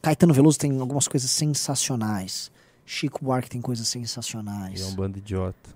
[0.00, 2.52] Caetano Veloso tem algumas coisas sensacionais.
[2.84, 4.82] Chico Buarque tem coisas sensacionais.
[4.82, 5.74] é um bando idiota.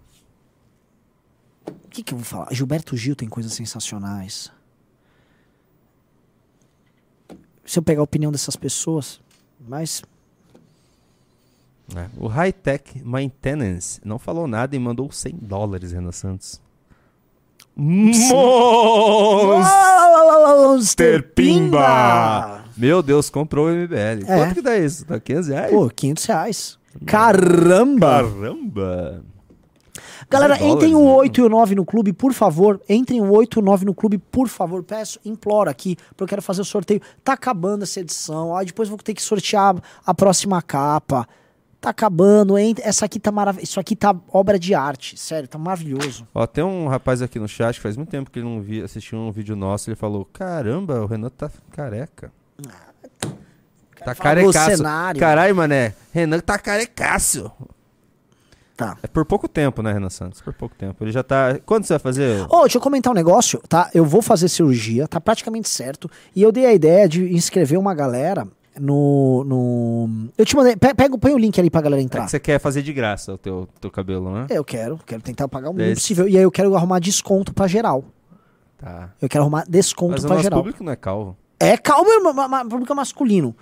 [1.67, 2.53] O que, que eu vou falar?
[2.53, 4.53] Gilberto Gil tem coisas sensacionais
[7.71, 9.21] se eu pegar a opinião dessas pessoas,
[9.61, 10.03] mas.
[11.95, 12.09] É.
[12.19, 16.61] O High Tech Maintenance não falou nada e mandou 100 dólares, Renan Santos.
[17.77, 18.43] Monster
[21.33, 22.65] Pimba!
[22.77, 24.25] Meu Deus, comprou o MBL.
[24.27, 24.37] É.
[24.37, 25.07] Quanto que dá isso?
[25.07, 25.71] Dá 500 reais?
[25.71, 26.77] Pô, 500 reais.
[27.07, 28.25] Caramba!
[28.25, 29.23] Caramba!
[30.29, 31.45] Galera, entrem o 8 né?
[31.45, 32.81] e o 9 no clube, por favor.
[32.89, 34.83] Entrem o 8 e o 9 no clube, por favor.
[34.83, 37.01] Peço, imploro aqui, porque eu quero fazer o sorteio.
[37.25, 38.57] Tá acabando essa edição.
[38.57, 41.27] Ah, depois vou ter que sortear a próxima capa.
[41.81, 42.75] Tá acabando, hein?
[42.83, 43.65] Essa aqui tá maravilhosa.
[43.65, 46.29] Isso aqui tá obra de arte, sério, tá maravilhoso.
[46.35, 48.85] Ó, tem um rapaz aqui no chat que faz muito tempo que ele não via,
[48.85, 49.89] assistiu um vídeo nosso.
[49.89, 52.31] Ele falou: Caramba, o Renan tá careca.
[52.69, 53.33] Ah,
[54.05, 54.83] tá carecaço.
[55.19, 55.95] Caralho, mané.
[56.13, 57.51] Renan tá carecaço.
[58.81, 58.97] Tá.
[59.02, 60.40] É por pouco tempo, né, Renan Santos?
[60.40, 61.05] Por pouco tempo.
[61.05, 61.59] Ele já tá.
[61.66, 62.40] Quando você vai fazer?
[62.44, 63.90] Ô, oh, deixa eu comentar um negócio, tá?
[63.93, 66.11] Eu vou fazer cirurgia, tá praticamente certo.
[66.35, 68.48] E eu dei a ideia de inscrever uma galera
[68.81, 69.44] no.
[69.44, 70.31] no...
[70.39, 70.77] Eu te mandei.
[70.77, 72.23] Pega, põe o link ali pra galera entrar.
[72.23, 74.47] É que você quer fazer de graça o teu, teu cabelo, né?
[74.48, 76.27] Eu quero, quero tentar pagar o mínimo possível.
[76.27, 78.02] E aí eu quero arrumar desconto pra geral.
[78.78, 79.11] Tá.
[79.20, 80.59] Eu quero arrumar desconto Mas pra geral.
[80.59, 81.36] O público não é calvo.
[81.61, 83.55] É calvo, mas público é masculino.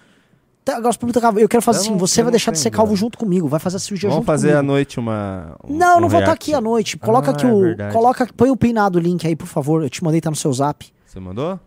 [0.70, 1.38] Até agora calvo.
[1.40, 3.16] Eu quero fazer Eu assim: não- você eu vai deixar de tenho ser calvo junto
[3.18, 4.58] comigo, vai fazer a cirurgia Vamos junto fazer comigo.
[4.60, 5.56] à noite uma.
[5.64, 6.96] um- Não, um não vou estar aqui à noite.
[6.98, 7.60] Coloca Ah, aqui é o.
[7.60, 7.92] verdade.
[7.94, 9.82] coloca, põe o peinado link aí, por favor.
[9.82, 10.86] Eu te mandei, tá no seu zap.
[11.06, 11.58] Você mandou?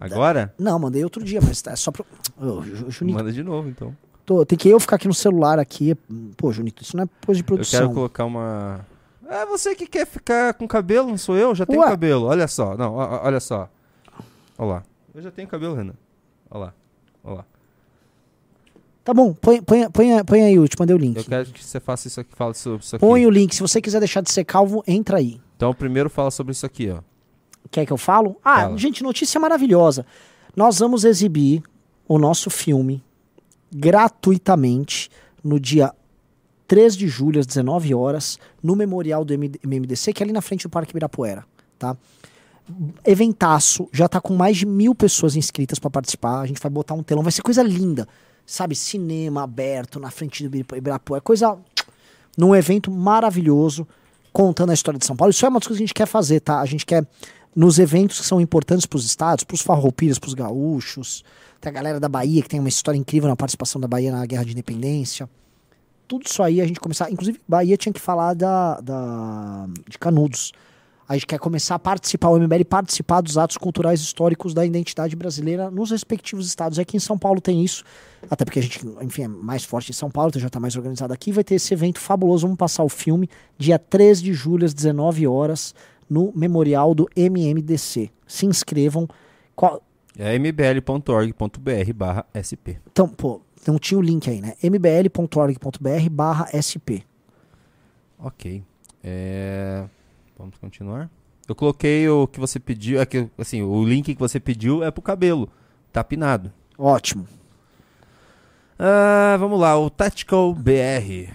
[0.00, 0.54] Agora?
[0.58, 2.04] Não, mandei outro dia, mas tá, é só pra.
[2.40, 3.94] Ô, Ju- Junito, Manda de novo, então.
[4.24, 5.94] tô- tem que eu ficar aqui no celular aqui.
[6.36, 7.80] Pô, Junito, isso não é coisa de Eu produção.
[7.80, 8.86] quero colocar uma.
[9.28, 11.54] É você que quer ficar com cabelo, não sou eu?
[11.54, 11.88] Já tenho Ué.
[11.88, 12.26] cabelo.
[12.26, 12.76] Olha só.
[12.76, 13.68] Não, olha só.
[14.56, 14.82] Olha lá.
[15.14, 15.92] Eu já tenho cabelo, Renan.
[16.50, 16.74] Olha lá.
[17.24, 17.44] Olha lá.
[19.08, 21.16] Tá bom, põe, põe, põe, põe aí, eu te mandei o link.
[21.16, 23.00] Eu quero que você faça isso aqui, fala sobre isso aqui.
[23.00, 23.54] Põe o link.
[23.54, 25.40] Se você quiser deixar de ser calvo, entra aí.
[25.56, 27.00] Então, primeiro fala sobre isso aqui, ó.
[27.70, 28.36] Quer que eu falo?
[28.44, 28.76] Ah, Fala.
[28.76, 30.04] gente, notícia maravilhosa.
[30.54, 31.62] Nós vamos exibir
[32.06, 33.02] o nosso filme
[33.74, 35.08] gratuitamente
[35.42, 35.90] no dia
[36.66, 40.42] 3 de julho, às 19 horas, no Memorial do MD MMDC, que é ali na
[40.42, 41.46] frente do Parque Ibirapuera,
[41.78, 41.96] tá?
[43.06, 46.40] Eventaço, já tá com mais de mil pessoas inscritas para participar.
[46.40, 48.06] A gente vai botar um telão, vai ser coisa linda,
[48.48, 48.74] sabe?
[48.74, 51.56] Cinema aberto na frente do Ibira- Ibirapuera, coisa
[52.36, 53.86] num evento maravilhoso,
[54.32, 55.30] contando a história de São Paulo.
[55.30, 56.60] Isso é uma das coisas que a gente quer fazer, tá?
[56.60, 57.06] A gente quer,
[57.54, 61.24] nos eventos que são importantes para os estados, para os farroupilhas, para os gaúchos,
[61.60, 64.24] tem a galera da Bahia, que tem uma história incrível na participação da Bahia na
[64.24, 65.28] Guerra de Independência.
[66.06, 67.10] Tudo isso aí a gente começar.
[67.10, 70.52] Inclusive, Bahia tinha que falar da, da de Canudos.
[71.08, 75.16] A gente quer começar a participar, o MBL participar dos atos culturais históricos da identidade
[75.16, 76.78] brasileira nos respectivos estados.
[76.78, 77.82] Aqui em São Paulo tem isso,
[78.30, 80.76] até porque a gente, enfim, é mais forte em São Paulo, então já está mais
[80.76, 81.32] organizado aqui.
[81.32, 82.42] Vai ter esse evento fabuloso.
[82.46, 85.74] Vamos passar o filme dia 3 de julho, às 19 horas,
[86.10, 88.10] no memorial do MMDC.
[88.26, 89.08] Se inscrevam.
[89.56, 89.82] Qual-
[90.18, 92.76] É mbl.org.br barra SP.
[92.92, 94.54] Então, pô, não tinha o link aí, né?
[94.62, 97.00] mbl.org.br barra SP.
[98.18, 98.62] Ok.
[99.02, 99.84] É...
[100.38, 101.10] Vamos continuar.
[101.48, 103.00] Eu coloquei o que você pediu.
[103.00, 105.48] É que, assim, o link que você pediu é pro cabelo.
[105.92, 106.52] Tá pinado.
[106.76, 107.26] Ótimo.
[108.78, 111.32] Ah, vamos lá, o Tactical BR.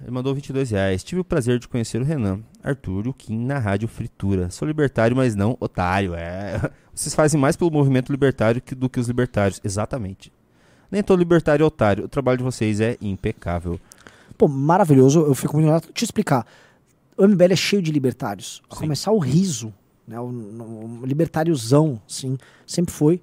[0.00, 1.04] Ele mandou 22 reais.
[1.04, 4.50] Tive o prazer de conhecer o Renan, Arthur e o Kim na Rádio Fritura.
[4.50, 6.14] Sou libertário, mas não otário.
[6.14, 6.60] É.
[6.92, 9.60] Vocês fazem mais pelo movimento libertário que- do que os libertários.
[9.62, 10.32] Exatamente.
[10.90, 12.04] Nem todo libertário é otário.
[12.04, 13.80] O trabalho de vocês é impecável.
[14.36, 15.20] Pô, maravilhoso.
[15.20, 15.90] Eu fico muito.
[15.92, 16.44] Te explicar.
[17.22, 18.60] O MBL é cheio de libertários.
[18.68, 18.80] A Sim.
[18.82, 19.72] começar o riso,
[20.08, 20.18] né?
[20.18, 22.36] O, o- libertáriozão, sim,
[22.66, 23.22] sempre foi.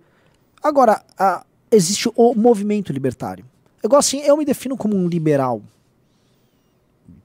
[0.64, 3.44] Agora, a- existe o movimento libertário.
[3.84, 5.62] Igual assim, eu me defino como um liberal.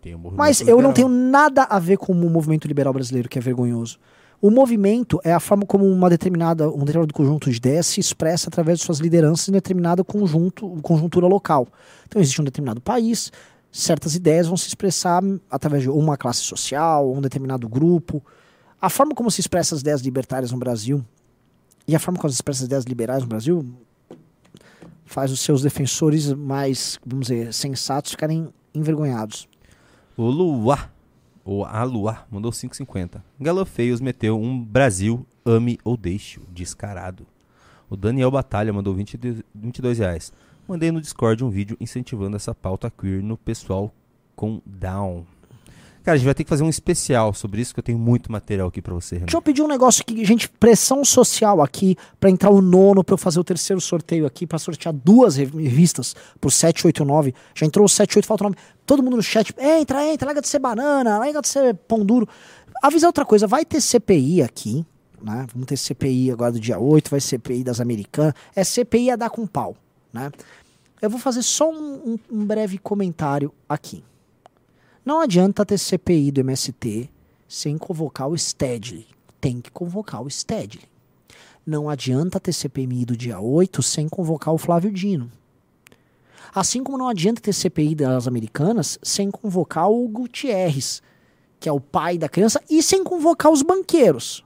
[0.07, 3.43] Um Mas eu não tenho nada a ver com o movimento liberal brasileiro, que é
[3.43, 3.99] vergonhoso.
[4.41, 8.49] O movimento é a forma como uma determinada, um determinado conjunto de ideias se expressa
[8.49, 11.67] através de suas lideranças em determinada conjunto, conjuntura local.
[12.07, 13.33] Então existe um determinado país,
[13.75, 15.21] certas ideias vão se expressar
[15.51, 18.25] através de uma classe social, um determinado grupo.
[18.81, 21.05] A forma como se expressa as ideias libertárias no Brasil
[21.87, 23.67] e a forma como se expressa as ideias liberais no Brasil
[25.05, 29.49] faz os seus defensores mais, vamos dizer, sensatos ficarem envergonhados.
[30.17, 30.89] O Luá,
[31.45, 33.21] ou a Luá, mandou 5,50.
[33.41, 37.27] Galofeios meteu um Brasil, ame ou deixe, descarado.
[37.91, 40.33] O Daniel Batalha mandou 20, 22 reais.
[40.67, 43.93] Mandei no Discord um vídeo incentivando essa pauta queer no pessoal
[44.35, 45.25] com down.
[46.03, 48.31] Cara, a gente vai ter que fazer um especial sobre isso, que eu tenho muito
[48.31, 49.25] material aqui pra você, Renan.
[49.27, 53.15] Deixa eu pedir um negócio aqui, gente, pressão social aqui pra entrar o nono, pra
[53.15, 57.35] eu fazer o terceiro sorteio aqui, pra sortear duas rev- revistas por 789.
[57.55, 58.59] Já entrou o 78, falta o 9.
[58.85, 62.29] Todo mundo no chat, entra, entra, larga de ser banana, larga de ser pão duro.
[62.83, 64.85] Avisar outra coisa, vai ter CPI aqui,
[65.23, 65.47] né?
[65.55, 68.35] Vamos ter CPI agora do dia 8, vai CPI das americanas.
[68.55, 69.75] É CPI a dar com pau,
[70.15, 70.31] né?
[71.03, 74.03] Eu vou fazer só um, um- um breve comentário aqui.
[75.05, 77.11] Não adianta ter CPI do MST
[77.47, 79.07] sem convocar o Stedley.
[79.41, 80.85] Tem que convocar o Stedley.
[81.67, 85.31] Não adianta ter CPMI do dia 8 sem convocar o Flávio Dino.
[86.55, 91.03] Assim como não adianta ter CPI das americanas sem convocar o Gutierrez,
[91.59, 94.45] que é o pai da criança, e sem convocar os banqueiros.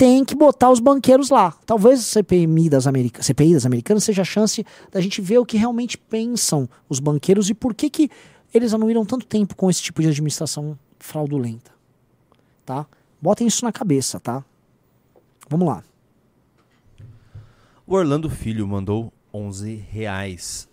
[0.00, 1.52] Tem que botar os banqueiros lá.
[1.66, 3.22] Talvez o CPMI das America...
[3.22, 7.50] CPI das americanas seja a chance da gente ver o que realmente pensam os banqueiros
[7.50, 8.10] e por que, que
[8.54, 11.70] eles anuíram tanto tempo com esse tipo de administração fraudulenta.
[12.64, 12.86] Tá?
[13.20, 14.42] Botem isso na cabeça, tá?
[15.50, 15.84] Vamos lá.
[17.86, 20.66] O Orlando Filho mandou 11 reais.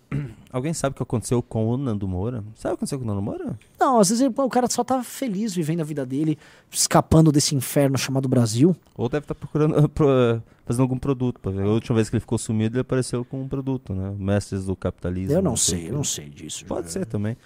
[0.50, 2.42] Alguém sabe o que aconteceu com o Nando Moura?
[2.54, 3.58] Sabe o que aconteceu com o Nando Moura?
[3.78, 6.38] Não, às vezes ele- o cara só tá feliz vivendo a vida dele,
[6.70, 8.74] escapando desse inferno chamado Brasil.
[8.96, 11.38] Ou deve estar procurando, pro- fazendo algum produto.
[11.40, 11.62] Pra ver.
[11.64, 14.14] A última vez que ele ficou sumido, ele apareceu com um produto, né?
[14.18, 15.32] Mestres do capitalismo.
[15.34, 15.92] Eu não sei o sei, quê.
[15.92, 16.64] eu não sei disso.
[16.64, 17.36] Pode ser também.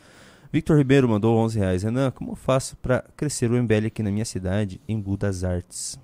[0.53, 1.83] Victor Ribeiro mandou 11 reais.
[1.83, 5.99] Renan, como eu faço pra crescer o MBL aqui na minha cidade, em Budas Artes?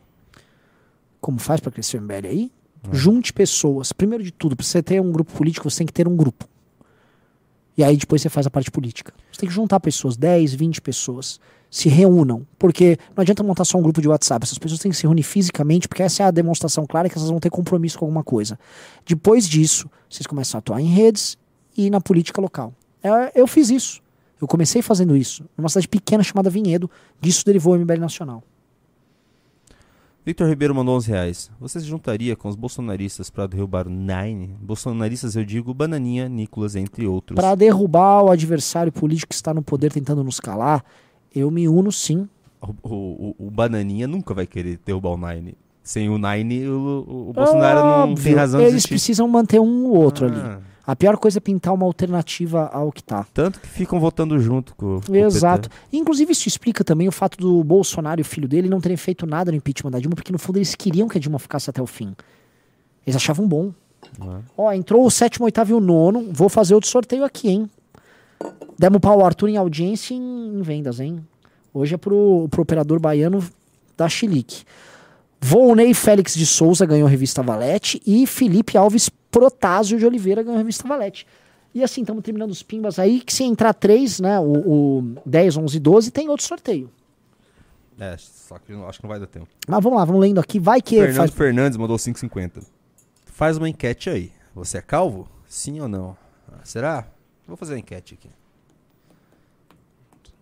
[1.20, 2.52] Como faz pra crescer o MBL aí?
[2.92, 3.92] Junte pessoas.
[3.92, 6.48] Primeiro de tudo, para você ter um grupo político, você tem que ter um grupo.
[7.78, 9.14] E aí depois você faz a parte política.
[9.30, 11.38] Você tem que juntar pessoas, 10, 20 pessoas.
[11.70, 12.44] Se reúnam.
[12.58, 14.42] Porque não adianta montar só um grupo de WhatsApp.
[14.42, 17.30] Essas pessoas têm que se reunir fisicamente, porque essa é a demonstração clara que elas
[17.30, 18.58] vão ter compromisso com alguma coisa.
[19.06, 21.38] Depois disso, vocês começam a atuar em redes
[21.76, 22.74] e na política local.
[23.00, 24.02] É, eu fiz isso.
[24.40, 25.44] Eu comecei fazendo isso.
[25.56, 26.90] Numa cidade pequena chamada Vinhedo.
[27.20, 28.42] Disso derivou o MBL Nacional.
[30.28, 31.50] Victor Ribeiro mandou 11 reais.
[31.58, 34.48] Você se juntaria com os bolsonaristas para derrubar o Nine?
[34.60, 37.34] Bolsonaristas, eu digo Bananinha, Nicolas, entre outros.
[37.34, 40.84] Para derrubar o adversário político que está no poder tentando nos calar,
[41.34, 42.28] eu me uno sim.
[42.60, 45.56] O, o, o Bananinha nunca vai querer derrubar o Nine.
[45.88, 48.90] Sem o Nine, o, o Bolsonaro não tem razão de Eles existir.
[48.90, 50.38] precisam manter um ou outro ali.
[50.38, 53.26] Ah, A pior coisa é pintar uma alternativa ao que tá.
[53.32, 55.70] Tanto que ficam votando junto com, com Exato.
[55.90, 59.24] Inclusive, isso explica também o fato do Bolsonaro e o filho dele não terem feito
[59.24, 61.80] nada no impeachment da Dilma, porque no fundo eles queriam que a Dilma ficasse até
[61.80, 62.14] o fim.
[63.06, 63.72] Eles achavam bom.
[64.20, 64.40] Ah.
[64.58, 66.28] Ó, entrou o sétimo, oitavo e o nono.
[66.30, 67.70] Vou fazer outro sorteio aqui, hein?
[68.78, 71.26] Demos pau ao Arthur em audiência e em, em vendas, hein?
[71.72, 73.42] Hoje é pro, pro operador baiano
[73.96, 74.64] da Chilique.
[75.40, 80.56] Volney Félix de Souza ganhou a revista Valete e Felipe Alves Protásio de Oliveira ganhou
[80.56, 81.26] a revista Valete.
[81.74, 85.58] E assim, estamos terminando os pimbas aí, que se entrar três, né, o, o 10,
[85.58, 86.90] 11 12, tem outro sorteio.
[88.00, 89.48] É, só que acho que não vai dar tempo.
[89.66, 90.58] Mas vamos lá, vamos lendo aqui.
[90.58, 91.30] Vai que Fernando faz...
[91.32, 92.64] Fernandes mandou 5,50.
[93.26, 94.32] Faz uma enquete aí.
[94.54, 95.28] Você é calvo?
[95.46, 96.16] Sim ou não?
[96.50, 97.06] Ah, será?
[97.46, 98.30] Vou fazer a enquete aqui.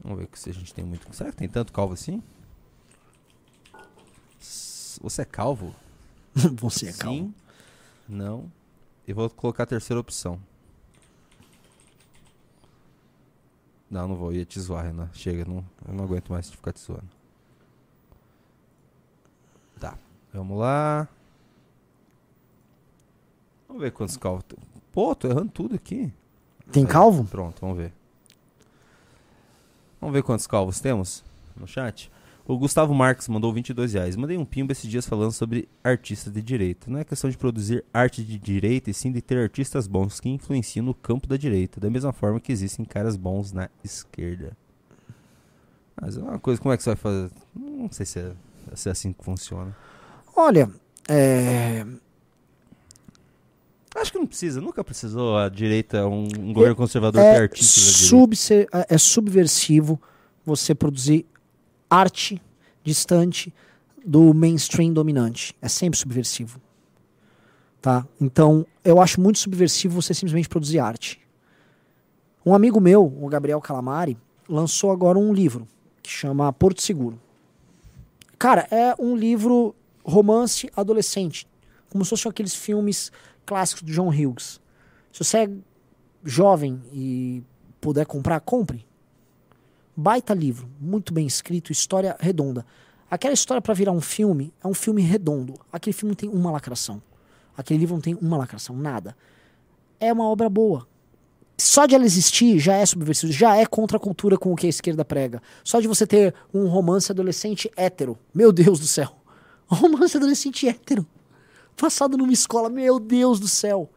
[0.02, 1.06] Vamos ver se a gente tem muito.
[1.12, 2.23] Será que tem tanto calvo assim?
[5.07, 5.73] Você é calvo?
[6.35, 6.93] Você é.
[6.93, 7.33] Sim.
[8.09, 8.51] Não.
[9.07, 10.41] E vou colocar a terceira opção.
[13.89, 14.33] Não, não vou.
[14.33, 15.09] Ia te zoar, Renan.
[15.12, 17.09] Chega, não, eu não aguento mais ficar te zoando.
[19.78, 19.97] Tá.
[20.35, 21.07] Vamos lá.
[23.69, 24.45] Vamos ver quantos calvos.
[24.91, 26.12] Pô, tô errando tudo aqui.
[26.73, 27.24] Tem Aí, calvo?
[27.27, 27.93] Pronto, vamos ver.
[30.01, 31.23] Vamos ver quantos calvos temos
[31.57, 32.11] no chat.
[32.48, 34.14] O Gustavo Marques mandou 22 reais.
[34.14, 36.89] Mandei um pimba esses dias falando sobre artistas de direita.
[36.89, 40.28] Não é questão de produzir arte de direita, e sim de ter artistas bons que
[40.28, 44.56] influenciam no campo da direita, da mesma forma que existem caras bons na esquerda.
[46.01, 47.31] Mas é uma coisa, como é que você vai fazer?
[47.55, 48.32] Não sei se é,
[48.74, 49.77] se é assim que funciona.
[50.36, 50.70] Olha,
[51.09, 51.85] é...
[53.97, 57.82] Acho que não precisa, nunca precisou a direita, um, um governo conservador ter é, artistas
[57.82, 58.06] da direita.
[58.09, 60.01] subse- é é subversivo
[60.44, 61.27] você produzir
[61.90, 62.40] arte
[62.82, 63.52] distante
[64.04, 65.54] do mainstream dominante.
[65.60, 66.60] É sempre subversivo.
[67.80, 68.06] Tá?
[68.20, 71.20] Então, eu acho muito subversivo você simplesmente produzir arte.
[72.44, 74.16] Um amigo meu, o Gabriel Calamari,
[74.48, 75.66] lançou agora um livro
[76.02, 77.20] que chama Porto Seguro.
[78.38, 81.48] Cara, é um livro romance adolescente,
[81.90, 83.10] como se fossem aqueles filmes
[83.44, 84.60] clássicos do John Hughes.
[85.12, 85.50] Se você é
[86.24, 87.42] jovem e
[87.80, 88.86] puder comprar, compre.
[89.98, 92.66] Baita livro, muito bem escrito, história redonda.
[93.10, 95.55] Aquela história para virar um filme é um filme redondo.
[95.73, 97.01] Aquele filme não tem uma lacração.
[97.56, 99.16] Aquele livro não tem uma lacração, nada.
[99.98, 100.86] É uma obra boa.
[101.56, 104.66] Só de ela existir já é subversivo, já é contra a cultura com o que
[104.66, 105.40] a esquerda prega.
[105.64, 108.18] Só de você ter um romance adolescente hétero.
[108.35, 109.16] Meu Deus do céu.
[109.68, 111.05] Um romance adolescente hétero.
[111.77, 113.90] Passado numa escola, meu Deus do céu.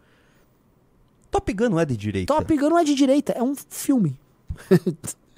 [1.30, 2.34] Top Gun não é de direita.
[2.34, 4.20] Top Gun não é de direita, é um filme.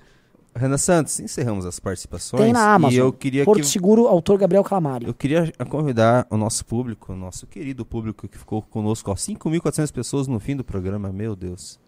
[0.55, 2.43] Renan Santos, encerramos as participações.
[2.43, 2.93] Tem na Amazon.
[2.93, 5.05] E eu queria Porto que Seguro, autor Gabriel Calamari.
[5.07, 9.91] Eu queria convidar o nosso público, o nosso querido público que ficou conosco, ó, 5.400
[9.91, 11.79] pessoas no fim do programa, meu Deus.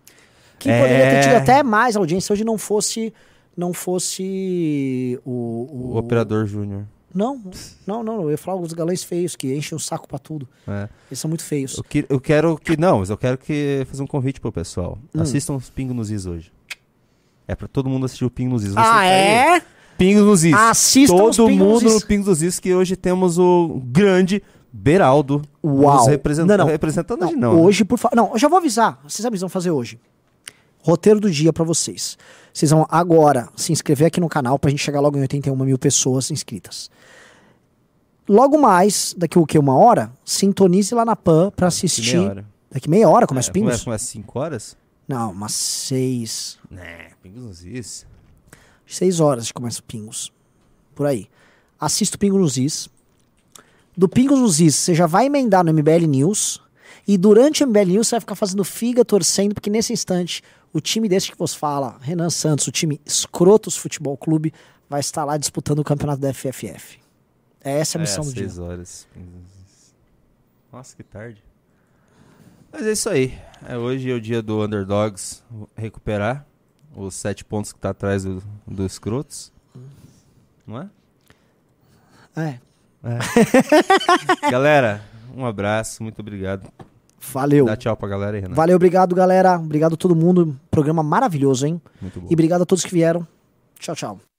[0.59, 0.81] Que É.
[0.81, 3.13] poderia ter tido até mais audiência hoje não fosse
[3.55, 6.85] não fosse o, O Operador Júnior.
[7.13, 7.39] Não,
[7.85, 10.47] não, não, eu ia falar os galãs feios que enchem o saco pra tudo.
[10.67, 10.89] É.
[11.11, 11.77] Eles são muito feios.
[11.77, 12.75] Eu, que- eu quero que.
[12.75, 14.97] Não, mas eu quero que fazer um convite pro pessoal.
[15.13, 15.21] Hum.
[15.21, 16.51] Assistam os Pingo nos Is hoje.
[17.47, 18.71] É pra todo mundo assistir o Pingo nos Is.
[18.77, 19.09] Ah, tá aí?
[19.09, 19.61] é?
[19.97, 20.53] Pingo nos Is.
[20.53, 24.41] Assistam os Todo mundo no Pingo nos Is, que hoje temos o grande
[24.71, 25.97] Beraldo Uau.
[25.97, 26.47] nos represent...
[26.47, 26.65] Não, não.
[26.65, 27.53] representando Não, hoje, não.
[27.55, 27.61] né?
[27.61, 28.15] hoje, por favor.
[28.15, 28.99] Não, eu já vou avisar.
[29.07, 29.99] Vocês vão fazer hoje.
[30.79, 32.17] Roteiro do dia pra vocês.
[32.53, 35.77] Vocês vão agora se inscrever aqui no canal pra gente chegar logo em 81 mil
[35.77, 36.89] pessoas inscritas.
[38.27, 39.59] Logo mais, daqui o que?
[39.59, 40.11] Uma hora?
[40.23, 42.17] Sintonize lá na PAN pra assistir.
[42.17, 42.45] Meia hora.
[42.71, 43.69] Daqui meia hora começa É, o Pingos?
[43.69, 44.77] Começa, começa 5 horas?
[45.07, 46.57] Não, umas seis.
[46.71, 48.05] Né, Pingos nos Is.
[48.85, 50.29] Seis horas começa o Pingos.
[50.93, 51.29] Por aí.
[51.79, 52.89] Assista o Pingos nos Is.
[53.95, 56.61] Do Pingos nos Is, você já vai emendar no MBL News.
[57.07, 60.43] E durante o MBL News, você vai ficar fazendo figa, torcendo, porque nesse instante,
[60.73, 64.53] o time desse que vos fala, Renan Santos, o time Escrotos Futebol Clube,
[64.89, 66.99] vai estar lá disputando o campeonato da FFF.
[67.63, 68.49] É essa a missão é, do dia.
[68.49, 69.07] 6 horas.
[70.71, 71.41] Nossa, que tarde.
[72.69, 73.39] Mas é isso aí.
[73.65, 75.41] É, hoje é o dia do Underdogs
[75.77, 76.45] recuperar
[76.95, 79.51] os sete pontos que tá atrás do, do Scrotos.
[80.65, 80.89] Não é?
[82.35, 82.59] É.
[84.49, 85.03] Galera,
[85.35, 86.69] um abraço, muito obrigado.
[87.31, 87.65] Valeu.
[87.65, 88.55] Dá tchau pra galera aí, Renato.
[88.55, 89.57] Valeu, obrigado, galera.
[89.57, 90.59] Obrigado a todo mundo.
[90.69, 91.81] Programa maravilhoso, hein?
[92.01, 92.27] Muito bom.
[92.29, 93.25] E obrigado a todos que vieram.
[93.79, 94.32] Tchau, tchau.